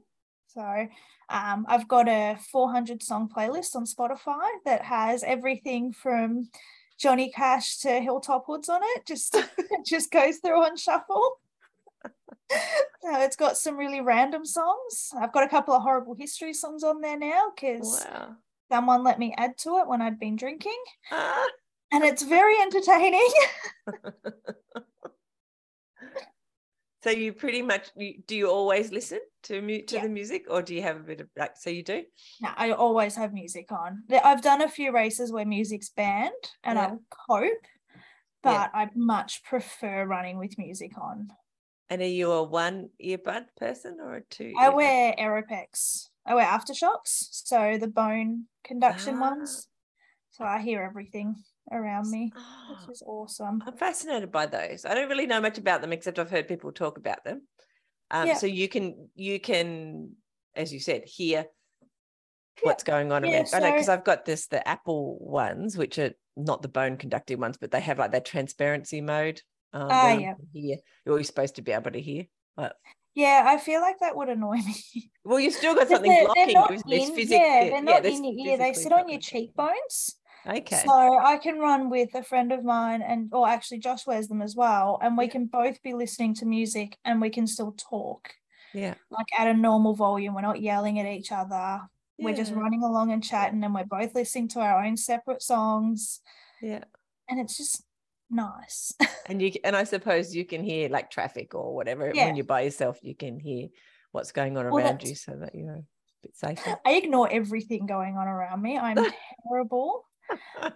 So 0.48 0.88
um, 1.30 1.66
I've 1.70 1.88
got 1.88 2.10
a 2.10 2.38
400 2.52 3.02
song 3.02 3.30
playlist 3.30 3.76
on 3.76 3.86
Spotify 3.86 4.50
that 4.66 4.82
has 4.84 5.24
everything 5.24 5.94
from 5.94 6.50
Johnny 7.00 7.32
Cash 7.32 7.78
to 7.80 8.02
Hilltop 8.02 8.46
Hoods 8.46 8.68
on 8.70 8.82
it. 8.84 9.06
Just 9.06 9.34
it 9.58 9.86
just 9.86 10.12
goes 10.12 10.38
through 10.40 10.62
on 10.64 10.76
shuffle. 10.78 11.38
so 12.52 13.22
it's 13.22 13.36
got 13.36 13.58
some 13.58 13.78
really 13.78 14.02
random 14.02 14.46
songs. 14.46 15.12
I've 15.18 15.32
got 15.32 15.44
a 15.46 15.50
couple 15.50 15.74
of 15.74 15.84
horrible 15.84 16.16
history 16.16 16.54
songs 16.54 16.84
on 16.84 17.02
there 17.02 17.18
now 17.18 17.52
because 17.56 18.06
Wow. 18.06 18.36
someone 18.72 19.04
let 19.04 19.20
me 19.20 19.34
add 19.38 19.58
to 19.60 19.78
it 19.78 19.88
when 19.88 20.02
I'd 20.02 20.20
been 20.20 20.36
drinking, 20.36 20.82
Ah. 21.12 21.48
And 21.92 22.04
it's 22.04 22.24
very 22.24 22.56
entertaining. 22.62 23.28
So 27.04 27.10
you 27.10 27.34
pretty 27.34 27.64
much 27.64 27.90
do 28.28 28.36
you 28.36 28.48
always 28.48 28.92
listen 28.92 29.22
to 29.44 29.60
mu- 29.60 29.82
to 29.88 29.96
Yeah. 29.96 30.04
the 30.04 30.10
music, 30.10 30.46
or 30.48 30.62
do 30.62 30.76
you 30.76 30.84
have 30.84 30.98
a 30.98 31.04
bit 31.04 31.20
of 31.22 31.30
like? 31.36 31.58
So 31.58 31.72
you 31.72 31.82
do. 31.84 32.04
No, 32.42 32.50
I 32.56 32.74
always 32.74 33.16
have 33.16 33.34
music 33.34 33.72
on. 33.72 34.04
I've 34.24 34.44
done 34.44 34.62
a 34.62 34.70
few 34.70 34.92
races 34.92 35.32
where 35.32 35.44
music's 35.46 35.90
banned 35.90 36.32
and 36.64 36.78
Yeah. 36.78 36.86
I'll 36.90 37.02
cope, 37.28 37.66
Yeah. 37.96 38.02
but 38.44 38.72
I 38.76 38.90
much 38.94 39.44
prefer 39.44 40.06
running 40.06 40.38
with 40.38 40.60
music 40.60 40.96
on. 40.96 41.30
And 41.90 42.04
are 42.04 42.06
you 42.20 42.32
a 42.34 42.44
one 42.44 42.92
earbud 43.04 43.48
person 43.58 43.98
or 44.00 44.18
a 44.18 44.22
two? 44.24 44.54
I 44.56 44.70
wear 44.70 45.16
Aeropex. 45.18 46.08
I 46.24 46.36
wear 46.36 46.46
AfterShokz, 46.46 47.30
so 47.32 47.80
the 47.80 47.88
bone 47.88 48.46
conduction 48.64 49.16
Ah. 49.16 49.22
ones. 49.32 49.68
So 50.30 50.46
I 50.46 50.60
hear 50.62 50.84
everything 50.84 51.44
around 51.72 52.10
me, 52.12 52.32
Ah. 52.36 52.78
which 52.86 52.90
is 52.96 53.04
awesome. 53.06 53.64
I'm 53.66 53.78
fascinated 53.78 54.32
by 54.32 54.46
those. 54.46 54.86
I 54.86 54.94
don't 54.94 55.10
really 55.10 55.28
know 55.28 55.42
much 55.42 55.58
about 55.58 55.82
them 55.82 55.94
except 55.94 56.20
I've 56.20 56.30
heard 56.30 56.48
people 56.48 56.72
talk 56.72 56.98
about 56.98 57.24
them. 57.24 57.48
Um, 58.12 58.28
Yeah. 58.28 58.36
So 58.36 58.48
you 58.48 58.68
can 58.68 59.10
you 59.16 59.40
can, 59.40 60.16
as 60.56 60.74
you 60.74 60.80
said, 60.80 61.04
hear 61.06 61.46
what's 62.62 62.84
going 62.84 63.12
on 63.12 63.24
Yeah, 63.24 63.38
around. 63.38 63.50
I 63.54 63.60
know 63.60 63.72
because 63.72 63.90
I've 63.90 64.04
got 64.04 64.26
this 64.26 64.48
the 64.48 64.66
Apple 64.68 65.18
ones, 65.20 65.78
which 65.78 65.98
are 65.98 66.12
not 66.36 66.62
the 66.62 66.68
bone 66.68 66.98
conducting 66.98 67.40
ones, 67.40 67.58
but 67.58 67.72
they 67.72 67.80
have 67.82 68.00
like 68.00 68.12
that 68.12 68.26
transparency 68.26 69.02
mode. 69.02 69.42
Um, 69.74 69.90
Ah, 69.92 70.10
yeah. 70.12 70.34
hear 70.54 70.78
you're 71.06 71.24
supposed 71.24 71.56
to 71.56 71.62
be 71.62 71.72
able 71.72 71.92
to 71.92 72.02
hear. 72.02 72.26
But 72.58 72.76
Yeah, 73.16 73.44
I 73.48 73.58
feel 73.58 73.82
like 73.82 74.00
that 74.00 74.16
would 74.16 74.30
annoy 74.30 74.58
me. 74.58 75.10
well, 75.24 75.40
you've 75.40 75.54
still 75.54 75.76
got 75.80 75.88
something 75.88 76.12
they're, 76.12 76.26
blocking. 76.26 76.48
they're 76.48 76.54
not 76.54 76.88
you. 76.88 76.98
In, 77.16 77.18
yeah, 77.18 77.70
they're 77.70 77.82
not 77.82 78.04
there's 78.04 78.18
in 78.18 78.24
your 78.26 78.48
ear. 78.48 78.58
They 78.58 78.74
sit 78.74 78.92
on 78.92 79.08
your 79.08 79.20
cheekbones. 79.20 80.18
Okay. 80.48 80.82
So 80.86 81.20
I 81.20 81.38
can 81.38 81.60
run 81.60 81.90
with 81.90 82.14
a 82.16 82.24
friend 82.24 82.52
of 82.52 82.64
mine, 82.64 83.02
and 83.02 83.30
or 83.34 83.48
actually 83.48 83.80
Josh 83.80 84.08
wears 84.08 84.28
them 84.28 84.42
as 84.42 84.56
well, 84.56 85.00
and 85.02 85.18
we 85.18 85.26
Yeah. 85.26 85.32
can 85.32 85.46
both 85.46 85.82
be 85.84 85.94
listening 85.94 86.34
to 86.36 86.46
music 86.46 86.98
and 87.06 87.22
we 87.22 87.30
can 87.30 87.46
still 87.48 87.74
talk 87.78 88.34
yeah. 88.74 88.96
like 89.10 89.28
at 89.38 89.48
a 89.48 89.54
normal 89.54 89.94
volume. 89.96 90.34
We're 90.34 90.42
not 90.42 90.62
yelling 90.62 91.00
at 91.00 91.06
each 91.06 91.32
other. 91.32 91.82
Yeah. 92.18 92.26
We're 92.26 92.36
just 92.36 92.54
running 92.54 92.84
along 92.84 93.12
and 93.12 93.24
chatting, 93.24 93.64
and 93.64 93.74
we're 93.76 93.84
both 93.86 94.16
listening 94.16 94.48
to 94.50 94.60
our 94.62 94.84
own 94.84 94.98
separate 94.98 95.42
songs, 95.42 96.22
Yeah. 96.62 96.84
and 97.30 97.40
it's 97.40 97.58
just 97.58 97.84
nice. 98.30 98.94
And 99.30 99.42
you 99.42 99.52
and 99.64 99.76
I 99.76 99.84
suppose 99.86 100.36
you 100.36 100.46
can 100.46 100.64
hear 100.64 100.90
like 100.90 101.10
traffic 101.12 101.54
or 101.56 101.74
whatever 101.76 102.12
Yeah. 102.14 102.26
when 102.26 102.36
you're 102.36 102.44
by 102.46 102.62
yourself. 102.62 103.00
You 103.04 103.16
can 103.16 103.40
hear 103.40 103.68
what's 104.12 104.32
going 104.32 104.58
on 104.58 104.70
Well, 104.70 104.84
around 104.86 105.04
you, 105.04 105.16
so 105.16 105.36
that 105.38 105.54
you're 105.56 105.76
a 105.76 105.84
bit 106.24 106.36
safer. 106.36 106.78
I 106.86 106.94
ignore 106.96 107.30
everything 107.32 107.86
going 107.86 108.18
on 108.18 108.28
around 108.28 108.62
me. 108.62 108.78
I'm 108.78 108.98
terrible. 109.48 110.06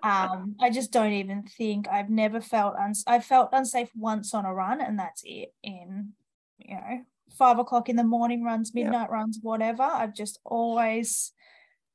Um, 0.03 0.55
I 0.61 0.69
just 0.69 0.91
don't 0.91 1.13
even 1.13 1.43
think 1.43 1.87
I've 1.87 2.09
never 2.09 2.41
felt 2.41 2.75
uns- 2.75 3.03
I 3.07 3.19
felt 3.19 3.49
unsafe 3.53 3.89
once 3.95 4.33
on 4.33 4.45
a 4.45 4.53
run, 4.53 4.81
and 4.81 4.99
that's 4.99 5.21
it. 5.25 5.53
In 5.63 6.13
you 6.57 6.75
know 6.75 7.01
five 7.37 7.59
o'clock 7.59 7.89
in 7.89 7.95
the 7.95 8.03
morning 8.03 8.43
runs, 8.43 8.71
Yep. 8.73 8.83
midnight 8.83 9.09
runs, 9.09 9.39
whatever. 9.41 9.83
I've 9.83 10.13
just 10.13 10.39
always. 10.43 11.31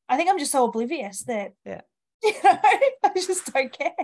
I 0.09 0.17
think 0.17 0.29
I'm 0.31 0.39
just 0.39 0.53
so 0.53 0.65
oblivious 0.65 1.23
that 1.25 1.53
Yeah. 1.65 1.83
you 2.23 2.33
know 2.43 2.59
I 3.05 3.13
just 3.15 3.53
don't 3.53 3.73
care. 3.73 3.95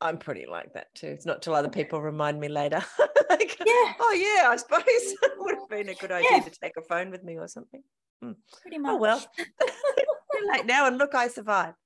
I'm 0.00 0.18
pretty 0.18 0.44
like 0.46 0.74
that 0.74 0.94
too. 0.94 1.06
It's 1.08 1.24
not 1.24 1.40
till 1.42 1.54
other 1.54 1.70
people 1.70 2.02
remind 2.02 2.38
me 2.38 2.48
later. 2.48 2.84
like, 3.30 3.56
Yeah. 3.58 3.92
Oh 4.00 4.12
yeah, 4.42 4.48
I 4.50 4.56
suppose 4.56 4.82
it 4.86 5.32
would 5.38 5.54
have 5.54 5.68
been 5.68 5.88
a 5.88 5.94
good 5.94 6.12
idea 6.12 6.28
Yeah. 6.32 6.40
to 6.40 6.50
take 6.50 6.76
a 6.76 6.82
phone 6.82 7.10
with 7.10 7.24
me 7.24 7.36
or 7.38 7.48
something. 7.48 7.82
Pretty 8.62 8.78
much. 8.78 8.92
Oh 8.92 8.96
well. 8.96 9.24
like 10.48 10.66
now, 10.66 10.86
and 10.86 10.98
look, 10.98 11.14
I 11.14 11.28
survived. 11.28 11.76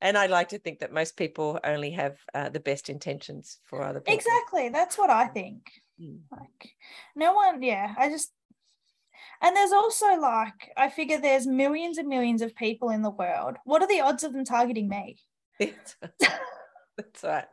And 0.00 0.16
I 0.16 0.26
like 0.26 0.48
to 0.50 0.58
think 0.58 0.78
that 0.80 0.92
most 0.92 1.16
people 1.16 1.58
only 1.64 1.90
have 1.90 2.18
uh, 2.34 2.48
the 2.48 2.60
best 2.60 2.88
intentions 2.88 3.58
for 3.64 3.82
other 3.82 4.00
people. 4.00 4.14
Exactly. 4.14 4.68
That's 4.68 4.96
what 4.96 5.10
I 5.10 5.26
think. 5.26 5.70
Mm. 6.00 6.20
Like, 6.30 6.70
no 7.16 7.32
one, 7.34 7.62
yeah, 7.62 7.94
I 7.98 8.08
just, 8.08 8.32
and 9.42 9.56
there's 9.56 9.72
also 9.72 10.14
like, 10.20 10.70
I 10.76 10.88
figure 10.90 11.20
there's 11.20 11.46
millions 11.46 11.98
and 11.98 12.08
millions 12.08 12.42
of 12.42 12.54
people 12.54 12.90
in 12.90 13.02
the 13.02 13.10
world. 13.10 13.56
What 13.64 13.82
are 13.82 13.88
the 13.88 14.00
odds 14.00 14.22
of 14.22 14.32
them 14.32 14.44
targeting 14.44 14.88
me? 14.88 15.18
That's 15.58 17.22
right. 17.24 17.46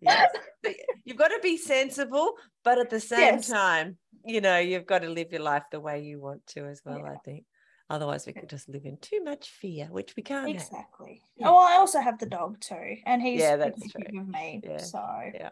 Yes. 0.00 0.30
You've 1.04 1.16
got 1.16 1.28
to 1.28 1.40
be 1.42 1.56
sensible, 1.56 2.34
but 2.62 2.78
at 2.78 2.90
the 2.90 3.00
same 3.00 3.18
Yes. 3.20 3.48
time, 3.48 3.98
you 4.24 4.40
know, 4.40 4.58
you've 4.58 4.86
got 4.86 5.02
to 5.02 5.08
live 5.08 5.32
your 5.32 5.42
life 5.42 5.64
the 5.70 5.80
way 5.80 6.00
you 6.02 6.20
want 6.20 6.46
to 6.48 6.66
as 6.66 6.80
well, 6.84 6.98
Yeah. 6.98 7.12
I 7.12 7.16
think. 7.24 7.44
Otherwise, 7.90 8.26
we 8.26 8.32
could 8.32 8.48
just 8.48 8.68
live 8.68 8.86
in 8.86 8.96
too 8.96 9.22
much 9.22 9.50
fear, 9.50 9.86
which 9.90 10.16
we 10.16 10.22
can't. 10.22 10.48
Exactly. 10.48 11.22
Yeah. 11.36 11.48
Oh, 11.48 11.54
well, 11.54 11.66
I 11.66 11.76
also 11.76 12.00
have 12.00 12.18
the 12.18 12.26
dog 12.26 12.60
too, 12.60 12.96
and 13.04 13.20
he's 13.20 13.40
Yeah, 13.40 13.56
that's 13.56 13.86
true. 13.90 14.04
of 14.20 14.28
me. 14.28 14.62
Yeah. 14.64 14.78
So, 14.78 15.00
Yeah. 15.34 15.50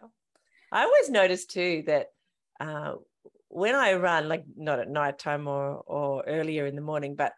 I 0.71 0.83
always 0.83 1.09
notice 1.09 1.45
too 1.45 1.83
that 1.85 2.07
uh, 2.59 2.95
when 3.49 3.75
I 3.75 3.93
run, 3.93 4.27
like 4.27 4.45
not 4.55 4.79
at 4.79 4.89
night 4.89 5.19
time 5.19 5.47
or 5.47 5.75
or 5.85 6.23
earlier 6.25 6.65
in 6.65 6.75
the 6.75 6.81
morning, 6.81 7.15
but 7.15 7.33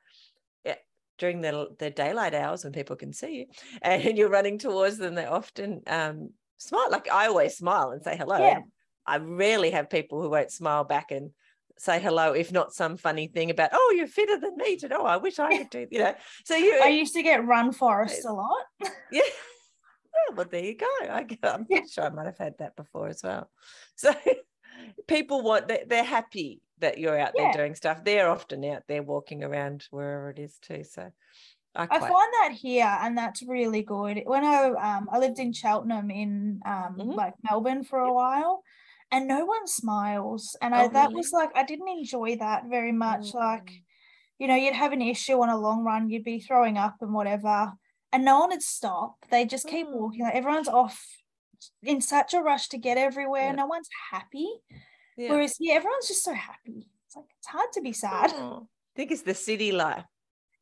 yeah, 0.63 0.75
during 1.17 1.41
the 1.41 1.75
the 1.77 1.89
daylight 1.89 2.34
hours 2.34 2.63
when 2.63 2.71
people 2.71 2.95
can 2.95 3.12
see 3.12 3.36
you 3.39 3.45
and 3.81 4.17
you're 4.17 4.29
running 4.29 4.58
towards 4.58 4.97
them, 4.97 5.15
they 5.15 5.25
often 5.25 5.81
um, 5.88 6.29
smile. 6.58 6.89
Like 6.89 7.12
I 7.12 7.27
always 7.27 7.58
smile 7.58 7.91
and 7.91 8.01
say 8.01 8.15
hello. 8.15 8.39
Yeah. 8.39 8.62
I 9.05 9.17
rarely 9.17 9.71
have 9.71 9.89
people 9.89 10.21
who 10.21 10.29
won't 10.29 10.51
smile 10.51 10.84
back 10.86 11.12
and 11.12 11.31
say 11.77 11.99
hello, 11.99 12.31
if 12.33 12.51
not 12.51 12.73
some 12.73 12.97
funny 12.97 13.27
thing 13.27 13.49
about, 13.49 13.71
oh, 13.73 13.93
you're 13.95 14.07
fitter 14.07 14.39
than 14.39 14.55
me 14.57 14.77
today. 14.77 14.95
Oh, 14.97 15.05
I 15.05 15.17
wish 15.17 15.39
I 15.39 15.57
could 15.57 15.69
do, 15.69 15.88
you 15.91 15.99
know. 15.99 16.13
So 16.45 16.55
you 16.55 16.79
I 16.81 16.88
used 16.88 17.13
to 17.15 17.23
get 17.23 17.45
run 17.45 17.71
Forrest 17.71 18.25
a 18.25 18.33
lot. 18.33 18.63
yeah. 19.11 19.21
Oh, 20.29 20.33
well, 20.35 20.47
there 20.49 20.63
you 20.63 20.77
go. 20.77 20.88
I, 21.01 21.25
am 21.43 21.65
Yeah. 21.69 21.81
sure 21.91 22.05
I 22.05 22.09
might 22.09 22.25
have 22.25 22.38
had 22.38 22.57
that 22.59 22.75
before 22.75 23.09
as 23.09 23.21
well. 23.23 23.49
So 23.95 24.13
people 25.07 25.41
want 25.41 25.67
they- 25.67 25.85
they're 25.88 26.03
happy 26.03 26.61
that 26.79 26.97
you're 26.97 27.19
out 27.19 27.33
there 27.35 27.51
doing 27.53 27.75
stuff. 27.75 28.03
They're 28.03 28.29
often 28.29 28.63
out 28.65 28.83
there 28.88 29.03
walking 29.03 29.43
around 29.43 29.85
wherever 29.91 30.29
it 30.29 30.39
is 30.39 30.57
too. 30.59 30.83
So 30.83 31.09
I 31.73 31.83
I 31.89 31.99
find 31.99 32.11
that 32.11 32.51
here, 32.53 32.97
and 33.01 33.17
that's 33.17 33.43
really 33.43 33.81
good. 33.81 34.21
When 34.25 34.43
I 34.45 34.67
um 34.69 35.09
I 35.11 35.19
lived 35.19 35.39
in 35.39 35.51
Cheltenham 35.51 36.09
in 36.09 36.61
um 36.65 36.95
Mhm. 36.97 37.15
like 37.15 37.33
Melbourne 37.49 37.83
for 37.83 37.99
a 37.99 38.13
while, 38.13 38.63
and 39.15 39.28
no 39.28 39.45
one 39.45 39.65
smiles, 39.67 40.43
and 40.62 40.75
I 40.75 40.84
Oh, 40.86 40.89
that 40.89 41.08
really? 41.10 41.15
was 41.15 41.32
like 41.32 41.51
I 41.56 41.63
didn't 41.63 41.88
enjoy 41.99 42.36
that 42.38 42.65
very 42.75 42.91
much. 42.91 43.34
Like 43.34 43.69
Mm. 43.71 43.82
you 44.39 44.47
know, 44.49 44.56
you'd 44.63 44.73
have 44.84 44.91
an 44.93 45.01
issue 45.01 45.38
on 45.43 45.49
a 45.49 45.58
long 45.67 45.80
run, 45.89 46.10
you'd 46.10 46.25
be 46.34 46.39
throwing 46.47 46.78
up 46.78 46.95
and 47.01 47.13
whatever, 47.13 47.58
and 48.12 48.25
no 48.25 48.39
one 48.41 48.49
would 48.49 48.62
stop. 48.78 49.12
They 49.32 49.45
just 49.45 49.67
keep 49.67 49.88
Mm. 49.88 49.93
walking. 49.99 50.21
Like 50.25 50.36
everyone's 50.41 50.67
off 50.82 50.97
in 51.82 52.01
such 52.01 52.34
a 52.34 52.41
rush 52.41 52.67
to 52.69 52.78
get 52.78 52.97
everywhere. 52.97 53.49
Yeah. 53.49 53.62
No 53.63 53.67
one's 53.75 53.89
happy. 54.12 54.49
yeah. 55.17 55.30
Whereas 55.32 55.56
yeah, 55.60 55.75
everyone's 55.80 56.08
just 56.10 56.23
so 56.30 56.34
happy. 56.34 56.80
It's 57.06 57.15
like 57.15 57.32
it's 57.39 57.47
hard 57.47 57.71
to 57.75 57.82
be 57.82 57.93
sad. 57.93 58.30
Oh, 58.36 58.67
I 58.67 58.93
think 58.97 59.12
it's 59.12 59.21
the 59.32 59.34
city 59.49 59.71
life. 59.71 60.04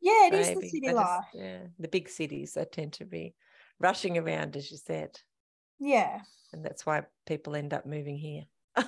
Yeah, 0.09 0.27
it 0.27 0.33
is 0.33 0.47
the 0.49 0.55
maybe. 0.55 0.69
city 0.69 0.91
life. 0.93 1.25
yeah, 1.33 1.61
the 1.79 1.87
big 1.87 2.07
cities 2.09 2.53
they 2.53 2.65
tend 2.65 2.93
to 2.99 3.05
be 3.05 3.33
rushing 3.79 4.17
around, 4.17 4.55
as 4.55 4.69
you 4.71 4.77
said. 4.77 5.11
Yeah. 5.79 6.21
and 6.53 6.63
that's 6.65 6.85
why 6.85 7.03
people 7.25 7.55
end 7.55 7.73
up 7.73 7.85
moving 7.85 8.17
here. 8.17 8.43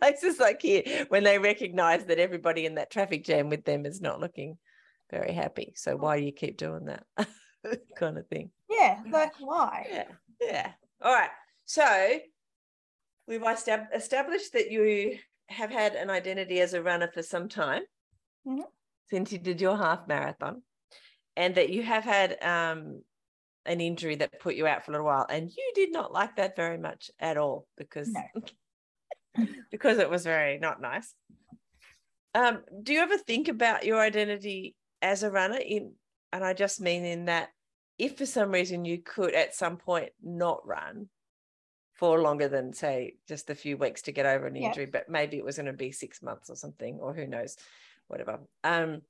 Places 0.00 0.38
like 0.40 0.60
here, 0.62 1.06
when 1.08 1.24
they 1.24 1.38
recognize 1.38 2.04
that 2.06 2.18
everybody 2.18 2.66
in 2.66 2.74
that 2.76 2.90
traffic 2.90 3.24
jam 3.24 3.48
with 3.48 3.64
them 3.64 3.86
is 3.86 4.00
not 4.00 4.20
looking 4.20 4.58
very 5.10 5.32
happy. 5.32 5.72
So 5.76 5.96
why 5.96 6.18
do 6.18 6.24
you 6.24 6.32
keep 6.32 6.56
doing 6.56 6.86
that 6.86 7.04
kind 7.96 8.18
of 8.18 8.26
thing? 8.28 8.50
Yeah. 8.68 9.00
Like 9.10 9.32
why? 9.38 9.86
Yeah, 9.90 10.04
yeah. 10.40 10.72
All 11.02 11.12
right. 11.14 11.30
So 11.64 12.18
we've 13.26 13.44
established 13.94 14.52
that 14.54 14.70
you 14.70 15.18
have 15.48 15.70
had 15.70 15.94
an 15.94 16.10
identity 16.10 16.60
as 16.60 16.74
a 16.74 16.82
runner 16.82 17.10
for 17.12 17.22
some 17.22 17.48
time 17.48 17.82
Mhm. 18.46 18.62
since 19.10 19.32
you 19.32 19.38
did 19.38 19.60
your 19.60 19.76
half 19.76 20.06
marathon, 20.08 20.62
and 21.36 21.54
that 21.56 21.70
you 21.70 21.82
have 21.82 22.04
had 22.04 22.42
um, 22.42 23.02
an 23.66 23.80
injury 23.80 24.16
that 24.16 24.40
put 24.40 24.54
you 24.54 24.66
out 24.66 24.84
for 24.84 24.90
a 24.90 24.92
little 24.92 25.06
while, 25.06 25.26
and 25.28 25.50
you 25.50 25.72
did 25.74 25.92
not 25.92 26.12
like 26.12 26.36
that 26.36 26.56
very 26.56 26.78
much 26.78 27.10
at 27.18 27.36
all 27.36 27.66
because 27.76 28.08
No. 28.08 29.46
because 29.70 29.98
it 29.98 30.10
was 30.10 30.24
very 30.24 30.58
not 30.58 30.80
nice. 30.80 31.14
Um, 32.34 32.62
do 32.82 32.92
you 32.92 33.00
ever 33.00 33.18
think 33.18 33.48
about 33.48 33.84
your 33.84 34.00
identity 34.00 34.74
as 35.02 35.22
a 35.22 35.30
runner 35.30 35.58
in 35.58 35.92
and 36.32 36.44
I 36.44 36.52
just 36.52 36.80
mean 36.80 37.04
in 37.04 37.26
that 37.26 37.50
if 37.98 38.18
for 38.18 38.26
some 38.26 38.50
reason 38.50 38.84
you 38.84 38.98
could 38.98 39.34
at 39.34 39.54
some 39.54 39.76
point 39.76 40.10
not 40.22 40.66
run 40.66 41.08
for 41.94 42.20
longer 42.20 42.48
than 42.48 42.72
say 42.72 43.16
just 43.26 43.50
a 43.50 43.54
few 43.54 43.76
weeks 43.76 44.02
to 44.02 44.12
get 44.12 44.24
over 44.24 44.46
an 44.46 44.54
injury, 44.54 44.86
but 44.86 45.08
maybe 45.08 45.36
it 45.36 45.44
was 45.44 45.56
going 45.56 45.66
to 45.66 45.72
be 45.72 45.90
six 45.90 46.22
months 46.22 46.48
or 46.48 46.54
something, 46.54 46.98
or 47.00 47.12
who 47.12 47.26
knows, 47.26 47.56
whatever. 48.06 48.38
Um, 48.62 49.02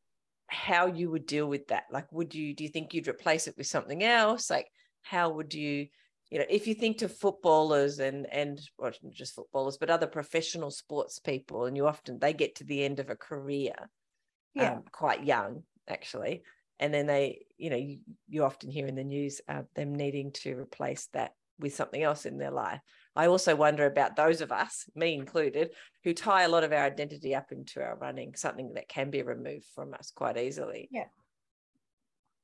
how 0.48 0.86
you 0.86 1.10
would 1.10 1.26
deal 1.26 1.46
with 1.46 1.68
that? 1.68 1.84
Like, 1.90 2.10
would 2.12 2.34
you 2.34 2.54
do 2.54 2.64
you 2.64 2.70
think 2.70 2.94
you'd 2.94 3.08
replace 3.08 3.46
it 3.48 3.56
with 3.56 3.66
something 3.66 4.02
else? 4.02 4.50
Like, 4.50 4.68
how 5.02 5.30
would 5.30 5.54
you, 5.54 5.88
you 6.30 6.38
know, 6.38 6.46
if 6.48 6.66
you 6.66 6.74
think 6.74 6.98
to 6.98 7.08
footballers 7.08 7.98
and 8.00 8.26
and 8.32 8.60
well, 8.78 8.92
not 9.02 9.12
just 9.12 9.34
footballers, 9.34 9.78
but 9.78 9.90
other 9.90 10.06
professional 10.06 10.70
sports 10.70 11.18
people, 11.18 11.66
and 11.66 11.76
you 11.76 11.86
often 11.86 12.18
they 12.18 12.32
get 12.32 12.56
to 12.56 12.64
the 12.64 12.84
end 12.84 13.00
of 13.00 13.10
a 13.10 13.16
career 13.16 13.74
Yeah. 14.54 14.78
um, 14.78 14.84
quite 14.92 15.24
young 15.24 15.62
actually 15.88 16.42
and 16.80 16.92
then 16.92 17.06
they 17.06 17.46
you 17.56 17.70
know 17.70 17.76
you, 17.76 17.98
you 18.28 18.44
often 18.44 18.70
hear 18.70 18.86
in 18.86 18.94
the 18.94 19.04
news 19.04 19.40
uh, 19.48 19.62
them 19.74 19.94
needing 19.94 20.32
to 20.32 20.56
replace 20.56 21.08
that 21.12 21.32
with 21.58 21.74
something 21.74 22.02
else 22.02 22.24
in 22.26 22.38
their 22.38 22.50
life 22.50 22.80
i 23.16 23.26
also 23.26 23.54
wonder 23.56 23.86
about 23.86 24.16
those 24.16 24.40
of 24.40 24.52
us 24.52 24.88
me 24.94 25.14
included 25.14 25.70
who 26.04 26.14
tie 26.14 26.42
a 26.42 26.48
lot 26.48 26.64
of 26.64 26.72
our 26.72 26.84
identity 26.84 27.34
up 27.34 27.50
into 27.52 27.82
our 27.82 27.96
running 27.96 28.34
something 28.34 28.72
that 28.74 28.88
can 28.88 29.10
be 29.10 29.22
removed 29.22 29.66
from 29.74 29.94
us 29.94 30.10
quite 30.14 30.36
easily 30.38 30.88
Yeah. 30.90 31.04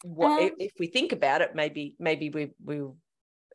what 0.03 0.41
if, 0.43 0.53
Um, 0.53 0.57
if 0.59 0.73
we 0.79 0.87
think 0.89 1.13
about 1.13 1.41
it 1.41 1.55
maybe 1.55 1.95
maybe 1.99 2.31
we 2.31 2.51
will 2.63 2.97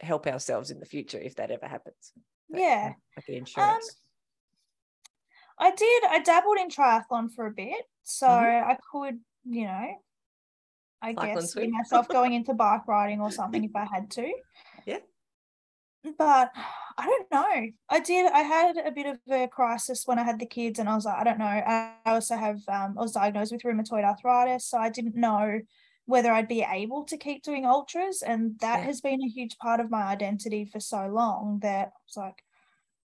help 0.02 0.28
ourselves 0.28 0.72
in 0.72 0.80
the 0.80 0.86
future 0.86 1.20
if 1.20 1.36
that 1.36 1.52
ever 1.52 1.68
happens 1.68 2.14
That- 2.50 2.62
Yeah. 2.62 2.94
like 3.18 3.26
the 3.26 3.36
insurance 3.38 3.96
I 5.62 5.72
did. 5.72 6.04
I 6.06 6.20
dabbled 6.20 6.58
in 6.58 6.70
triathlon 6.70 7.34
for 7.36 7.46
a 7.46 7.52
bit, 7.52 7.84
so 8.04 8.28
Mhm. 8.28 8.64
I 8.64 8.78
could, 8.94 9.20
you 9.44 9.66
know, 9.66 10.02
I 11.02 11.12
guess 11.12 11.52
see 11.52 11.68
myself 11.68 12.08
going 12.08 12.32
into 12.40 12.54
bike 12.54 12.88
riding 12.88 13.20
or 13.20 13.30
something 13.30 13.66
if 13.66 13.76
I 13.76 13.84
had 13.84 14.10
to. 14.12 14.34
But 16.18 16.52
I 16.98 17.06
don't 17.06 17.32
know. 17.32 17.72
I 17.90 18.00
did. 18.00 18.32
I 18.32 18.40
had 18.40 18.78
a 18.78 18.92
bit 18.92 19.06
of 19.06 19.20
a 19.30 19.48
crisis 19.48 20.04
when 20.06 20.18
I 20.18 20.24
had 20.24 20.40
the 20.40 20.46
kids, 20.46 20.80
and 20.80 20.88
I 20.88 20.96
was 20.96 21.06
like, 21.06 21.18
I 21.18 21.24
don't 21.24 21.40
know. 21.40 21.46
I 21.46 21.94
I 22.06 22.12
also 22.14 22.36
have. 22.38 22.60
Um, 22.70 22.98
I 22.98 23.02
was 23.02 23.12
diagnosed 23.14 23.52
with 23.52 23.64
rheumatoid 23.64 24.04
arthritis, 24.06 24.66
so 24.66 24.78
I 24.78 24.90
didn't 24.90 25.16
know 25.16 25.60
whether 26.06 26.32
I'd 26.32 26.48
be 26.48 26.62
able 26.68 27.04
to 27.06 27.18
keep 27.18 27.44
doing 27.44 27.66
ultras, 27.66 28.22
and 28.22 28.58
that 28.62 28.80
Yeah. 28.80 28.86
has 28.86 29.02
been 29.02 29.22
a 29.22 29.28
huge 29.28 29.58
part 29.58 29.80
of 29.80 29.92
my 29.92 30.04
identity 30.04 30.66
for 30.66 30.80
so 30.80 31.08
long 31.08 31.60
that 31.62 31.88
I 31.90 32.00
was 32.08 32.18
like, 32.18 32.44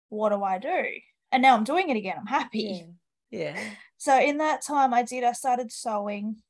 what 0.10 0.30
do 0.30 0.44
I 0.44 0.60
do? 0.60 0.86
And 1.32 1.42
now 1.42 1.56
I'm 1.56 1.64
doing 1.64 1.90
it 1.90 1.98
again. 1.98 2.18
I'm 2.20 2.28
happy. 2.28 2.86
yeah 3.32 3.56
yeah 3.56 3.76
So 3.98 4.20
in 4.20 4.38
that 4.38 4.62
time 4.64 4.94
I 4.94 5.04
did, 5.04 5.24
I 5.24 5.32
started 5.34 5.72
sewing. 5.72 6.42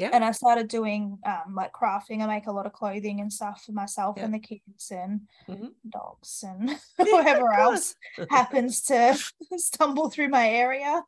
Yeah. 0.00 0.10
And 0.14 0.24
I 0.24 0.32
started 0.32 0.68
doing 0.68 1.18
um 1.26 1.54
like 1.54 1.72
crafting. 1.74 2.22
I 2.22 2.26
make 2.26 2.46
a 2.46 2.52
lot 2.52 2.64
of 2.66 2.72
clothing 2.72 3.20
and 3.20 3.30
stuff 3.30 3.62
for 3.66 3.72
myself 3.72 4.14
Yeah. 4.16 4.24
and 4.24 4.34
the 4.34 4.38
kids 4.38 4.90
and 4.90 5.28
Mhm. 5.48 5.72
dogs 5.88 6.42
and 6.42 6.70
whoever 6.98 7.52
else 7.52 7.94
happens 8.30 8.80
to 8.84 9.18
stumble 9.58 10.08
through 10.08 10.28
my 10.30 10.48
area. 10.48 11.04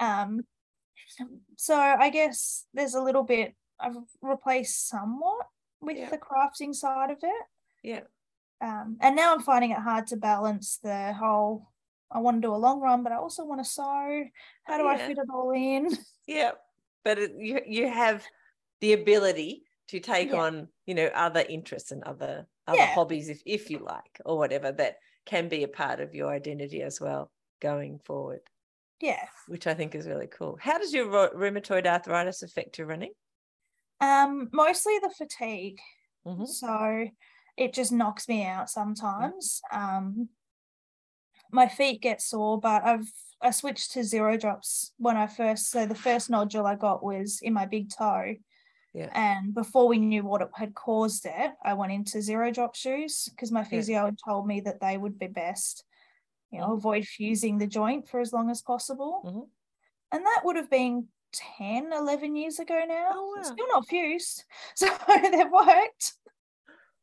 Um 0.00 0.44
so 1.56 1.76
I 1.78 2.10
guess 2.10 2.66
there's 2.74 2.94
a 2.94 3.02
little 3.02 3.22
bit 3.22 3.54
I've 3.78 3.96
replaced 4.20 4.88
somewhat 4.88 5.46
with 5.80 5.96
Yeah. 5.96 6.10
the 6.10 6.18
crafting 6.18 6.74
side 6.74 7.10
of 7.10 7.18
it. 7.22 7.44
yeah 7.82 8.04
Um, 8.60 8.96
and 9.00 9.14
now 9.16 9.32
I'm 9.32 9.42
finding 9.42 9.70
it 9.70 9.78
hard 9.88 10.06
to 10.08 10.16
balance 10.16 10.78
the 10.82 11.12
whole 11.12 11.68
I 12.10 12.18
want 12.18 12.36
to 12.42 12.46
do 12.48 12.54
a 12.54 12.64
long 12.66 12.78
run, 12.80 13.02
but 13.02 13.12
I 13.12 13.16
also 13.16 13.42
want 13.44 13.60
to 13.64 13.70
sew. 13.70 14.24
How 14.64 14.76
do 14.78 14.86
I 14.86 14.98
fit 14.98 15.18
it 15.18 15.30
all 15.32 15.50
in? 15.52 15.82
Yeah, 16.26 16.52
but 17.04 17.18
it, 17.18 17.32
you 17.38 17.60
you 17.66 17.88
have 17.88 18.26
the 18.80 18.92
ability 18.94 19.64
to 19.88 20.00
take 20.00 20.32
Yeah. 20.32 20.34
on 20.34 20.68
you 20.86 20.94
know 20.94 21.06
other 21.08 21.44
interests 21.48 21.90
and 21.92 22.02
other 22.04 22.46
other 22.66 22.86
Yeah. 22.86 22.86
hobbies 22.86 23.28
if 23.28 23.42
if 23.46 23.70
you 23.70 23.78
like 23.80 24.20
or 24.24 24.38
whatever 24.38 24.72
that 24.72 24.96
can 25.26 25.48
be 25.48 25.62
a 25.64 25.68
part 25.68 26.00
of 26.00 26.14
your 26.14 26.30
identity 26.32 26.82
as 26.82 27.00
well 27.00 27.32
going 27.60 27.98
forward, 28.00 28.40
Yeah. 29.00 29.28
which 29.46 29.66
I 29.66 29.74
think 29.74 29.94
is 29.94 30.06
really 30.08 30.26
cool. 30.28 30.58
How 30.60 30.78
does 30.78 30.92
your 30.94 31.06
rheumatoid 31.06 31.86
arthritis 31.86 32.42
affect 32.42 32.78
your 32.78 32.86
running? 32.86 33.12
Um, 34.00 34.48
mostly 34.52 34.98
the 34.98 35.10
fatigue. 35.10 35.80
Mhm. 36.24 36.44
So, 36.46 37.08
it 37.56 37.74
just 37.74 37.92
knocks 37.92 38.28
me 38.28 38.44
out 38.44 38.70
sometimes. 38.70 39.60
Um, 39.72 40.30
my 41.52 41.68
feet 41.68 42.00
get 42.02 42.20
sore, 42.20 42.58
but 42.58 42.82
I've 42.84 43.06
I 43.40 43.50
switched 43.50 43.92
to 43.92 44.04
zero 44.04 44.36
drops 44.36 44.92
when 44.98 45.16
I 45.16 45.26
first. 45.26 45.70
So 45.70 45.84
the 45.84 45.94
first 45.96 46.30
nodule 46.30 46.66
I 46.66 46.76
got 46.76 47.02
was 47.02 47.40
in 47.42 47.52
my 47.52 47.66
big 47.66 47.90
toe. 47.90 48.36
Yeah. 48.94 49.10
And 49.14 49.52
before 49.54 49.88
we 49.88 49.98
knew 49.98 50.22
what 50.22 50.48
had 50.54 50.74
caused 50.74 51.26
it, 51.26 51.52
I 51.64 51.74
went 51.74 51.92
into 51.92 52.22
zero 52.22 52.50
drop 52.52 52.76
shoes 52.76 53.28
because 53.30 53.50
my 53.50 53.64
physio 53.64 54.04
had 54.04 54.18
told 54.24 54.46
me 54.46 54.60
that 54.60 54.80
they 54.80 54.96
would 54.96 55.18
be 55.18 55.26
best. 55.26 55.84
You 56.50 56.60
know, 56.60 56.68
Mhm. 56.68 56.76
avoid 56.76 57.04
fusing 57.06 57.58
the 57.58 57.66
joint 57.66 58.08
for 58.08 58.20
as 58.20 58.32
long 58.32 58.50
as 58.50 58.62
possible. 58.62 59.22
Mhm. 59.24 59.48
And 60.12 60.26
that 60.26 60.42
would 60.44 60.56
have 60.56 60.68
been 60.70 61.08
10, 61.32 61.92
11 61.92 62.36
years 62.36 62.58
ago 62.58 62.84
now. 62.86 63.10
Oh, 63.14 63.34
wow. 63.36 63.42
Still 63.42 63.68
not 63.68 63.88
fused. 63.88 64.44
So 64.76 64.86
they've 65.08 65.50
worked. 65.50 66.12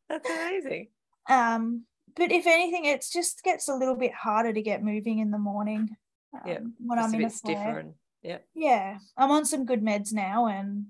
That's 0.08 0.30
amazing. 0.30 0.92
Um, 1.28 1.86
but 2.20 2.32
if 2.32 2.46
anything, 2.46 2.86
it 2.86 3.04
just 3.12 3.42
gets 3.44 3.68
a 3.70 3.74
little 3.76 3.96
bit 3.96 4.14
harder 4.14 4.54
to 4.54 4.62
get 4.62 4.84
moving 4.84 5.20
in 5.20 5.32
the 5.32 5.40
morning. 5.40 5.90
Um, 6.36 6.42
Yeah, 6.46 6.60
when 6.78 7.00
I'm 7.00 7.14
a 7.14 7.16
in 7.18 7.22
a 7.22 7.24
bit 7.28 7.32
stiffer 7.32 7.64
flare. 7.64 7.80
and 7.80 7.94
yeah. 8.22 8.38
Yeah, 8.54 8.98
I'm 9.18 9.32
on 9.32 9.46
some 9.46 9.66
good 9.66 9.82
meds 9.82 10.14
now, 10.14 10.48
and 10.48 10.88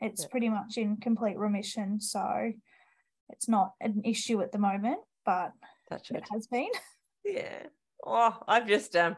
it's 0.00 0.22
Yeah. 0.22 0.28
pretty 0.30 0.48
much 0.48 0.78
in 0.78 0.96
complete 0.96 1.36
remission. 1.36 2.00
So 2.00 2.52
it's 3.28 3.48
not 3.48 3.74
an 3.80 4.00
issue 4.04 4.40
at 4.40 4.50
the 4.50 4.58
moment, 4.58 4.98
but 5.24 5.52
it. 5.92 6.24
has 6.32 6.46
been. 6.48 6.70
Yeah. 7.24 7.66
Oh, 8.02 8.34
I've 8.48 8.66
just 8.66 8.96
um 8.96 9.14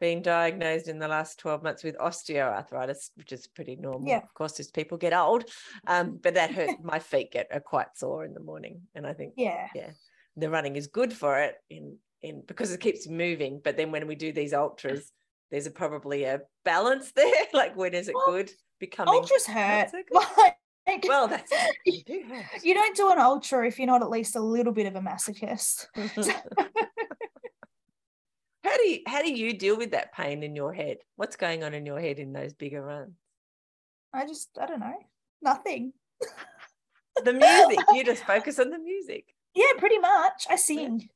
been 0.00 0.22
diagnosed 0.22 0.86
in 0.88 1.00
the 1.00 1.08
last 1.08 1.38
12 1.40 1.62
months 1.64 1.82
with 1.82 1.96
osteoarthritis, 1.98 3.10
which 3.16 3.32
is 3.32 3.48
pretty 3.48 3.74
normal. 3.76 4.08
Yeah. 4.08 4.18
Of 4.22 4.32
course, 4.34 4.60
as 4.60 4.70
people 4.70 4.96
get 4.96 5.12
old. 5.12 5.44
Um, 5.88 6.18
but 6.22 6.34
that 6.34 6.52
hurt 6.52 6.70
my 6.84 7.00
feet 7.00 7.32
get 7.32 7.48
are 7.52 7.60
quite 7.60 7.96
sore 7.96 8.24
in 8.24 8.32
the 8.32 8.40
morning. 8.40 8.82
And 8.94 9.06
I 9.06 9.12
think 9.12 9.34
yeah, 9.36 9.68
Yeah, 9.74 9.90
the 10.36 10.50
running 10.50 10.76
is 10.76 10.86
good 10.86 11.12
for 11.12 11.38
it 11.40 11.56
in 11.70 11.96
in 12.22 12.42
because 12.46 12.72
it 12.72 12.80
keeps 12.80 13.08
moving. 13.08 13.60
But 13.62 13.76
then 13.76 13.90
when 13.90 14.06
we 14.06 14.14
do 14.14 14.32
these 14.32 14.52
ultras, 14.52 15.12
there's 15.50 15.66
a 15.66 15.70
probably 15.70 16.24
a 16.24 16.40
balance 16.64 17.12
there. 17.16 17.46
like 17.52 17.76
when 17.76 17.94
is 17.94 18.08
it 18.08 18.14
Well, 18.14 18.26
good? 18.26 18.50
Becoming 18.80 19.14
ultras 19.14 19.46
hurt. 19.46 19.90
Like, 20.84 21.04
well, 21.06 21.28
that's 21.28 21.48
do 21.86 22.02
you 22.64 22.74
don't 22.74 22.96
do 22.96 23.12
an 23.12 23.18
ultra 23.20 23.64
if 23.68 23.78
you're 23.78 23.86
not 23.86 24.02
at 24.02 24.10
least 24.10 24.34
a 24.34 24.40
little 24.40 24.72
bit 24.72 24.86
of 24.86 24.96
a 24.96 25.00
masochist. 25.00 25.86
how 28.64 28.76
do 28.76 28.88
you 28.88 28.98
how 29.06 29.22
do 29.22 29.32
you 29.32 29.56
deal 29.56 29.76
with 29.76 29.92
that 29.92 30.12
pain 30.12 30.42
in 30.42 30.56
your 30.56 30.72
head? 30.72 30.98
What's 31.14 31.36
going 31.36 31.62
on 31.62 31.72
in 31.72 31.86
your 31.86 32.00
head 32.00 32.18
in 32.18 32.32
those 32.32 32.52
bigger 32.52 32.82
runs? 32.82 33.14
I 34.12 34.26
just, 34.26 34.50
I 34.60 34.66
don't 34.66 34.80
know, 34.80 34.98
nothing. 35.40 35.92
The 37.24 37.32
music. 37.32 37.78
you 37.92 38.04
just 38.04 38.24
focus 38.24 38.58
on 38.58 38.70
the 38.70 38.78
music. 38.80 39.26
Yeah, 39.54 39.72
pretty 39.78 39.98
much. 39.98 40.46
I 40.48 40.56
sing. 40.56 41.08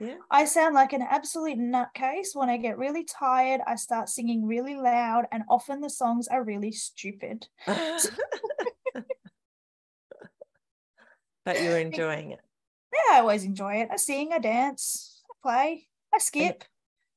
Yeah. 0.00 0.16
I 0.30 0.44
sound 0.44 0.74
like 0.74 0.92
an 0.92 1.02
absolute 1.02 1.58
nutcase. 1.58 2.28
When 2.34 2.48
I 2.48 2.56
get 2.56 2.78
really 2.78 3.04
tired, 3.04 3.60
I 3.66 3.74
start 3.74 4.08
singing 4.08 4.46
really 4.46 4.76
loud, 4.76 5.26
and 5.32 5.42
often 5.48 5.80
the 5.80 5.90
songs 5.90 6.28
are 6.28 6.44
really 6.44 6.70
stupid. 6.70 7.48
but 7.66 7.82
you're 11.62 11.78
enjoying 11.80 12.32
it. 12.32 12.40
Yeah, 12.92 13.16
I 13.16 13.20
always 13.20 13.44
enjoy 13.44 13.76
it. 13.76 13.88
I 13.90 13.96
sing, 13.96 14.32
I 14.32 14.38
dance, 14.38 15.22
I 15.30 15.34
play, 15.42 15.88
I 16.14 16.18
skip. 16.18 16.64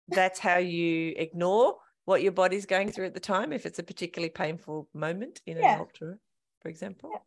That's 0.07 0.39
how 0.39 0.57
you 0.57 1.13
ignore 1.15 1.77
what 2.05 2.21
your 2.23 2.31
body's 2.31 2.65
going 2.65 2.91
through 2.91 3.05
at 3.05 3.13
the 3.13 3.19
time. 3.19 3.53
If 3.53 3.65
it's 3.65 3.79
a 3.79 3.83
particularly 3.83 4.31
painful 4.31 4.89
moment 4.93 5.41
in 5.45 5.57
Yeah. 5.57 5.75
an 5.75 5.79
ultra, 5.79 6.15
for 6.61 6.69
example. 6.69 7.11
Yeah. 7.13 7.19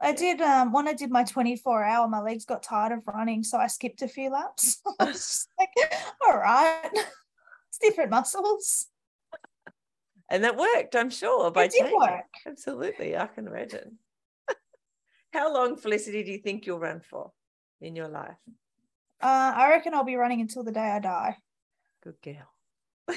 I 0.00 0.12
did 0.12 0.40
um 0.40 0.72
when 0.72 0.86
I 0.86 0.92
did 0.92 1.10
my 1.10 1.24
24 1.24 1.84
hour, 1.84 2.08
my 2.08 2.20
legs 2.20 2.44
got 2.44 2.62
tired 2.62 2.92
of 2.92 3.02
running, 3.06 3.42
so 3.42 3.58
I 3.58 3.66
skipped 3.66 4.02
a 4.02 4.08
few 4.08 4.30
laps. 4.30 4.80
I 5.00 5.04
was 5.06 5.16
just 5.16 5.48
like, 5.58 5.70
all 6.26 6.38
right, 6.38 6.90
it's 6.92 7.78
different 7.80 8.10
muscles. 8.10 8.86
And 10.30 10.44
that 10.44 10.56
worked, 10.56 10.94
I'm 10.94 11.10
sure, 11.10 11.50
by 11.50 11.64
It 11.64 11.70
did 11.72 11.80
changing. 11.80 11.98
work. 11.98 12.26
Absolutely, 12.46 13.16
I 13.16 13.26
can 13.28 13.46
imagine. 13.46 13.98
How 15.32 15.52
long, 15.52 15.76
Felicity, 15.76 16.22
do 16.22 16.30
you 16.30 16.38
think 16.38 16.66
you'll 16.66 16.78
run 16.78 17.00
for 17.00 17.32
in 17.80 17.96
your 17.96 18.08
life? 18.08 18.36
Uh, 19.22 19.52
I 19.56 19.70
reckon 19.70 19.94
I'll 19.94 20.04
be 20.04 20.16
running 20.16 20.42
until 20.42 20.64
the 20.64 20.72
day 20.72 20.80
I 20.80 20.98
die. 20.98 21.38
Good 22.04 22.20
girl. 22.22 23.16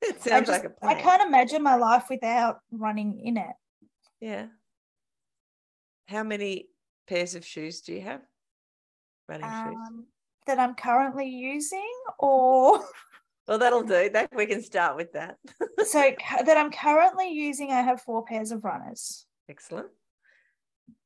it 0.00 0.22
sounds 0.22 0.46
just, 0.46 0.50
like 0.50 0.64
a 0.64 0.70
plan. 0.70 0.96
I 0.96 1.00
can't 1.00 1.22
imagine 1.22 1.62
my 1.62 1.74
life 1.74 2.04
without 2.08 2.60
running 2.70 3.20
in 3.20 3.36
it. 3.36 3.56
Yeah. 4.20 4.46
How 6.08 6.22
many 6.22 6.68
pairs 7.08 7.34
of 7.34 7.44
shoes 7.44 7.80
do 7.80 7.92
you 7.92 8.02
have? 8.02 8.20
Running 9.28 9.46
shoes. 9.46 9.76
Um, 9.86 10.06
that 10.46 10.58
I'm 10.58 10.74
currently 10.74 11.28
using, 11.28 11.90
or 12.18 12.80
Well, 13.48 13.58
that'll 13.58 13.82
do. 13.82 14.08
That 14.10 14.30
we 14.34 14.46
can 14.46 14.62
start 14.62 14.96
with 14.96 15.12
that. 15.12 15.36
so 15.84 16.12
that 16.44 16.56
I'm 16.56 16.70
currently 16.70 17.30
using, 17.30 17.70
I 17.72 17.82
have 17.82 18.00
four 18.00 18.24
pairs 18.24 18.52
of 18.52 18.64
runners. 18.64 19.26
Excellent. 19.48 19.88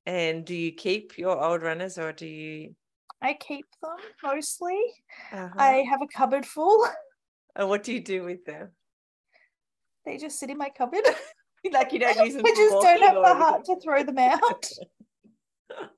And 0.07 0.45
do 0.45 0.55
you 0.55 0.73
keep 0.73 1.19
your 1.19 1.43
old 1.43 1.63
runners 1.63 1.99
or 1.99 2.13
do 2.13 2.27
you? 2.27 2.75
I 3.21 3.35
keep 3.35 3.67
them 3.83 3.97
mostly. 4.23 4.81
uh 5.33 5.49
I 5.57 5.85
have 5.91 6.01
a 6.03 6.07
cupboard 6.07 6.47
full. 6.47 6.87
And 7.57 7.69
what 7.69 7.83
do 7.83 7.93
you 7.93 7.99
do 7.99 8.23
with 8.23 8.45
them? 8.45 8.69
They 10.05 10.17
just 10.17 10.39
sit 10.39 10.49
in 10.49 10.59
my 10.59 10.69
cupboard. 10.69 11.03
Like 11.73 11.93
you 11.93 11.99
don't 11.99 12.25
use 12.25 12.35
them. 12.35 12.47
I 12.47 12.51
for 12.51 12.57
just 12.57 12.73
don't 12.83 13.03
have 13.03 13.17
or 13.17 13.23
the 13.23 13.35
heart 13.35 13.65
to 13.67 13.77
throw 13.83 14.03
them 14.03 14.19
out. 14.19 14.69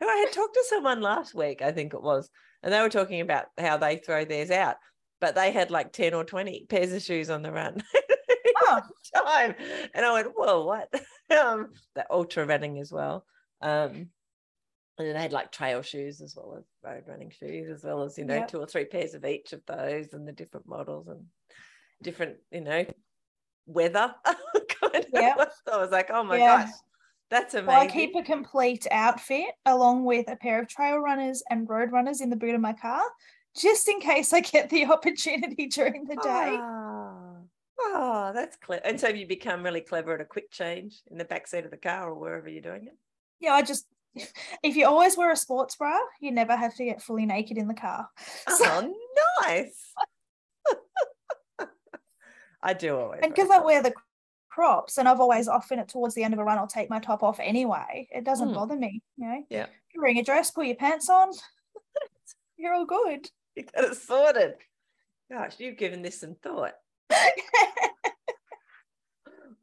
Who 0.00 0.08
I 0.08 0.16
had 0.16 0.32
talked 0.32 0.54
to 0.54 0.64
someone 0.68 1.00
last 1.00 1.34
week, 1.34 1.60
I 1.60 1.72
think 1.72 1.92
it 1.92 2.02
was, 2.02 2.30
and 2.62 2.72
they 2.72 2.80
were 2.80 2.88
talking 2.88 3.20
about 3.20 3.46
how 3.58 3.76
they 3.76 3.96
throw 3.96 4.24
theirs 4.24 4.50
out, 4.50 4.76
but 5.20 5.34
they 5.34 5.50
had 5.50 5.70
like 5.70 5.92
10 5.92 6.14
or 6.14 6.24
20 6.24 6.66
pairs 6.68 6.92
of 6.92 7.02
shoes 7.02 7.30
on 7.30 7.42
the 7.42 7.52
run. 7.52 7.82
Oh, 8.70 8.80
time. 9.14 9.54
And 9.94 10.04
I 10.04 10.12
went, 10.12 10.28
whoa, 10.34 10.64
what? 10.66 10.92
um, 11.30 11.68
the 11.94 12.04
ultra 12.10 12.44
running 12.44 12.78
as 12.80 12.92
well. 12.92 13.24
Um, 13.62 14.10
and 14.98 15.06
then 15.06 15.14
they 15.14 15.22
had 15.22 15.32
like 15.32 15.52
trail 15.52 15.80
shoes 15.80 16.20
as 16.20 16.34
well 16.36 16.56
as 16.58 16.64
road 16.84 17.04
running 17.06 17.30
shoes, 17.30 17.70
as 17.70 17.82
well 17.84 18.02
as, 18.02 18.18
you 18.18 18.24
know, 18.24 18.34
Yep. 18.34 18.48
two 18.48 18.58
or 18.58 18.66
three 18.66 18.84
pairs 18.84 19.14
of 19.14 19.24
each 19.24 19.52
of 19.54 19.62
those 19.66 20.12
and 20.12 20.26
the 20.28 20.32
different 20.32 20.66
models 20.68 21.06
and 21.08 21.24
different, 22.02 22.36
you 22.50 22.60
know, 22.60 22.84
weather. 23.68 24.14
kind 24.24 24.96
of. 24.96 25.04
Yep. 25.12 25.52
I 25.72 25.76
was 25.76 25.90
like, 25.90 26.10
oh 26.10 26.22
my 26.24 26.38
Yeah. 26.38 26.64
gosh, 26.64 26.72
that's 27.30 27.54
amazing. 27.54 27.66
well, 27.68 27.80
I 27.80 27.86
keep 27.86 28.14
a 28.16 28.22
complete 28.22 28.86
outfit 28.90 29.46
along 29.66 30.04
with 30.04 30.28
a 30.30 30.36
pair 30.36 30.60
of 30.60 30.68
trail 30.68 30.98
runners 30.98 31.42
and 31.50 31.68
road 31.68 31.92
runners 31.92 32.20
in 32.20 32.30
the 32.30 32.36
boot 32.36 32.54
of 32.54 32.60
my 32.60 32.72
car, 32.72 33.02
just 33.56 33.88
in 33.88 34.00
case 34.00 34.32
I 34.32 34.40
get 34.40 34.70
the 34.70 34.86
opportunity 34.92 35.66
during 35.66 36.04
the 36.06 36.16
day. 36.16 36.56
Oh, 36.58 37.36
oh, 37.80 38.32
that's 38.34 38.56
clever. 38.56 38.82
And 38.84 38.98
so 38.98 39.08
you 39.08 39.26
become 39.26 39.62
really 39.62 39.82
clever 39.82 40.14
at 40.14 40.20
a 40.20 40.24
quick 40.24 40.50
change 40.50 40.96
in 41.10 41.18
the 41.18 41.24
back 41.24 41.46
seat 41.46 41.64
of 41.64 41.70
the 41.70 41.76
car 41.76 42.08
or 42.10 42.14
wherever 42.14 42.48
you're 42.48 42.62
doing 42.62 42.86
it? 42.86 42.96
Yeah, 43.40 43.52
I 43.52 43.62
just 43.62 43.86
if 44.64 44.74
you 44.74 44.86
always 44.86 45.16
wear 45.16 45.30
a 45.30 45.36
sports 45.36 45.76
bra, 45.76 45.96
you 46.20 46.32
never 46.32 46.56
have 46.56 46.74
to 46.76 46.84
get 46.84 47.02
fully 47.02 47.26
naked 47.26 47.56
in 47.58 47.68
the 47.68 47.74
car. 47.74 48.08
Oh, 48.48 48.56
so- 48.58 48.64
Oh, 48.66 48.94
nice. 49.42 49.92
I 52.62 52.72
do 52.74 52.96
always. 52.98 53.20
and 53.22 53.34
because 53.34 53.50
I 53.50 53.60
wear 53.60 53.82
the 53.82 53.92
crops 54.50 54.98
and 54.98 55.08
I've 55.08 55.20
always 55.20 55.46
often 55.48 55.78
it 55.78 55.88
towards 55.88 56.14
the 56.14 56.24
end 56.24 56.34
of 56.34 56.40
a 56.40 56.44
run, 56.44 56.58
I'll 56.58 56.66
take 56.66 56.90
my 56.90 56.98
top 56.98 57.22
off 57.22 57.38
anyway. 57.40 58.08
It 58.10 58.24
doesn't 58.24 58.48
Mm. 58.50 58.54
bother 58.54 58.76
me, 58.76 59.02
you 59.16 59.28
know. 59.28 59.44
Yeah. 59.48 59.66
You're 59.94 60.02
wearing 60.02 60.18
a 60.18 60.24
dress, 60.24 60.50
pull 60.50 60.64
your 60.64 60.76
pants 60.76 61.08
on. 61.08 61.30
you're 62.56 62.74
all 62.74 62.84
good. 62.86 63.30
you 63.54 63.62
got 63.64 63.84
it 63.84 63.96
sorted. 63.96 64.54
Gosh, 65.30 65.54
you've 65.58 65.76
given 65.76 66.02
this 66.02 66.20
some 66.20 66.34
thought. 66.34 66.74
I 67.10 67.32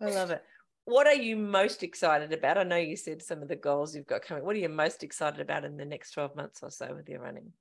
love 0.01 0.31
it. 0.31 0.43
What 0.85 1.07
are 1.07 1.15
you 1.15 1.35
most 1.35 1.81
excited 1.83 2.31
about? 2.31 2.57
I 2.59 2.63
know 2.63 2.75
you 2.75 2.95
said 2.95 3.21
some 3.23 3.41
of 3.41 3.47
the 3.47 3.55
goals 3.55 3.95
you've 3.95 4.05
got 4.05 4.21
coming. 4.21 4.43
What 4.45 4.55
are 4.55 4.59
you 4.59 4.69
most 4.69 5.03
excited 5.03 5.39
about 5.39 5.65
in 5.65 5.77
the 5.77 5.85
next 5.85 6.11
12 6.11 6.35
months 6.35 6.61
or 6.61 6.69
so 6.69 6.93
with 6.95 7.09
your 7.09 7.21
running? 7.21 7.51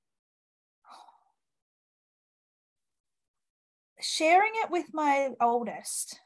Sharing 4.05 4.51
it 4.63 4.69
with 4.69 4.93
my 4.93 5.31
oldest. 5.41 6.19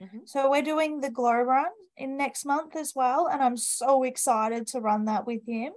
Mhm. 0.00 0.28
So 0.28 0.50
we're 0.50 0.62
doing 0.62 1.00
the 1.00 1.10
glow 1.10 1.40
run 1.40 1.70
in 1.96 2.16
next 2.16 2.44
month 2.44 2.76
as 2.76 2.94
well. 2.94 3.26
And 3.28 3.42
I'm 3.42 3.56
so 3.56 4.02
excited 4.02 4.66
to 4.68 4.80
run 4.80 5.06
that 5.06 5.26
with 5.26 5.46
him. 5.46 5.72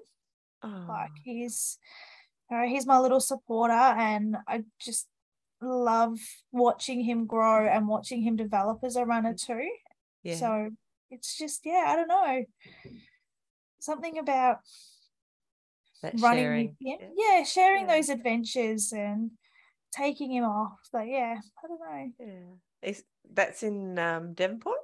Oh, 0.63 0.85
like 0.87 1.11
he's 1.23 1.77
you 2.49 2.57
know, 2.57 2.67
he's 2.67 2.85
my 2.85 2.99
little 2.99 3.19
supporter 3.19 3.73
and 3.73 4.37
i 4.47 4.63
just 4.79 5.07
love 5.61 6.19
watching 6.51 7.01
him 7.03 7.25
grow 7.25 7.65
and 7.67 7.87
watching 7.87 8.21
him 8.21 8.35
develop 8.35 8.79
as 8.83 8.95
a 8.95 9.05
runner 9.05 9.33
too 9.33 9.67
yeah. 10.21 10.35
so 10.35 10.69
it's 11.09 11.37
just 11.37 11.65
yeah 11.65 11.85
i 11.87 11.95
don't 11.95 12.07
know 12.07 12.45
something 13.79 14.17
about 14.19 14.59
that 16.03 16.13
running 16.19 16.43
sharing. 16.43 16.67
with 16.67 16.75
him 17.01 17.09
Yeah. 17.15 17.37
yeah, 17.39 17.43
sharing 17.43 17.87
Yeah. 17.89 17.95
those 17.95 18.09
adventures 18.09 18.91
and 18.93 19.31
taking 19.95 20.31
him 20.31 20.43
off 20.43 20.73
So 20.91 20.99
yeah 21.01 21.35
i 21.63 21.67
don't 21.67 21.79
know 21.79 22.11
Yeah. 22.19 22.89
Is 22.89 23.03
that's 23.33 23.63
in 23.63 23.97
um 23.97 24.33
Devonport? 24.33 24.77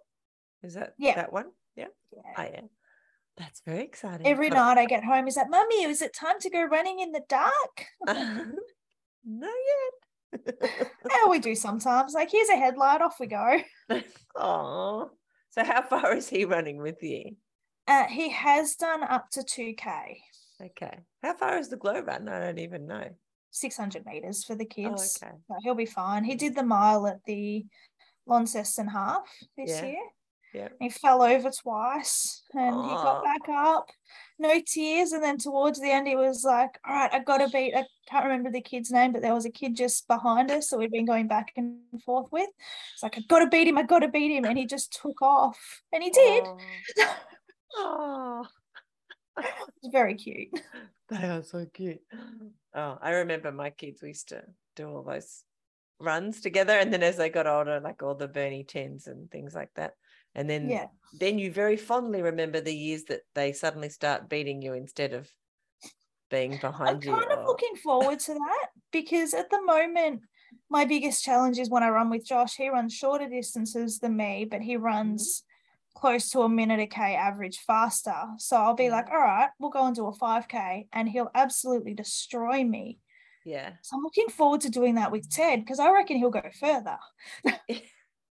Is 0.64 0.74
that 0.76 0.93
Yeah. 0.97 1.16
that 1.16 1.34
one? 1.34 1.47
Yeah. 1.76 1.88
yeah. 2.16 2.34
Oh 2.38 2.43
yeah. 2.43 2.62
That's 3.38 3.62
very 3.66 3.84
exciting. 3.84 4.26
Every 4.28 4.49
But- 4.49 4.55
night 4.55 4.78
I 4.78 4.86
get 4.86 5.03
home, 5.03 5.28
is 5.28 5.38
like, 5.38 5.49
Mummy, 5.49 5.84
is 5.84 6.01
it 6.01 6.14
time 6.14 6.39
to 6.39 6.49
go 6.49 6.64
running 6.64 6.99
in 6.99 7.12
the 7.12 7.22
dark? 7.30 7.86
Not 8.05 9.49
yet. 9.72 10.55
Yeah, 11.09 11.30
we 11.30 11.39
do 11.39 11.55
sometimes. 11.55 12.14
Like, 12.14 12.32
here's 12.32 12.49
a 12.49 12.55
headlight, 12.55 13.01
off 13.01 13.18
we 13.20 13.28
go. 13.28 13.59
Oh, 14.36 15.09
so 15.49 15.64
how 15.64 15.82
far 15.82 16.16
is 16.16 16.30
he 16.30 16.45
running 16.45 16.78
with 16.82 17.01
you? 17.03 17.36
Uh, 17.88 18.05
he 18.05 18.30
has 18.30 18.76
done 18.76 19.03
up 19.03 19.30
to 19.32 19.41
2K, 19.41 20.18
Okay. 20.64 20.99
How 21.24 21.34
far 21.36 21.57
is 21.57 21.70
the 21.70 21.78
glow 21.78 21.99
run? 22.01 22.30
I 22.30 22.39
don't 22.39 22.59
even 22.59 22.86
know. 22.88 23.09
600 23.52 24.06
meters 24.06 24.43
for 24.43 24.56
the 24.56 24.66
Oh, 24.66 24.74
kids. 24.74 25.20
okay. 25.22 25.34
So 25.47 25.56
he'll 25.64 25.76
be 25.76 25.86
fine. 25.86 26.24
He 26.24 26.36
did 26.36 26.56
the 26.56 26.64
mile 26.64 27.06
at 27.08 27.24
the 27.26 27.66
Launceston 28.26 28.88
half 28.88 29.30
this 29.58 29.70
Yeah. 29.70 29.86
year. 29.86 30.04
Yeah. 30.54 30.68
He 30.82 30.89
fell 30.89 31.22
over 31.22 31.49
twice 31.49 32.43
and 32.54 32.76
he 32.76 32.89
got 32.89 33.22
oh. 33.22 33.24
back 33.24 33.47
up. 33.49 33.89
No 34.38 34.60
tears. 34.66 35.14
And 35.14 35.24
then 35.24 35.38
towards 35.38 35.80
the 35.80 35.89
end, 35.89 36.08
he 36.08 36.16
was 36.18 36.43
like, 36.43 36.78
All 36.86 36.93
right, 36.93 37.14
I 37.14 37.20
got 37.20 37.38
to 37.38 37.47
beat. 37.47 37.74
I 37.74 37.86
can't 38.10 38.26
remember 38.26 38.52
the 38.52 38.60
kid's 38.62 38.91
name, 38.91 39.14
but 39.14 39.22
there 39.22 39.34
was 39.34 39.45
a 39.45 39.49
kid 39.49 39.78
just 39.78 40.08
behind 40.10 40.52
us 40.52 40.70
that 40.70 40.78
we'd 40.78 40.91
been 40.91 41.06
going 41.06 41.30
back 41.30 41.54
and 41.56 41.80
forth 42.06 42.28
with. 42.32 42.49
It's 42.93 43.04
like, 43.04 43.18
I 43.18 43.22
got 43.30 43.39
to 43.39 43.47
beat 43.47 43.68
him. 43.68 43.78
I 43.78 43.84
got 43.84 43.99
to 43.99 44.10
beat 44.10 44.36
him. 44.36 44.43
And 44.43 44.58
he 44.58 44.66
just 44.66 44.91
took 45.02 45.22
off. 45.22 45.58
And 45.93 46.04
he 46.04 46.10
did. 46.10 46.43
Oh, 46.45 46.58
oh. 47.78 48.47
It's 49.38 49.91
very 49.91 50.16
cute. 50.16 50.49
they 51.10 51.28
are 51.28 51.43
so 51.43 51.66
cute. 51.74 52.02
Oh, 52.74 52.97
I 53.01 53.11
remember 53.11 53.51
my 53.51 53.69
kids. 53.69 54.01
We 54.01 54.09
used 54.09 54.30
to 54.30 54.43
do 54.76 54.89
all 54.89 55.03
those 55.03 55.43
runs 55.99 56.41
together, 56.41 56.74
and 56.74 56.91
then 56.91 57.03
as 57.03 57.17
they 57.17 57.30
got 57.30 57.47
older, 57.47 57.80
like 57.80 58.01
all 58.01 58.15
the 58.15 58.28
Burnie 58.28 58.63
tens 58.63 59.07
and 59.07 59.30
things 59.30 59.53
like 59.53 59.69
that. 59.76 59.93
And 60.36 60.49
then, 60.49 60.69
Yeah. 60.69 60.88
then 61.19 61.38
you 61.38 61.51
very 61.51 61.78
fondly 61.78 62.22
remember 62.22 62.61
the 62.61 62.76
years 62.76 63.03
that 63.05 63.22
they 63.36 63.51
suddenly 63.51 63.89
start 63.89 64.30
beating 64.30 64.61
you 64.61 64.74
instead 64.74 65.13
of 65.13 65.30
being 66.30 66.53
I'm 66.53 66.59
behind 66.59 67.03
you. 67.03 67.11
kind 67.11 67.32
of 67.32 67.39
Oh, 67.39 67.45
looking 67.47 67.76
forward 67.76 68.19
to 68.22 68.34
that 68.34 68.67
because 68.91 69.34
at 69.34 69.49
the 69.49 69.61
moment, 69.61 70.22
my 70.69 70.86
biggest 70.86 71.24
challenge 71.24 71.59
is 71.59 71.69
when 71.69 71.84
I 71.84 71.89
run 71.89 72.09
with 72.09 72.26
Josh. 72.26 72.55
He 72.55 72.69
runs 72.69 72.93
shorter 72.93 73.28
distances 73.28 73.99
than 73.99 74.15
me, 74.15 74.45
but 74.49 74.61
he 74.61 74.76
mm-hmm. 74.76 74.84
runs 74.84 75.43
close 75.93 76.29
to 76.31 76.41
a 76.41 76.49
minute 76.49 76.79
a 76.79 76.87
K 76.87 77.15
average 77.15 77.59
faster. 77.59 78.15
So 78.37 78.57
I'll 78.57 78.73
be 78.75 78.89
like, 78.89 79.07
Mhm. 79.07 79.11
all 79.13 79.21
right, 79.21 79.49
we'll 79.59 79.69
go 79.71 79.85
and 79.85 79.95
do 79.95 80.07
a 80.07 80.13
5K, 80.13 80.87
and 80.93 81.07
he'll 81.09 81.31
absolutely 81.35 81.93
destroy 81.93 82.63
me. 82.63 82.99
yeah, 83.43 83.73
So 83.81 83.97
I'm 83.97 84.03
looking 84.03 84.29
forward 84.29 84.61
to 84.61 84.69
doing 84.69 84.95
that 84.95 85.11
with 85.11 85.29
Ted 85.29 85.59
because 85.61 85.79
I 85.79 85.91
reckon 85.91 86.17
he'll 86.17 86.29
go 86.29 86.43
further. 86.59 86.97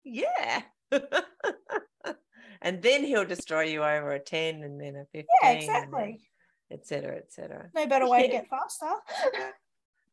yeah. 0.04 0.62
and 2.62 2.82
then 2.82 3.04
he'll 3.04 3.24
destroy 3.26 3.62
you 3.64 3.82
over 3.84 4.12
a 4.12 4.20
ten, 4.20 4.62
and 4.62 4.80
then 4.80 4.96
a 4.96 5.04
fifteen. 5.06 5.26
Yeah, 5.42 5.50
exactly. 5.50 6.20
et 6.70 6.86
cetera, 6.86 7.16
et 7.16 7.32
cetera. 7.32 7.70
No 7.74 7.86
better 7.86 8.08
way 8.08 8.22
to 8.22 8.28
get 8.32 8.48
faster. 8.48 8.90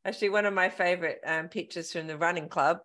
Actually, 0.04 0.30
one 0.30 0.46
of 0.46 0.54
my 0.54 0.70
favorite 0.70 1.20
um, 1.26 1.48
pictures 1.48 1.92
from 1.92 2.08
the 2.08 2.18
running 2.18 2.50
club 2.50 2.80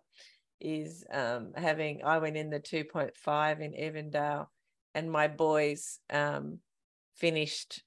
is 0.59 1.05
um, 1.11 1.51
having, 1.55 2.01
I 2.03 2.17
went 2.19 2.37
in 2.37 2.49
the 2.49 2.59
2.5 2.59 3.59
in 3.59 3.71
Evandale 3.73 4.47
and 4.93 5.11
my 5.11 5.27
boys 5.27 5.99
um, 6.09 6.59
finished. 7.15 7.83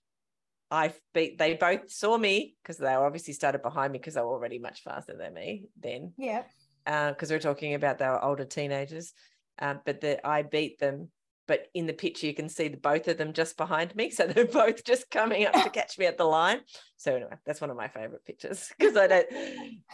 I 0.70 0.92
beat, 1.14 1.38
they 1.38 1.54
both 1.54 1.90
saw 1.90 2.16
me 2.16 2.54
because 2.62 2.78
they 2.78 2.94
obviously 2.94 3.34
started 3.34 3.62
behind 3.62 3.92
me 3.92 3.98
because 3.98 4.14
they 4.14 4.20
were 4.20 4.28
already 4.28 4.58
much 4.58 4.82
faster 4.82 5.16
than 5.16 5.34
me 5.34 5.64
then. 5.80 6.12
yeah. 6.16 6.44
Because 6.84 7.30
we 7.30 7.36
are 7.36 7.40
talking 7.40 7.74
about 7.74 7.98
they 7.98 8.06
were 8.06 8.24
older 8.24 8.44
teenagers. 8.44 9.12
Um, 9.58 9.80
but 9.84 10.00
that 10.00 10.26
I 10.26 10.42
beat 10.42 10.78
them. 10.78 11.10
But 11.50 11.66
in 11.74 11.86
the 11.86 11.92
picture, 11.92 12.28
you 12.28 12.34
can 12.34 12.48
see 12.48 12.68
the 12.68 12.76
both 12.76 13.08
of 13.08 13.18
them 13.18 13.32
just 13.32 13.56
behind 13.56 13.96
me. 13.96 14.10
So 14.10 14.24
they're 14.28 14.44
both 14.44 14.84
just 14.84 15.10
coming 15.10 15.46
up 15.46 15.54
to 15.54 15.68
catch 15.78 15.98
me 15.98 16.06
at 16.06 16.16
the 16.16 16.22
line. 16.24 16.60
So 16.96 17.16
anyway, 17.16 17.34
that's 17.44 17.60
one 17.60 17.70
of 17.70 17.76
my 17.76 17.88
favorite 17.88 18.24
pictures 18.24 18.68
because 18.78 18.96
I 18.96 19.08
don't. 19.08 19.26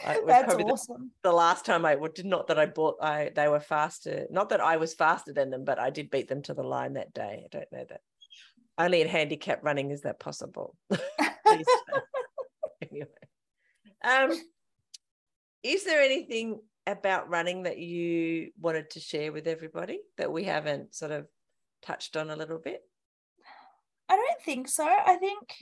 I- 0.04 0.20
That's 0.26 0.44
probably 0.44 0.64
the- 0.64 0.72
awesome. 0.72 1.12
the 1.22 1.32
last 1.32 1.64
time 1.64 1.86
I 1.86 1.94
would 1.94 2.22
not 2.26 2.48
that 2.48 2.58
I 2.58 2.66
bought 2.66 2.96
I 3.00 3.30
they 3.34 3.48
were 3.48 3.60
faster 3.60 4.26
not 4.30 4.50
that 4.50 4.60
I 4.60 4.76
was 4.76 4.92
faster 4.92 5.32
than 5.32 5.48
them 5.48 5.64
but 5.64 5.78
I 5.78 5.88
did 5.88 6.10
beat 6.10 6.28
them 6.28 6.42
to 6.42 6.52
the 6.52 6.62
line 6.62 6.92
that 6.94 7.14
day 7.14 7.44
I 7.44 7.48
don't 7.50 7.72
know 7.72 7.84
that 7.88 8.00
only 8.76 9.00
in 9.00 9.08
handicap 9.08 9.60
running 9.64 9.90
is 9.92 10.02
that 10.02 10.20
possible 10.20 10.76
anyway 12.82 13.06
um 14.04 14.32
is 15.62 15.84
there 15.84 16.02
anything 16.02 16.60
about 16.86 17.28
running 17.30 17.64
that 17.64 17.78
you 17.78 18.50
wanted 18.60 18.90
to 18.90 19.00
share 19.00 19.32
with 19.32 19.46
everybody 19.48 20.00
that 20.18 20.30
we 20.30 20.44
haven't 20.44 20.94
sort 20.94 21.10
of 21.12 21.26
touched 21.86 22.16
on 22.16 22.30
a 22.30 22.36
little 22.36 22.58
bit 22.58 22.82
I 24.08 24.16
don't 24.16 24.42
think 24.42 24.68
so. 24.68 24.86
I 24.86 25.16
think 25.16 25.54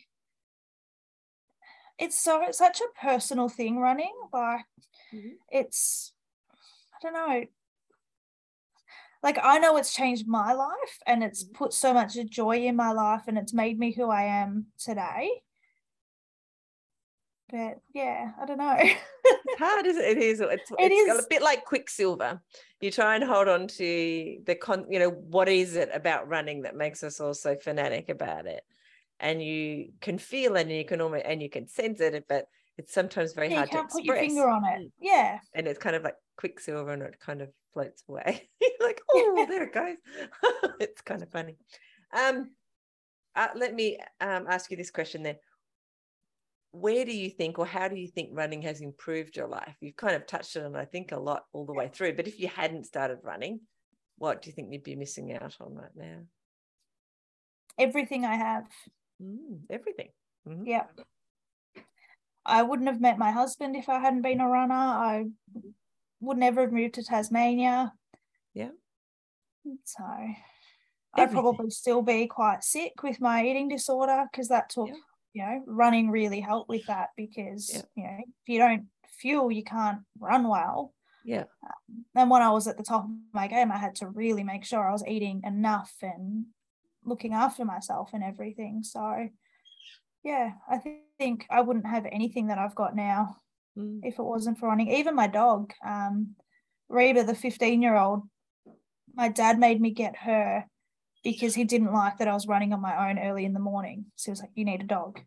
it's 1.98 2.18
so 2.18 2.42
it's 2.46 2.58
such 2.58 2.80
a 2.80 3.00
personal 3.00 3.48
thing 3.48 3.78
running. 3.78 4.14
Like 4.32 4.66
Mhm. 5.12 5.38
it's 5.50 6.12
I 6.94 6.96
don't 7.02 7.14
know. 7.14 7.46
Like 9.22 9.38
I 9.42 9.58
know 9.58 9.76
it's 9.78 9.94
changed 9.94 10.26
my 10.28 10.52
life 10.52 10.98
and 11.06 11.24
it's 11.24 11.42
put 11.42 11.72
so 11.72 11.94
much 11.94 12.14
joy 12.26 12.58
in 12.58 12.76
my 12.76 12.92
life 12.92 13.22
and 13.26 13.38
it's 13.38 13.54
made 13.54 13.78
me 13.78 13.92
who 13.92 14.10
I 14.10 14.24
am 14.24 14.66
today. 14.78 15.42
But 17.50 17.78
yeah, 17.94 18.32
I 18.40 18.46
don't 18.46 18.58
know. 18.58 18.76
it's 19.24 19.58
hard 19.58 19.86
isn't 19.86 20.02
it? 20.02 20.16
it 20.16 20.22
is 20.22 20.40
it's, 20.40 20.70
It 20.70 20.76
it's 20.92 21.12
is. 21.18 21.24
a 21.24 21.28
bit 21.28 21.42
like 21.42 21.64
quicksilver 21.64 22.40
you 22.80 22.90
try 22.90 23.14
and 23.14 23.24
hold 23.24 23.48
on 23.48 23.66
to 23.66 24.36
the 24.44 24.54
con 24.54 24.86
you 24.90 24.98
know 24.98 25.10
what 25.10 25.48
is 25.48 25.74
it 25.76 25.88
about 25.94 26.28
running 26.28 26.62
that 26.62 26.76
makes 26.76 27.02
us 27.02 27.20
all 27.20 27.32
so 27.34 27.56
fanatic 27.56 28.08
about 28.10 28.46
it 28.46 28.62
and 29.20 29.42
you 29.42 29.90
can 30.02 30.18
feel 30.18 30.56
it 30.56 30.62
and 30.62 30.72
you 30.72 30.84
can 30.84 31.00
almost 31.00 31.24
and 31.24 31.42
you 31.42 31.48
can 31.48 31.66
sense 31.68 32.00
it 32.00 32.24
but 32.28 32.46
it's 32.76 32.92
sometimes 32.92 33.32
very 33.32 33.48
Yeah, 33.50 33.64
hard 33.66 33.70
to 33.70 33.84
put 33.90 34.04
your 34.04 34.16
finger 34.16 34.48
on 34.48 34.64
it. 34.66 34.92
Yeah. 35.00 35.38
and 35.54 35.66
it's 35.66 35.78
kind 35.78 35.96
of 35.96 36.02
like 36.02 36.16
quicksilver 36.36 36.90
and 36.92 37.02
it 37.02 37.18
kind 37.20 37.40
of 37.40 37.48
floats 37.72 38.02
away 38.08 38.48
like 38.80 39.00
oh 39.14 39.46
there 39.48 39.62
it 39.64 39.72
goes 39.72 39.96
it's 40.80 41.00
kind 41.02 41.22
of 41.22 41.30
funny 41.30 41.56
um 42.12 42.50
uh, 43.36 43.48
let 43.56 43.74
me 43.74 43.98
um, 44.20 44.46
ask 44.48 44.70
you 44.70 44.76
this 44.76 44.90
question 44.92 45.22
then 45.22 45.36
where 46.74 47.04
do 47.04 47.16
you 47.16 47.30
think 47.30 47.58
or 47.58 47.64
how 47.66 47.86
do 47.86 47.94
you 47.94 48.08
think 48.08 48.30
running 48.32 48.60
has 48.62 48.80
improved 48.80 49.36
your 49.36 49.46
life 49.46 49.76
you've 49.80 49.94
kind 49.94 50.16
of 50.16 50.26
touched 50.26 50.56
on 50.56 50.74
it 50.74 50.78
i 50.78 50.84
think 50.84 51.12
a 51.12 51.16
lot 51.16 51.44
all 51.52 51.64
the 51.64 51.72
way 51.72 51.88
through 51.88 52.12
but 52.12 52.26
if 52.26 52.40
you 52.40 52.48
hadn't 52.48 52.84
started 52.84 53.18
running 53.22 53.60
what 54.18 54.42
do 54.42 54.48
you 54.50 54.54
think 54.54 54.72
you'd 54.72 54.82
be 54.82 54.96
missing 54.96 55.32
out 55.32 55.54
on 55.60 55.74
right 55.74 55.94
now 55.94 56.18
Everything 57.76 58.24
I 58.24 58.36
have. 58.36 58.66
Mm, 59.20 59.62
everything 59.68 60.10
Mhm. 60.46 60.64
Yeah. 60.66 60.86
I 62.46 62.62
wouldn't 62.62 62.88
have 62.88 63.00
met 63.00 63.18
my 63.18 63.30
husband 63.30 63.74
if 63.74 63.88
I 63.88 63.98
hadn't 63.98 64.22
been 64.22 64.40
a 64.40 64.48
runner. 64.48 64.74
I 64.74 65.24
would 66.20 66.36
never 66.36 66.60
have 66.60 66.72
moved 66.72 66.94
to 66.94 67.02
Tasmania. 67.02 67.92
Yeah. 68.52 68.70
So 69.84 70.04
I'd 71.14 71.30
probably 71.32 71.70
still 71.70 72.02
be 72.02 72.26
quite 72.26 72.62
sick 72.62 73.02
with 73.02 73.20
my 73.20 73.44
eating 73.44 73.68
disorder 73.68 74.26
because 74.30 74.48
that 74.48 74.68
took, 74.68 74.88
Yeah. 74.88 74.94
You 75.34 75.42
know, 75.44 75.62
running 75.66 76.10
really 76.10 76.40
helped 76.40 76.68
with 76.68 76.86
that 76.86 77.08
because, 77.16 77.70
Yeah. 77.74 77.82
you 77.96 78.04
know, 78.04 78.18
if 78.42 78.48
you 78.48 78.58
don't 78.58 78.86
fuel, 79.08 79.50
you 79.50 79.64
can't 79.64 80.00
run 80.18 80.48
well. 80.48 80.94
yeah 81.24 81.44
And 82.14 82.30
when 82.30 82.42
I 82.42 82.50
was 82.50 82.66
at 82.68 82.76
the 82.76 82.82
top 82.84 83.04
of 83.04 83.10
my 83.32 83.46
game, 83.48 83.72
I 83.72 83.78
had 83.78 83.94
to 83.96 84.08
really 84.08 84.44
make 84.44 84.64
sure 84.64 84.86
I 84.88 84.92
was 84.92 85.06
eating 85.06 85.42
enough 85.44 85.92
and 86.02 86.46
looking 87.04 87.32
after 87.34 87.64
myself 87.64 88.10
and 88.14 88.22
everything. 88.22 88.82
So, 88.82 89.28
yeah, 90.22 90.52
I 90.68 90.78
thi- 90.78 91.00
think 91.18 91.46
I 91.50 91.60
wouldn't 91.62 91.86
have 91.86 92.06
anything 92.06 92.46
that 92.48 92.58
I've 92.58 92.74
got 92.74 92.94
now 92.96 93.36
Mm. 93.76 94.00
if 94.04 94.18
it 94.18 94.22
wasn't 94.22 94.58
for 94.58 94.68
running. 94.68 94.88
Even 94.88 95.14
my 95.16 95.26
dog, 95.26 95.72
um, 95.84 96.36
Reba, 96.88 97.24
the 97.24 97.34
15 97.34 97.82
year 97.82 97.96
old, 97.96 98.28
my 99.14 99.28
dad 99.28 99.58
made 99.58 99.80
me 99.80 99.90
get 99.90 100.16
her 100.16 100.64
because 101.24 101.54
he 101.54 101.64
didn't 101.64 101.92
like 101.92 102.18
that 102.18 102.28
I 102.28 102.34
was 102.34 102.46
running 102.46 102.72
on 102.72 102.80
my 102.80 103.08
own 103.10 103.18
early 103.18 103.44
in 103.44 103.54
the 103.54 103.60
morning. 103.60 104.06
So 104.14 104.26
he 104.26 104.30
was 104.32 104.40
like, 104.40 104.50
You 104.54 104.64
need 104.64 104.82
a 104.82 104.86
dog. 104.86 105.20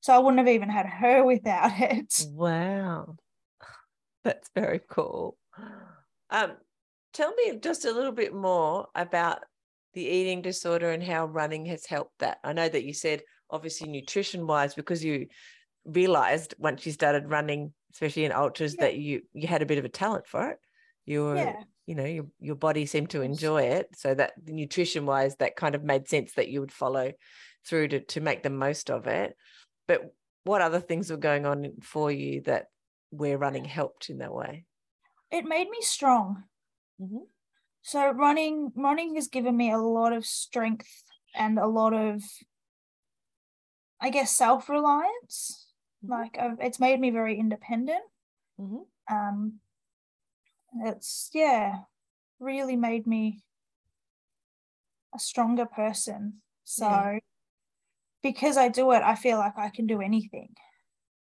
So 0.00 0.12
I 0.14 0.18
wouldn't 0.18 0.38
have 0.38 0.48
even 0.54 0.68
had 0.70 0.86
her 0.86 1.24
without 1.32 1.78
it. 1.78 2.26
Wow. 2.30 3.16
That's 4.24 4.50
very 4.54 4.80
cool. 4.90 5.36
Um, 6.30 6.52
tell 7.12 7.32
me 7.34 7.58
just 7.58 7.84
a 7.84 7.92
little 7.92 8.12
bit 8.12 8.34
more 8.34 8.88
about 8.94 9.38
the 9.92 10.02
eating 10.04 10.42
disorder 10.42 10.90
and 10.90 11.02
how 11.02 11.26
running 11.26 11.66
has 11.66 11.86
helped 11.86 12.18
that. 12.18 12.38
I 12.42 12.52
know 12.52 12.68
that 12.68 12.84
you 12.84 12.92
said 12.92 13.22
obviously 13.50 13.88
nutrition 13.88 14.46
wise 14.46 14.74
because 14.74 15.04
you 15.04 15.28
realized 15.84 16.54
once 16.58 16.84
you 16.86 16.92
started 16.92 17.30
running, 17.30 17.72
especially 17.92 18.24
in 18.24 18.32
ultras, 18.32 18.74
Yeah. 18.74 18.86
that 18.86 18.96
you 18.96 19.22
you 19.34 19.46
had 19.46 19.62
a 19.62 19.66
bit 19.66 19.78
of 19.78 19.84
a 19.84 19.90
talent 19.90 20.26
for 20.26 20.50
it. 20.50 20.58
You 21.06 21.24
were, 21.24 21.36
Yeah. 21.36 21.62
You 21.86 21.94
know, 21.94 22.04
your 22.04 22.26
your 22.40 22.56
body 22.56 22.86
seemed 22.86 23.10
to 23.10 23.22
enjoy 23.22 23.62
it. 23.62 23.88
So 23.96 24.14
that 24.14 24.32
nutrition 24.46 25.06
wise, 25.06 25.36
that 25.36 25.56
kind 25.56 25.74
of 25.74 25.84
made 25.84 26.08
sense 26.08 26.34
that 26.34 26.48
you 26.48 26.60
would 26.60 26.72
follow 26.72 27.12
through 27.66 27.88
to 27.88 28.00
to 28.00 28.20
make 28.20 28.42
the 28.42 28.50
most 28.50 28.90
of 28.90 29.06
it. 29.06 29.36
But 29.86 30.14
what 30.44 30.60
other 30.62 30.80
things 30.80 31.10
were 31.10 31.16
going 31.16 31.46
on 31.46 31.80
for 31.82 32.10
you 32.10 32.42
that 32.42 32.66
where 33.10 33.38
running 33.38 33.64
helped 33.64 34.10
in 34.10 34.18
that 34.18 34.34
way? 34.34 34.66
It 35.30 35.44
made 35.44 35.68
me 35.68 35.80
strong. 35.80 36.44
Mhm. 37.00 37.28
So 37.82 38.10
running 38.10 38.72
running 38.76 39.14
has 39.16 39.28
given 39.28 39.56
me 39.56 39.70
a 39.70 39.78
lot 39.78 40.12
of 40.12 40.24
strength 40.24 41.04
and 41.34 41.58
a 41.58 41.66
lot 41.66 41.92
of 41.92 42.22
I 44.00 44.10
guess 44.10 44.36
self 44.36 44.68
reliance. 44.68 45.68
Mhm. 46.04 46.10
Like 46.10 46.38
I've, 46.38 46.60
it's 46.60 46.80
made 46.80 47.00
me 47.00 47.10
very 47.10 47.38
independent. 47.38 48.04
Mhm. 48.58 48.86
Um, 49.10 49.60
it's 50.82 51.30
yeah, 51.32 51.80
really 52.40 52.76
made 52.76 53.06
me 53.06 53.42
a 55.14 55.18
stronger 55.18 55.66
person. 55.66 56.42
So 56.64 56.88
Yeah. 56.88 57.18
because 58.22 58.56
I 58.56 58.68
do 58.68 58.90
it, 58.92 59.02
I 59.02 59.14
feel 59.14 59.38
like 59.38 59.56
I 59.56 59.68
can 59.68 59.86
do 59.86 60.00
anything. 60.00 60.54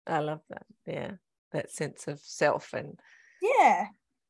I 0.07 0.19
love 0.19 0.41
that. 0.49 0.65
Yeah. 0.85 1.11
That 1.51 1.71
sense 1.71 2.07
of 2.07 2.19
self 2.19 2.73
and 2.73 2.99
Yeah, 3.41 3.87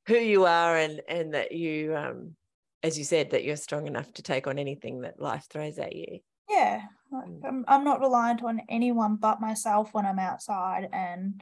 who 0.07 0.15
you 0.15 0.45
are 0.45 0.75
and 0.75 1.01
and 1.07 1.33
that 1.33 1.53
you 1.53 1.95
um 1.95 2.35
as 2.81 2.97
you 2.97 3.05
said 3.05 3.29
that 3.31 3.45
you're 3.45 3.55
strong 3.55 3.87
enough 3.87 4.11
to 4.13 4.21
take 4.21 4.45
on 4.45 4.59
anything 4.59 5.01
that 5.01 5.21
life 5.21 5.45
throws 5.49 5.79
at 5.79 5.95
you. 5.95 6.19
yeah. 6.49 6.81
Like, 7.11 7.29
Mm. 7.29 7.45
I'm, 7.45 7.65
I'm 7.67 7.83
not 7.85 8.01
reliant 8.01 8.43
on 8.43 8.61
anyone 8.67 9.15
but 9.15 9.39
myself 9.39 9.93
when 9.93 10.05
I'm 10.05 10.19
outside 10.19 10.89
and 10.91 11.41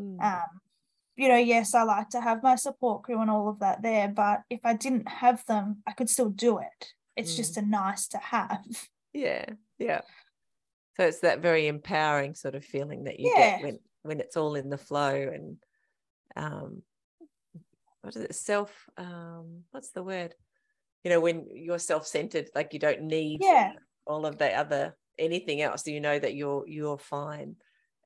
Mm. 0.00 0.22
um 0.22 0.60
you 1.18 1.28
know 1.28 1.36
yes 1.36 1.74
i 1.74 1.82
like 1.82 2.08
to 2.08 2.20
have 2.20 2.42
my 2.42 2.54
support 2.54 3.02
crew 3.02 3.20
and 3.20 3.30
all 3.30 3.48
of 3.48 3.58
that 3.58 3.82
there 3.82 4.08
but 4.08 4.40
if 4.48 4.60
i 4.64 4.72
didn't 4.72 5.08
have 5.08 5.44
them 5.46 5.82
i 5.86 5.92
could 5.92 6.08
still 6.08 6.30
do 6.30 6.58
it 6.58 6.94
it's 7.16 7.34
just 7.36 7.56
a 7.56 7.62
nice 7.62 8.08
to 8.08 8.18
have 8.18 8.64
Yeah. 9.12 9.46
Yeah. 9.78 10.02
So 10.96 11.04
it's 11.04 11.20
that 11.20 11.40
very 11.40 11.66
empowering 11.66 12.34
sort 12.34 12.54
of 12.54 12.64
feeling 12.64 13.04
that 13.04 13.18
you 13.18 13.32
Yeah. 13.36 13.56
get 13.58 13.62
when 13.62 13.78
when 14.02 14.20
it's 14.20 14.36
all 14.36 14.54
in 14.54 14.70
the 14.70 14.78
flow 14.78 15.14
and 15.14 15.56
um 16.36 16.82
what 18.02 18.14
is 18.14 18.22
it 18.22 18.34
self 18.34 18.88
um 18.96 19.64
what's 19.70 19.90
the 19.90 20.02
word 20.02 20.34
you 21.04 21.10
know 21.10 21.20
when 21.20 21.46
you're 21.52 21.78
self-centered 21.78 22.48
like 22.54 22.72
you 22.72 22.78
don't 22.78 23.02
need 23.02 23.40
yeah 23.42 23.72
all 24.06 24.24
of 24.24 24.38
the 24.38 24.52
other 24.52 24.96
anything 25.18 25.60
else 25.62 25.86
you 25.86 26.00
know 26.00 26.18
that 26.18 26.34
you're 26.34 26.64
you're 26.68 26.98
fine 26.98 27.56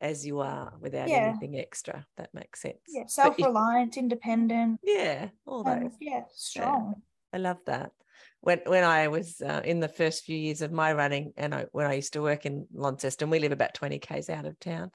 as 0.03 0.27
you 0.27 0.41
are 0.41 0.75
without 0.81 1.09
Yeah. 1.09 1.33
anything 1.33 1.59
extra 1.59 2.07
that 2.17 2.35
makes 2.35 2.61
sense 2.61 2.77
yeah 2.89 3.07
self-reliant 3.07 3.97
independent 3.97 4.81
yeah 4.83 5.29
all 5.47 5.65
those 5.65 5.77
and 5.77 5.93
yeah 6.01 6.25
strong 6.35 6.95
I 7.33 7.39
love 7.39 7.59
that. 7.65 7.93
When 8.41 8.61
when 8.67 8.85
I 8.85 9.09
was 9.09 9.41
uh, 9.41 9.63
in 9.65 9.81
the 9.81 9.89
first 9.89 10.25
few 10.25 10.37
years 10.37 10.61
of 10.61 10.71
my 10.71 10.93
running, 10.93 11.33
and 11.37 11.55
I, 11.55 11.67
when 11.73 11.87
I 11.87 11.95
used 11.95 12.13
to 12.13 12.23
work 12.23 12.45
in 12.45 12.67
Launceston, 12.75 13.31
we 13.31 13.39
live 13.39 13.53
about 13.53 13.75
twenty 13.75 13.99
k's 13.99 14.29
out 14.29 14.45
of 14.45 14.59
town. 14.59 14.91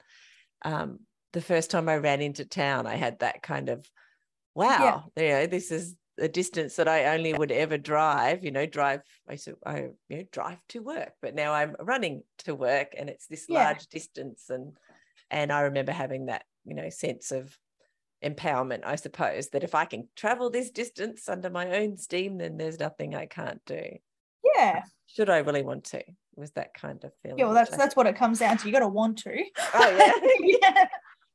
Um, 0.62 1.00
the 1.32 1.40
first 1.40 1.70
time 1.70 1.88
I 1.88 1.96
ran 1.96 2.20
into 2.20 2.44
town, 2.44 2.86
I 2.86 2.94
had 2.94 3.18
that 3.20 3.42
kind 3.42 3.68
of, 3.68 3.90
wow, 4.54 5.10
you 5.16 5.28
know, 5.28 5.46
this 5.46 5.70
is 5.70 5.96
a 6.18 6.28
distance 6.28 6.76
that 6.76 6.88
I 6.88 7.14
only 7.14 7.34
would 7.34 7.50
ever 7.50 7.78
drive. 7.78 8.44
You 8.44 8.50
know, 8.50 8.66
drive. 8.66 9.00
I 9.28 9.38
I 9.66 9.78
you 10.08 10.16
know 10.18 10.24
drive 10.30 10.60
to 10.68 10.80
work, 10.80 11.14
but 11.20 11.34
now 11.34 11.52
I'm 11.52 11.74
running 11.80 12.22
to 12.44 12.54
work, 12.54 12.94
and 12.96 13.08
it's 13.10 13.26
this 13.26 13.48
Yeah. 13.48 13.64
large 13.64 13.86
distance, 13.88 14.50
and 14.50 14.76
and 15.30 15.52
I 15.52 15.62
remember 15.62 15.92
having 15.92 16.26
that 16.26 16.44
you 16.64 16.74
know 16.74 16.90
sense 16.90 17.30
of 17.32 17.56
empowerment, 18.24 18.80
I 18.84 18.96
suppose, 18.96 19.48
that 19.50 19.62
if 19.62 19.74
I 19.74 19.84
can 19.84 20.08
travel 20.16 20.50
this 20.50 20.70
distance 20.70 21.28
under 21.28 21.50
my 21.50 21.78
own 21.78 21.96
steam, 21.96 22.38
then 22.38 22.56
there's 22.56 22.80
nothing 22.80 23.14
I 23.14 23.26
can't 23.26 23.60
do. 23.64 23.84
yeah 24.56 24.82
Should 25.06 25.30
I 25.30 25.38
really 25.38 25.62
want 25.62 25.84
to? 25.84 26.02
Was 26.36 26.50
that 26.52 26.74
kind 26.74 27.02
of 27.04 27.12
feeling? 27.22 27.38
yeah 27.38 27.44
well 27.46 27.54
that's 27.54 27.76
that's 27.76 27.96
what 27.96 28.06
it 28.06 28.16
comes 28.16 28.38
down 28.40 28.56
to 28.58 28.66
you 28.66 28.72
got 28.72 28.80
to 28.80 28.88
want 28.88 29.18
to 29.18 29.42
Oh, 29.74 29.96
yeah. 30.40 30.58
yeah 30.74 30.86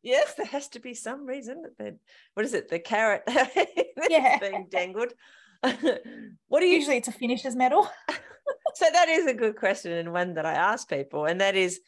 yes, 0.02 0.34
there 0.36 0.46
has 0.48 0.68
to 0.70 0.80
be 0.80 0.94
some 0.94 1.26
reason. 1.26 1.64
that 1.80 1.96
What 2.34 2.46
is 2.46 2.54
it? 2.54 2.68
The 2.70 2.80
carrot 2.80 3.24
that's 3.28 3.56
Yeah. 4.10 4.38
being 4.40 4.68
dangled. 4.70 5.14
what 6.50 6.60
do 6.60 6.66
you 6.66 6.76
usually 6.76 6.98
it's 6.98 7.08
a 7.08 7.12
finisher's 7.14 7.56
medal 7.56 7.88
so 8.76 8.86
that 8.92 9.08
is 9.08 9.26
a 9.28 9.34
good 9.34 9.56
question 9.56 9.94
and 9.94 10.12
one 10.12 10.34
that 10.34 10.46
I 10.46 10.54
ask 10.54 10.90
people, 10.90 11.26
and 11.26 11.40
that 11.40 11.56
is 11.56 11.80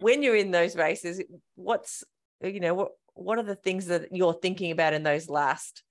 when 0.00 0.22
you're 0.22 0.36
in 0.36 0.50
those 0.50 0.76
races, 0.76 1.22
what's 1.54 2.04
you 2.42 2.60
know 2.60 2.74
what 2.74 2.92
what 3.14 3.38
are 3.38 3.44
the 3.44 3.54
things 3.54 3.86
that 3.86 4.08
you're 4.12 4.34
thinking 4.34 4.70
about 4.70 4.94
in 4.94 5.02
those 5.02 5.28
last 5.28 5.82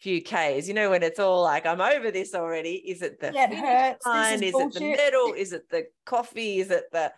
few 0.00 0.22
Ks? 0.22 0.68
You 0.68 0.74
know, 0.74 0.90
when 0.90 1.02
it's 1.02 1.18
all 1.18 1.42
like 1.42 1.66
I'm 1.66 1.80
over 1.80 2.10
this 2.10 2.34
already. 2.34 2.74
Is 2.74 3.02
it 3.02 3.20
the 3.20 3.32
Yeah, 3.32 3.50
it 3.50 3.56
hurts. 3.56 4.06
Line? 4.06 4.42
is 4.42 4.54
Is, 4.54 4.54
it 4.54 4.74
the 4.74 4.80
medal? 4.80 5.32
Is 5.32 5.52
it 5.52 5.68
the 5.70 5.86
coffee? 6.04 6.60
Is 6.60 6.70
it 6.70 6.84
the 6.92 7.12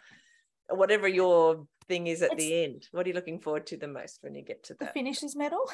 whatever 0.70 1.08
your 1.08 1.66
thing 1.88 2.06
is 2.06 2.22
at 2.22 2.36
the 2.36 2.64
end? 2.64 2.86
What 2.92 3.06
are 3.06 3.08
you 3.08 3.14
looking 3.14 3.40
forward 3.40 3.66
to 3.68 3.76
the 3.76 3.88
most 3.88 4.18
when 4.22 4.34
you 4.34 4.42
get 4.42 4.62
to 4.64 4.74
the 4.74 4.86
the, 4.86 4.90
finisher's 4.92 5.34
medal 5.36 5.68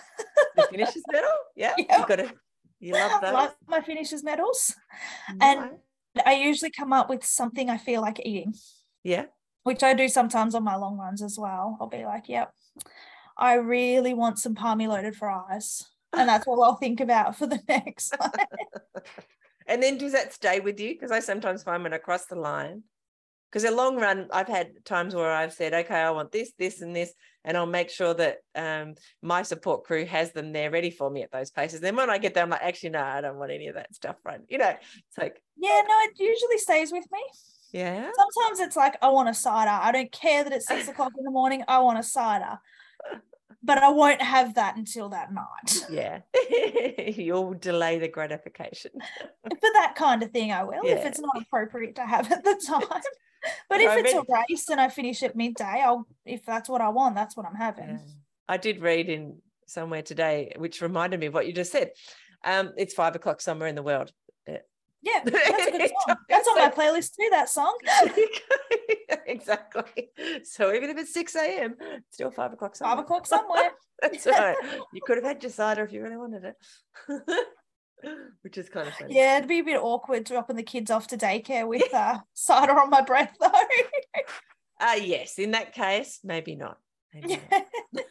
the 0.57 0.62
finishes 0.71 1.03
medal? 1.12 1.31
Yeah, 1.57 1.75
you 1.79 1.87
got 1.87 2.17
to. 2.17 2.33
You 2.81 2.95
love 2.95 3.21
that. 3.21 3.35
I 3.35 3.45
like 3.45 3.53
my 3.67 3.81
finisher's 3.81 4.23
medals 4.25 4.75
and- 5.41 5.79
i 6.25 6.35
usually 6.35 6.71
come 6.71 6.93
up 6.93 7.11
with 7.11 7.25
something 7.25 7.69
i 7.69 7.77
feel 7.77 8.01
like 8.01 8.21
eating 8.25 8.55
yeah, 9.03 9.27
which 9.65 9.83
I 9.83 9.93
do 9.95 10.09
sometimes 10.09 10.55
on 10.55 10.65
my 10.65 10.77
long 10.77 10.97
runs 10.97 11.23
as 11.23 11.39
well. 11.39 11.77
I'll 11.81 11.89
be 11.89 12.05
like, 12.05 12.29
yep, 12.29 12.53
I 13.37 13.55
really 13.55 14.15
want 14.15 14.39
some 14.39 14.55
palmy 14.55 14.87
loaded 14.87 15.17
fries. 15.17 15.83
And 16.12 16.29
that's 16.29 16.47
all 16.47 16.62
I'll 16.62 16.77
think 16.77 17.01
about 17.01 17.37
for 17.37 17.47
the 17.47 17.61
next. 17.69 18.17
And 19.67 19.83
then 19.83 19.99
does 19.99 20.12
that 20.12 20.33
stay 20.33 20.61
with 20.61 20.79
you? 20.79 20.93
Because 20.93 21.11
I 21.11 21.21
sometimes 21.21 21.62
find 21.62 21.83
when 21.83 21.95
I 21.95 21.99
cross 21.99 22.27
the 22.27 22.35
line, 22.35 22.83
because 23.51 23.65
a 23.65 23.75
long 23.75 23.97
run, 23.97 24.29
I've 24.33 24.49
had 24.49 24.85
times 24.85 25.15
where 25.15 25.33
I've 25.33 25.53
said, 25.53 25.73
okay, 25.73 25.95
I 25.95 26.11
want 26.11 26.33
this, 26.33 26.53
this, 26.59 26.81
and 26.83 26.95
this, 26.95 27.15
and 27.45 27.57
I'll 27.57 27.67
make 27.67 27.89
sure 27.89 28.12
that 28.15 28.39
um, 28.55 28.95
my 29.23 29.43
support 29.43 29.85
crew 29.85 30.05
has 30.07 30.33
them 30.33 30.53
there 30.53 30.71
ready 30.71 30.91
for 30.91 31.09
me 31.09 31.23
at 31.23 31.31
those 31.31 31.51
places. 31.51 31.81
Then 31.81 31.97
when 31.97 32.11
I 32.11 32.19
get 32.19 32.35
there, 32.35 32.43
I'm 32.43 32.51
like, 32.51 32.62
actually, 32.62 32.91
no, 32.91 33.03
I 33.03 33.21
don't 33.21 33.39
want 33.39 33.53
any 33.53 33.69
of 33.69 33.77
that 33.77 33.95
stuff, 33.95 34.17
right? 34.25 34.41
You 34.49 34.59
know, 34.59 34.71
it's 34.71 35.19
like, 35.19 35.41
yeah, 35.57 35.81
no, 35.87 35.95
it 36.03 36.19
usually 36.19 36.59
stays 36.59 36.93
with 36.93 37.07
me. 37.12 37.21
Yeah, 37.75 38.09
Sometimes 38.14 38.61
it's 38.61 38.77
like, 38.77 38.97
I 39.03 39.09
want 39.09 39.29
a 39.29 39.35
cider. 39.35 39.72
I 39.72 39.91
don't 39.91 40.12
care 40.12 40.45
that 40.45 40.53
it's 40.53 40.68
six 40.68 40.87
o'clock 40.91 41.11
in 41.18 41.25
the 41.25 41.31
morning. 41.33 41.64
I 41.66 41.81
want 41.81 41.99
a 41.99 42.05
cider. 42.05 42.61
But 43.64 43.79
I 43.79 43.89
won't 43.89 44.22
have 44.22 44.55
that 44.55 44.77
until 44.77 45.09
that 45.09 45.33
night. 45.33 45.87
yeah, 45.91 46.20
you'll 47.16 47.55
delay 47.55 47.99
the 47.99 48.07
gratification. 48.07 48.93
For 49.43 49.70
that 49.72 49.95
kind 49.97 50.22
of 50.22 50.31
thing, 50.31 50.53
I 50.53 50.62
will, 50.62 50.83
if 50.85 51.05
it's 51.05 51.18
not 51.18 51.43
appropriate 51.43 51.97
to 51.97 52.07
have 52.07 52.31
at 52.31 52.45
the 52.45 52.62
time. 52.64 53.03
But 53.68 53.81
if 53.81 54.05
it's 54.05 54.14
a 54.14 54.22
race 54.49 54.68
and 54.68 54.81
I 54.81 54.89
finish 54.89 55.22
at 55.22 55.35
midday, 55.35 55.83
I'll 55.85 56.07
if 56.25 56.47
that's 56.47 56.68
what 56.68 56.81
I 56.81 56.91
want, 56.91 57.16
that's 57.16 57.37
what 57.37 57.47
I'm 57.47 57.57
having. 57.57 57.89
Yeah. 57.89 57.99
I 58.49 58.57
did 58.59 58.83
read 58.83 59.09
in 59.09 59.39
somewhere 59.66 60.03
today, 60.03 60.53
which 60.57 60.81
reminded 60.81 61.18
me 61.18 61.27
of 61.27 61.35
what 61.35 61.47
you 61.47 61.53
just 61.53 61.72
said. 61.72 61.91
Um, 62.45 62.72
it's 62.77 62.95
five 62.95 63.16
o'clock 63.16 63.41
somewhere 63.41 63.68
in 63.68 63.75
the 63.75 63.83
world. 63.83 64.12
Yeah, 65.05 65.20
that's 65.24 65.66
a 65.66 65.70
good 65.70 65.90
song. 66.09 66.16
That's 66.30 66.48
on 66.48 66.57
my 66.57 66.70
playlist 66.70 67.14
too, 67.16 67.28
that 67.30 67.48
song. 67.50 67.76
exactly. 69.26 70.11
So 70.44 70.72
even 70.72 70.88
if 70.90 70.96
it's 70.96 71.12
6 71.12 71.34
a.m., 71.36 71.76
it's 71.78 72.14
still 72.14 72.30
five 72.30 72.52
o'clock 72.55 72.74
Five 72.74 72.78
somewhere. 72.88 73.05
o'clock 73.05 73.26
somewhere. 73.34 73.70
That's 74.00 74.26
right. 74.26 74.57
You 74.94 75.02
could 75.05 75.18
have 75.18 75.24
had 75.26 75.42
your 75.42 75.52
cider 75.52 75.84
if 75.84 75.92
you 75.92 76.02
really 76.02 76.16
wanted 76.16 76.44
it. 76.44 76.57
Which 78.42 78.57
is 78.59 78.68
kind 78.70 78.88
of 78.88 78.94
funny. 78.94 79.14
Yeah, 79.14 79.36
it'd 79.36 79.48
be 79.48 79.59
a 79.61 79.64
bit 79.64 79.78
awkward 79.80 80.24
dropping 80.24 80.57
the 80.57 80.62
kids 80.62 80.90
off 80.90 81.07
to 81.09 81.16
daycare 81.18 81.66
with 81.68 81.92
uh, 81.92 82.18
cider 82.32 82.78
on 82.78 82.88
my 82.90 83.02
breath 83.02 83.34
though. 83.40 83.50
Uh 84.80 84.96
yes, 85.00 85.38
in 85.38 85.52
that 85.52 85.72
case, 85.72 86.20
maybe 86.24 86.57
not. 86.57 86.78
Maybe 87.12 87.40
not. 87.50 88.05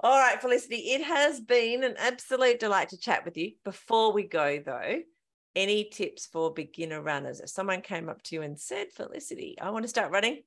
All 0.00 0.18
right, 0.18 0.40
Felicity, 0.40 0.76
it 0.76 1.02
has 1.02 1.40
been 1.40 1.84
an 1.84 1.94
absolute 1.98 2.58
delight 2.58 2.88
to 2.90 2.98
chat 2.98 3.24
with 3.24 3.36
you. 3.36 3.52
Before 3.64 4.12
we 4.12 4.24
go, 4.24 4.60
though, 4.64 5.00
any 5.54 5.84
tips 5.84 6.26
for 6.26 6.52
beginner 6.52 7.00
runners? 7.00 7.40
If 7.40 7.50
someone 7.50 7.82
came 7.82 8.08
up 8.08 8.22
to 8.24 8.34
you 8.34 8.42
and 8.42 8.58
said, 8.58 8.88
Felicity, 8.92 9.56
I 9.60 9.70
want 9.70 9.84
to 9.84 9.88
start 9.88 10.10
running, 10.10 10.42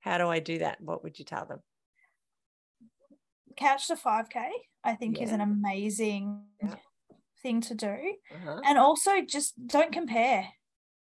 how 0.00 0.18
do 0.18 0.28
I 0.28 0.38
do 0.38 0.58
that? 0.58 0.80
What 0.80 1.02
would 1.02 1.18
you 1.18 1.24
tell 1.24 1.46
them? 1.46 1.60
Couch 3.56 3.88
to 3.88 3.96
5K, 3.96 4.48
I 4.84 4.94
think, 4.94 5.20
is 5.20 5.32
an 5.32 5.40
amazing 5.40 6.44
Yeah. 6.62 6.76
thing 7.42 7.60
to 7.62 7.74
do. 7.74 8.14
Uh-huh. 8.34 8.60
And 8.64 8.78
also 8.78 9.22
just 9.22 9.54
don't 9.66 9.92
compare. 9.92 10.48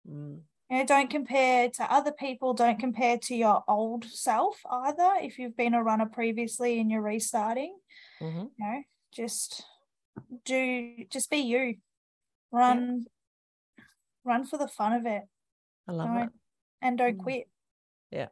Mm, 0.09 0.41
You 0.69 0.79
know, 0.79 0.85
don't 0.87 1.09
compare 1.11 1.69
to 1.71 1.93
other 1.93 2.11
people, 2.13 2.53
don't 2.53 2.79
compare 2.79 3.19
to 3.19 3.37
your 3.37 3.63
old 3.69 4.05
self 4.05 4.61
either. 4.69 5.13
If 5.21 5.39
you've 5.39 5.57
been 5.57 5.75
a 5.75 5.83
runner 5.83 6.07
previously 6.07 6.81
and 6.81 6.91
you're 6.91 7.03
restarting, 7.03 7.79
mhm. 8.21 8.51
you 8.59 8.67
know, 8.67 8.83
just 9.13 9.65
do 10.45 11.05
just 11.09 11.31
be 11.31 11.39
you. 11.39 11.77
Run 12.51 13.07
run 14.25 14.45
for 14.45 14.59
the 14.59 14.67
fun 14.67 14.93
of 14.93 15.07
it. 15.07 15.23
I 15.89 15.93
love 15.93 16.09
don't- 16.09 16.23
it. 16.25 16.31
And 16.83 16.99
don't 16.99 17.19
Mm. 17.19 17.23
quit. 17.23 17.49
Yeah, 18.11 18.29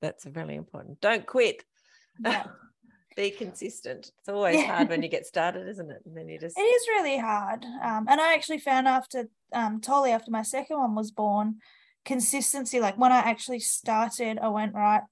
that's 0.00 0.24
really 0.26 0.54
important. 0.54 1.00
Don't 1.00 1.26
quit. 1.26 1.64
Yeah. 2.24 2.46
Be 3.16 3.30
consistent. 3.30 4.12
It's 4.18 4.28
always 4.28 4.56
Yeah. 4.60 4.74
hard 4.76 4.88
when 4.88 5.02
you 5.02 5.08
get 5.16 5.26
started, 5.26 5.68
isn't 5.68 5.90
it? 5.90 6.02
And 6.06 6.16
then 6.16 6.28
you 6.28 6.38
just 6.38 6.58
It 6.58 6.62
is 6.62 6.88
really 6.88 7.18
hard. 7.18 7.64
Um, 7.64 8.06
and 8.08 8.20
I 8.20 8.34
actually 8.34 8.58
found 8.58 8.88
after 8.88 9.28
um, 9.52 9.80
Tolly, 9.80 10.10
after 10.12 10.30
my 10.30 10.42
second 10.42 10.78
one 10.78 10.94
was 10.94 11.10
born, 11.10 11.56
consistency, 12.04 12.80
like 12.80 12.98
when 12.98 13.12
I 13.12 13.18
actually 13.18 13.60
started, 13.60 14.38
I 14.38 14.48
went, 14.48 14.74
right, 14.74 15.02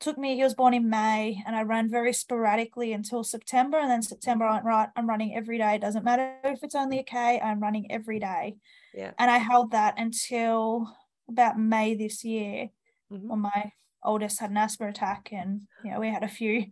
took 0.00 0.18
me, 0.18 0.36
he 0.36 0.42
was 0.42 0.54
born 0.54 0.74
in 0.74 0.88
May, 0.90 1.42
and 1.46 1.54
I 1.56 1.62
ran 1.62 1.88
very 1.90 2.12
sporadically 2.12 2.92
until 2.92 3.24
September. 3.24 3.78
And 3.78 3.90
then 3.90 4.02
September, 4.02 4.44
I 4.44 4.52
went, 4.54 4.64
right, 4.64 4.88
I'm 4.96 5.08
running 5.08 5.34
every 5.36 5.58
day. 5.58 5.76
It 5.76 5.80
doesn't 5.80 6.04
matter 6.04 6.36
if 6.44 6.62
it's 6.62 6.74
only 6.74 6.98
a 6.98 7.02
K, 7.04 7.40
I'm 7.40 7.60
running 7.60 7.90
every 7.90 8.18
day. 8.18 8.56
yeah. 8.94 9.12
And 9.18 9.30
I 9.30 9.38
held 9.38 9.70
that 9.72 9.94
until 9.98 10.94
about 11.28 11.58
May 11.58 11.94
this 11.94 12.22
year. 12.24 12.68
Mhm. 13.12 13.22
Well, 13.28 13.36
my 13.38 13.72
oldest 14.04 14.40
had 14.40 14.50
an 14.50 14.56
asthma 14.56 14.88
attack, 14.88 15.30
and 15.32 15.62
you 15.82 15.90
know 15.90 16.00
we 16.00 16.08
had 16.08 16.22
a 16.22 16.28
few, 16.28 16.66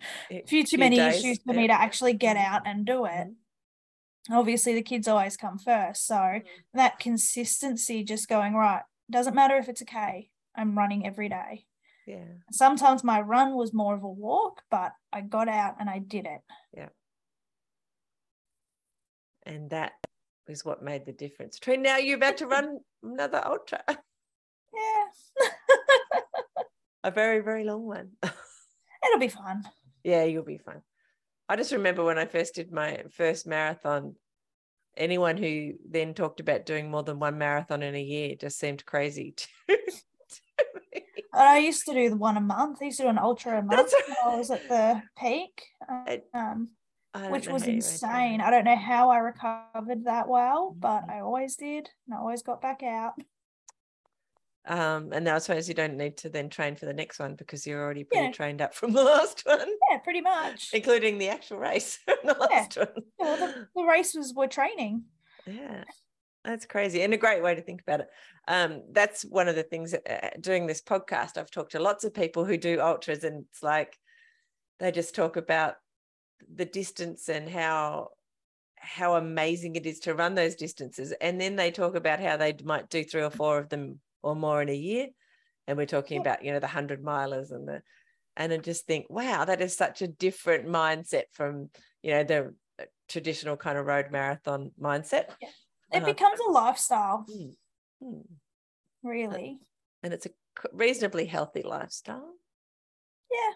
few 0.46 0.64
too 0.64 0.78
many 0.78 0.96
days, 0.96 1.16
issues 1.16 1.38
for 1.44 1.54
yeah. 1.54 1.60
me 1.60 1.66
to 1.68 1.72
actually 1.80 2.12
get 2.12 2.36
out 2.36 2.62
and 2.66 2.84
do 2.84 3.04
it. 3.06 3.28
Mhm. 3.28 3.34
Obviously, 4.30 4.74
the 4.74 4.82
kids 4.82 5.08
always 5.08 5.36
come 5.36 5.58
first, 5.58 6.06
so 6.06 6.14
Mm. 6.14 6.44
that 6.74 6.98
consistency, 6.98 8.04
just 8.04 8.28
going 8.28 8.54
right, 8.54 8.82
doesn't 9.10 9.34
matter 9.34 9.56
if 9.56 9.68
it's 9.68 9.80
a 9.80 9.84
K. 9.86 10.30
I'm 10.54 10.76
running 10.78 11.06
every 11.06 11.28
day. 11.28 11.66
Yeah. 12.06 12.26
Sometimes 12.50 13.02
my 13.04 13.20
run 13.20 13.54
was 13.54 13.72
more 13.72 13.94
of 13.94 14.02
a 14.02 14.08
walk, 14.08 14.62
but 14.70 14.92
I 15.12 15.20
got 15.22 15.48
out 15.48 15.76
and 15.80 15.88
I 15.88 15.98
did 15.98 16.26
it. 16.26 16.40
Yeah. 16.72 16.88
And 19.44 19.70
that 19.70 19.92
is 20.48 20.64
what 20.64 20.82
made 20.82 21.06
the 21.06 21.12
difference. 21.12 21.58
Between 21.58 21.82
now 21.82 21.96
you're 21.96 22.16
about 22.16 22.36
to 22.38 22.46
run 22.56 22.78
another 23.02 23.42
ultra, 23.44 23.82
Yeah, 23.88 25.04
a 27.04 27.10
very, 27.10 27.40
very 27.40 27.64
long 27.64 27.84
one. 27.86 28.12
it'll 28.22 29.18
be 29.20 29.28
fun. 29.28 29.64
yeah, 30.04 30.24
you'll 30.24 30.44
be 30.44 30.58
fine. 30.58 30.82
I 31.48 31.56
just 31.56 31.72
remember 31.72 32.04
when 32.04 32.18
I 32.18 32.26
first 32.26 32.54
did 32.54 32.72
my 32.72 33.04
first 33.10 33.46
marathon, 33.46 34.14
anyone 34.96 35.36
who 35.36 35.72
then 35.88 36.14
talked 36.14 36.40
about 36.40 36.66
doing 36.66 36.90
more 36.90 37.02
than 37.02 37.18
one 37.18 37.38
marathon 37.38 37.82
in 37.82 37.94
a 37.94 38.02
year 38.02 38.34
just 38.36 38.58
seemed 38.58 38.86
crazy 38.86 39.34
to, 39.36 39.46
to 39.68 40.64
me. 40.94 41.02
I 41.34 41.58
used 41.58 41.84
to 41.86 41.92
do 41.94 42.10
the 42.10 42.16
one 42.16 42.36
a 42.36 42.40
month. 42.40 42.78
I 42.80 42.86
used 42.86 42.98
to 42.98 43.04
do 43.04 43.08
an 43.08 43.18
ultra 43.18 43.58
a 43.58 43.62
month 43.62 43.92
I 44.24 44.36
was 44.36 44.50
at 44.50 44.66
the 44.68 45.02
peak, 45.18 45.62
um, 46.34 46.68
which 47.28 47.48
was 47.48 47.62
how 47.62 47.68
you 47.68 47.74
maintain 47.74 47.92
insane. 47.92 48.40
I 48.40 48.50
don't 48.50 48.64
know 48.64 48.76
how 48.76 49.10
I 49.10 49.18
recovered 49.18 50.04
that 50.04 50.28
well, 50.28 50.76
but 50.78 51.02
Mhm. 51.06 51.10
I 51.10 51.20
always 51.20 51.56
did, 51.56 51.90
and 52.06 52.14
I 52.14 52.18
always 52.18 52.42
got 52.42 52.60
back 52.62 52.82
out. 52.82 53.14
Um, 54.64 55.12
and 55.12 55.24
now 55.24 55.34
I 55.34 55.38
suppose 55.38 55.68
you 55.68 55.74
don't 55.74 55.96
need 55.96 56.16
to 56.18 56.28
then 56.28 56.48
train 56.48 56.76
for 56.76 56.86
the 56.86 56.92
next 56.92 57.18
one 57.18 57.34
because 57.34 57.66
you're 57.66 57.82
already 57.82 58.04
pretty 58.04 58.26
Yeah. 58.26 58.32
trained 58.32 58.62
up 58.62 58.74
from 58.74 58.92
the 58.92 59.02
last 59.02 59.42
one, 59.44 59.68
Yeah, 59.90 59.98
pretty 59.98 60.20
much. 60.20 60.70
including 60.72 61.18
the 61.18 61.28
actual 61.30 61.58
race. 61.58 61.98
the 62.06 62.36
last 62.38 62.76
one. 62.76 62.88
Yeah, 63.18 63.24
well, 63.26 63.36
the, 63.36 63.68
the 63.74 63.82
races 63.84 64.32
were 64.34 64.46
training. 64.46 65.04
Yeah, 65.46 65.84
that's 66.44 66.66
crazy 66.66 67.02
and 67.02 67.12
a 67.12 67.16
great 67.16 67.42
way 67.42 67.54
to 67.56 67.62
think 67.62 67.80
about 67.82 68.00
it. 68.00 68.08
Um, 68.46 68.82
that's 68.92 69.24
one 69.24 69.48
of 69.48 69.56
the 69.56 69.62
things 69.64 69.94
uh, 69.94 70.30
doing 70.40 70.66
this 70.66 70.80
podcast. 70.80 71.36
I've 71.36 71.50
talked 71.50 71.72
to 71.72 71.80
lots 71.80 72.04
of 72.04 72.14
people 72.14 72.44
who 72.44 72.56
do 72.56 72.80
ultras, 72.80 73.24
and 73.24 73.44
it's 73.50 73.62
like 73.62 73.98
they 74.78 74.92
just 74.92 75.14
talk 75.14 75.36
about 75.36 75.76
the 76.52 76.64
distance 76.64 77.28
and 77.28 77.48
how 77.48 78.10
how 78.76 79.14
amazing 79.14 79.76
it 79.76 79.86
is 79.86 80.00
to 80.00 80.14
run 80.14 80.34
those 80.34 80.54
distances, 80.56 81.12
and 81.20 81.40
then 81.40 81.56
they 81.56 81.70
talk 81.70 81.94
about 81.96 82.20
how 82.20 82.36
they 82.36 82.54
might 82.64 82.88
do 82.88 83.02
three 83.04 83.22
or 83.22 83.30
four 83.30 83.58
of 83.58 83.68
them 83.68 84.00
or 84.22 84.34
more 84.36 84.62
in 84.62 84.68
a 84.68 84.74
year, 84.74 85.08
and 85.66 85.76
we're 85.76 85.86
talking 85.86 86.16
Yeah. 86.16 86.20
about 86.22 86.44
you 86.44 86.52
know 86.52 86.60
the 86.60 86.66
hundred 86.66 87.02
milers 87.02 87.50
and 87.50 87.66
the 87.68 87.82
and 88.36 88.50
I 88.52 88.56
just 88.56 88.86
think, 88.86 89.06
wow, 89.10 89.44
that 89.44 89.60
is 89.60 89.76
such 89.76 90.00
a 90.00 90.08
different 90.08 90.66
mindset 90.66 91.24
from 91.32 91.70
you 92.02 92.12
know 92.12 92.24
the 92.24 92.54
uh, 92.80 92.84
traditional 93.08 93.56
kind 93.56 93.76
of 93.78 93.86
road 93.86 94.10
marathon 94.10 94.70
mindset. 94.80 95.26
It 95.40 95.48
Uh-huh. 95.92 96.06
becomes 96.06 96.40
a 96.40 96.50
lifestyle, 96.50 97.26
Mm, 97.28 97.54
mm. 98.02 98.22
really. 99.02 99.58
And 100.02 100.12
it's 100.14 100.26
a 100.26 100.30
reasonably 100.72 101.26
healthy 101.26 101.62
lifestyle. 101.62 102.32
Yeah, 103.30 103.52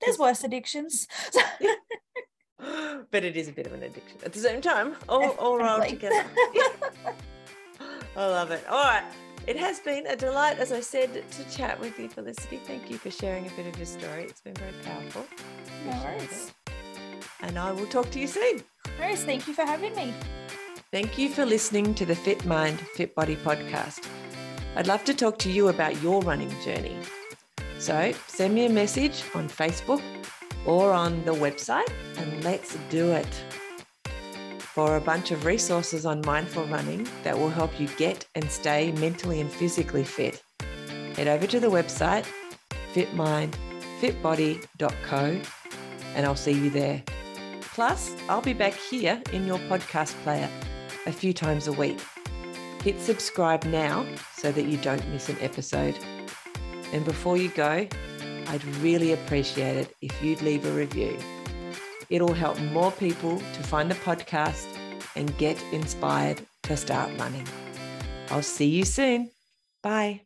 there's 0.00 0.18
worse 0.18 0.44
addictions. 0.44 1.06
but 2.58 3.24
it 3.24 3.36
is 3.36 3.48
a 3.48 3.52
bit 3.52 3.66
of 3.66 3.72
an 3.72 3.82
addiction 3.82 4.18
at 4.24 4.32
the 4.34 4.38
same 4.38 4.60
time, 4.60 4.94
all, 5.08 5.30
all 5.38 5.56
rolled 5.58 5.88
together. 5.88 6.24
I 8.16 8.26
love 8.26 8.50
it. 8.50 8.62
All 8.68 8.82
right. 8.84 9.04
It 9.46 9.56
has 9.56 9.80
been 9.80 10.06
a 10.06 10.16
delight, 10.16 10.58
as 10.58 10.70
I 10.70 10.80
said, 10.80 11.24
to 11.30 11.50
chat 11.50 11.80
with 11.80 11.98
you, 11.98 12.08
Felicity. 12.08 12.58
Thank 12.58 12.90
you 12.90 12.98
for 12.98 13.10
sharing 13.10 13.46
a 13.46 13.50
bit 13.50 13.66
of 13.66 13.76
your 13.76 13.86
story. 13.86 14.24
It's 14.24 14.40
been 14.40 14.54
very 14.54 14.72
powerful. 14.84 15.26
no 15.86 16.02
worries. 16.04 16.52
And 17.40 17.58
I 17.58 17.72
will 17.72 17.86
talk 17.86 18.10
to 18.10 18.20
you 18.20 18.26
soon. 18.26 18.58
No 18.58 18.92
worries. 19.00 19.24
Thank 19.24 19.48
you 19.48 19.54
for 19.54 19.62
having 19.62 19.94
me. 19.94 20.12
Thank 20.92 21.18
you 21.18 21.28
for 21.28 21.46
listening 21.46 21.94
to 21.94 22.04
the 22.04 22.14
Fit 22.14 22.44
Mind, 22.44 22.80
Fit 22.94 23.14
Body 23.14 23.36
podcast. 23.36 24.06
I'd 24.76 24.86
love 24.86 25.04
to 25.04 25.14
talk 25.14 25.38
to 25.38 25.50
you 25.50 25.68
about 25.68 26.00
your 26.02 26.20
running 26.22 26.54
journey. 26.62 26.96
So 27.78 28.12
send 28.26 28.54
me 28.54 28.66
a 28.66 28.70
message 28.70 29.22
on 29.34 29.48
Facebook 29.48 30.02
or 30.66 30.92
on 30.92 31.24
the 31.24 31.32
website 31.32 31.90
and 32.18 32.44
let's 32.44 32.76
do 32.90 33.12
it. 33.12 33.44
For 34.80 34.96
a 34.96 35.00
bunch 35.00 35.30
of 35.30 35.44
resources 35.44 36.06
on 36.06 36.22
mindful 36.24 36.64
running 36.64 37.06
that 37.22 37.38
will 37.38 37.50
help 37.50 37.78
you 37.78 37.86
get 37.98 38.26
and 38.34 38.50
stay 38.50 38.92
mentally 38.92 39.42
and 39.42 39.52
physically 39.52 40.04
fit, 40.04 40.42
head 41.16 41.28
over 41.28 41.46
to 41.48 41.60
the 41.60 41.66
website 41.66 42.24
fitmindfitbody.co 42.94 45.40
and 46.14 46.26
I'll 46.26 46.34
see 46.34 46.52
you 46.52 46.70
there. 46.70 47.02
Plus, 47.60 48.16
I'll 48.30 48.40
be 48.40 48.54
back 48.54 48.72
here 48.72 49.20
in 49.34 49.46
your 49.46 49.58
podcast 49.58 50.14
player 50.22 50.48
a 51.04 51.12
few 51.12 51.34
times 51.34 51.66
a 51.66 51.72
week. 51.72 52.00
Hit 52.82 52.98
subscribe 53.02 53.64
now 53.64 54.06
so 54.34 54.50
that 54.50 54.64
you 54.64 54.78
don't 54.78 55.06
miss 55.10 55.28
an 55.28 55.36
episode. 55.42 55.98
And 56.94 57.04
before 57.04 57.36
you 57.36 57.50
go, 57.50 57.86
I'd 58.46 58.64
really 58.76 59.12
appreciate 59.12 59.76
it 59.76 59.94
if 60.00 60.22
you'd 60.22 60.40
leave 60.40 60.64
a 60.64 60.72
review. 60.72 61.18
It'll 62.10 62.34
help 62.34 62.60
more 62.60 62.92
people 62.92 63.38
to 63.38 63.62
find 63.62 63.90
the 63.90 63.94
podcast 63.96 64.66
and 65.16 65.36
get 65.38 65.62
inspired 65.72 66.42
to 66.64 66.76
start 66.76 67.10
running. 67.18 67.46
I'll 68.30 68.42
see 68.42 68.68
you 68.68 68.84
soon. 68.84 69.30
Bye. 69.82 70.22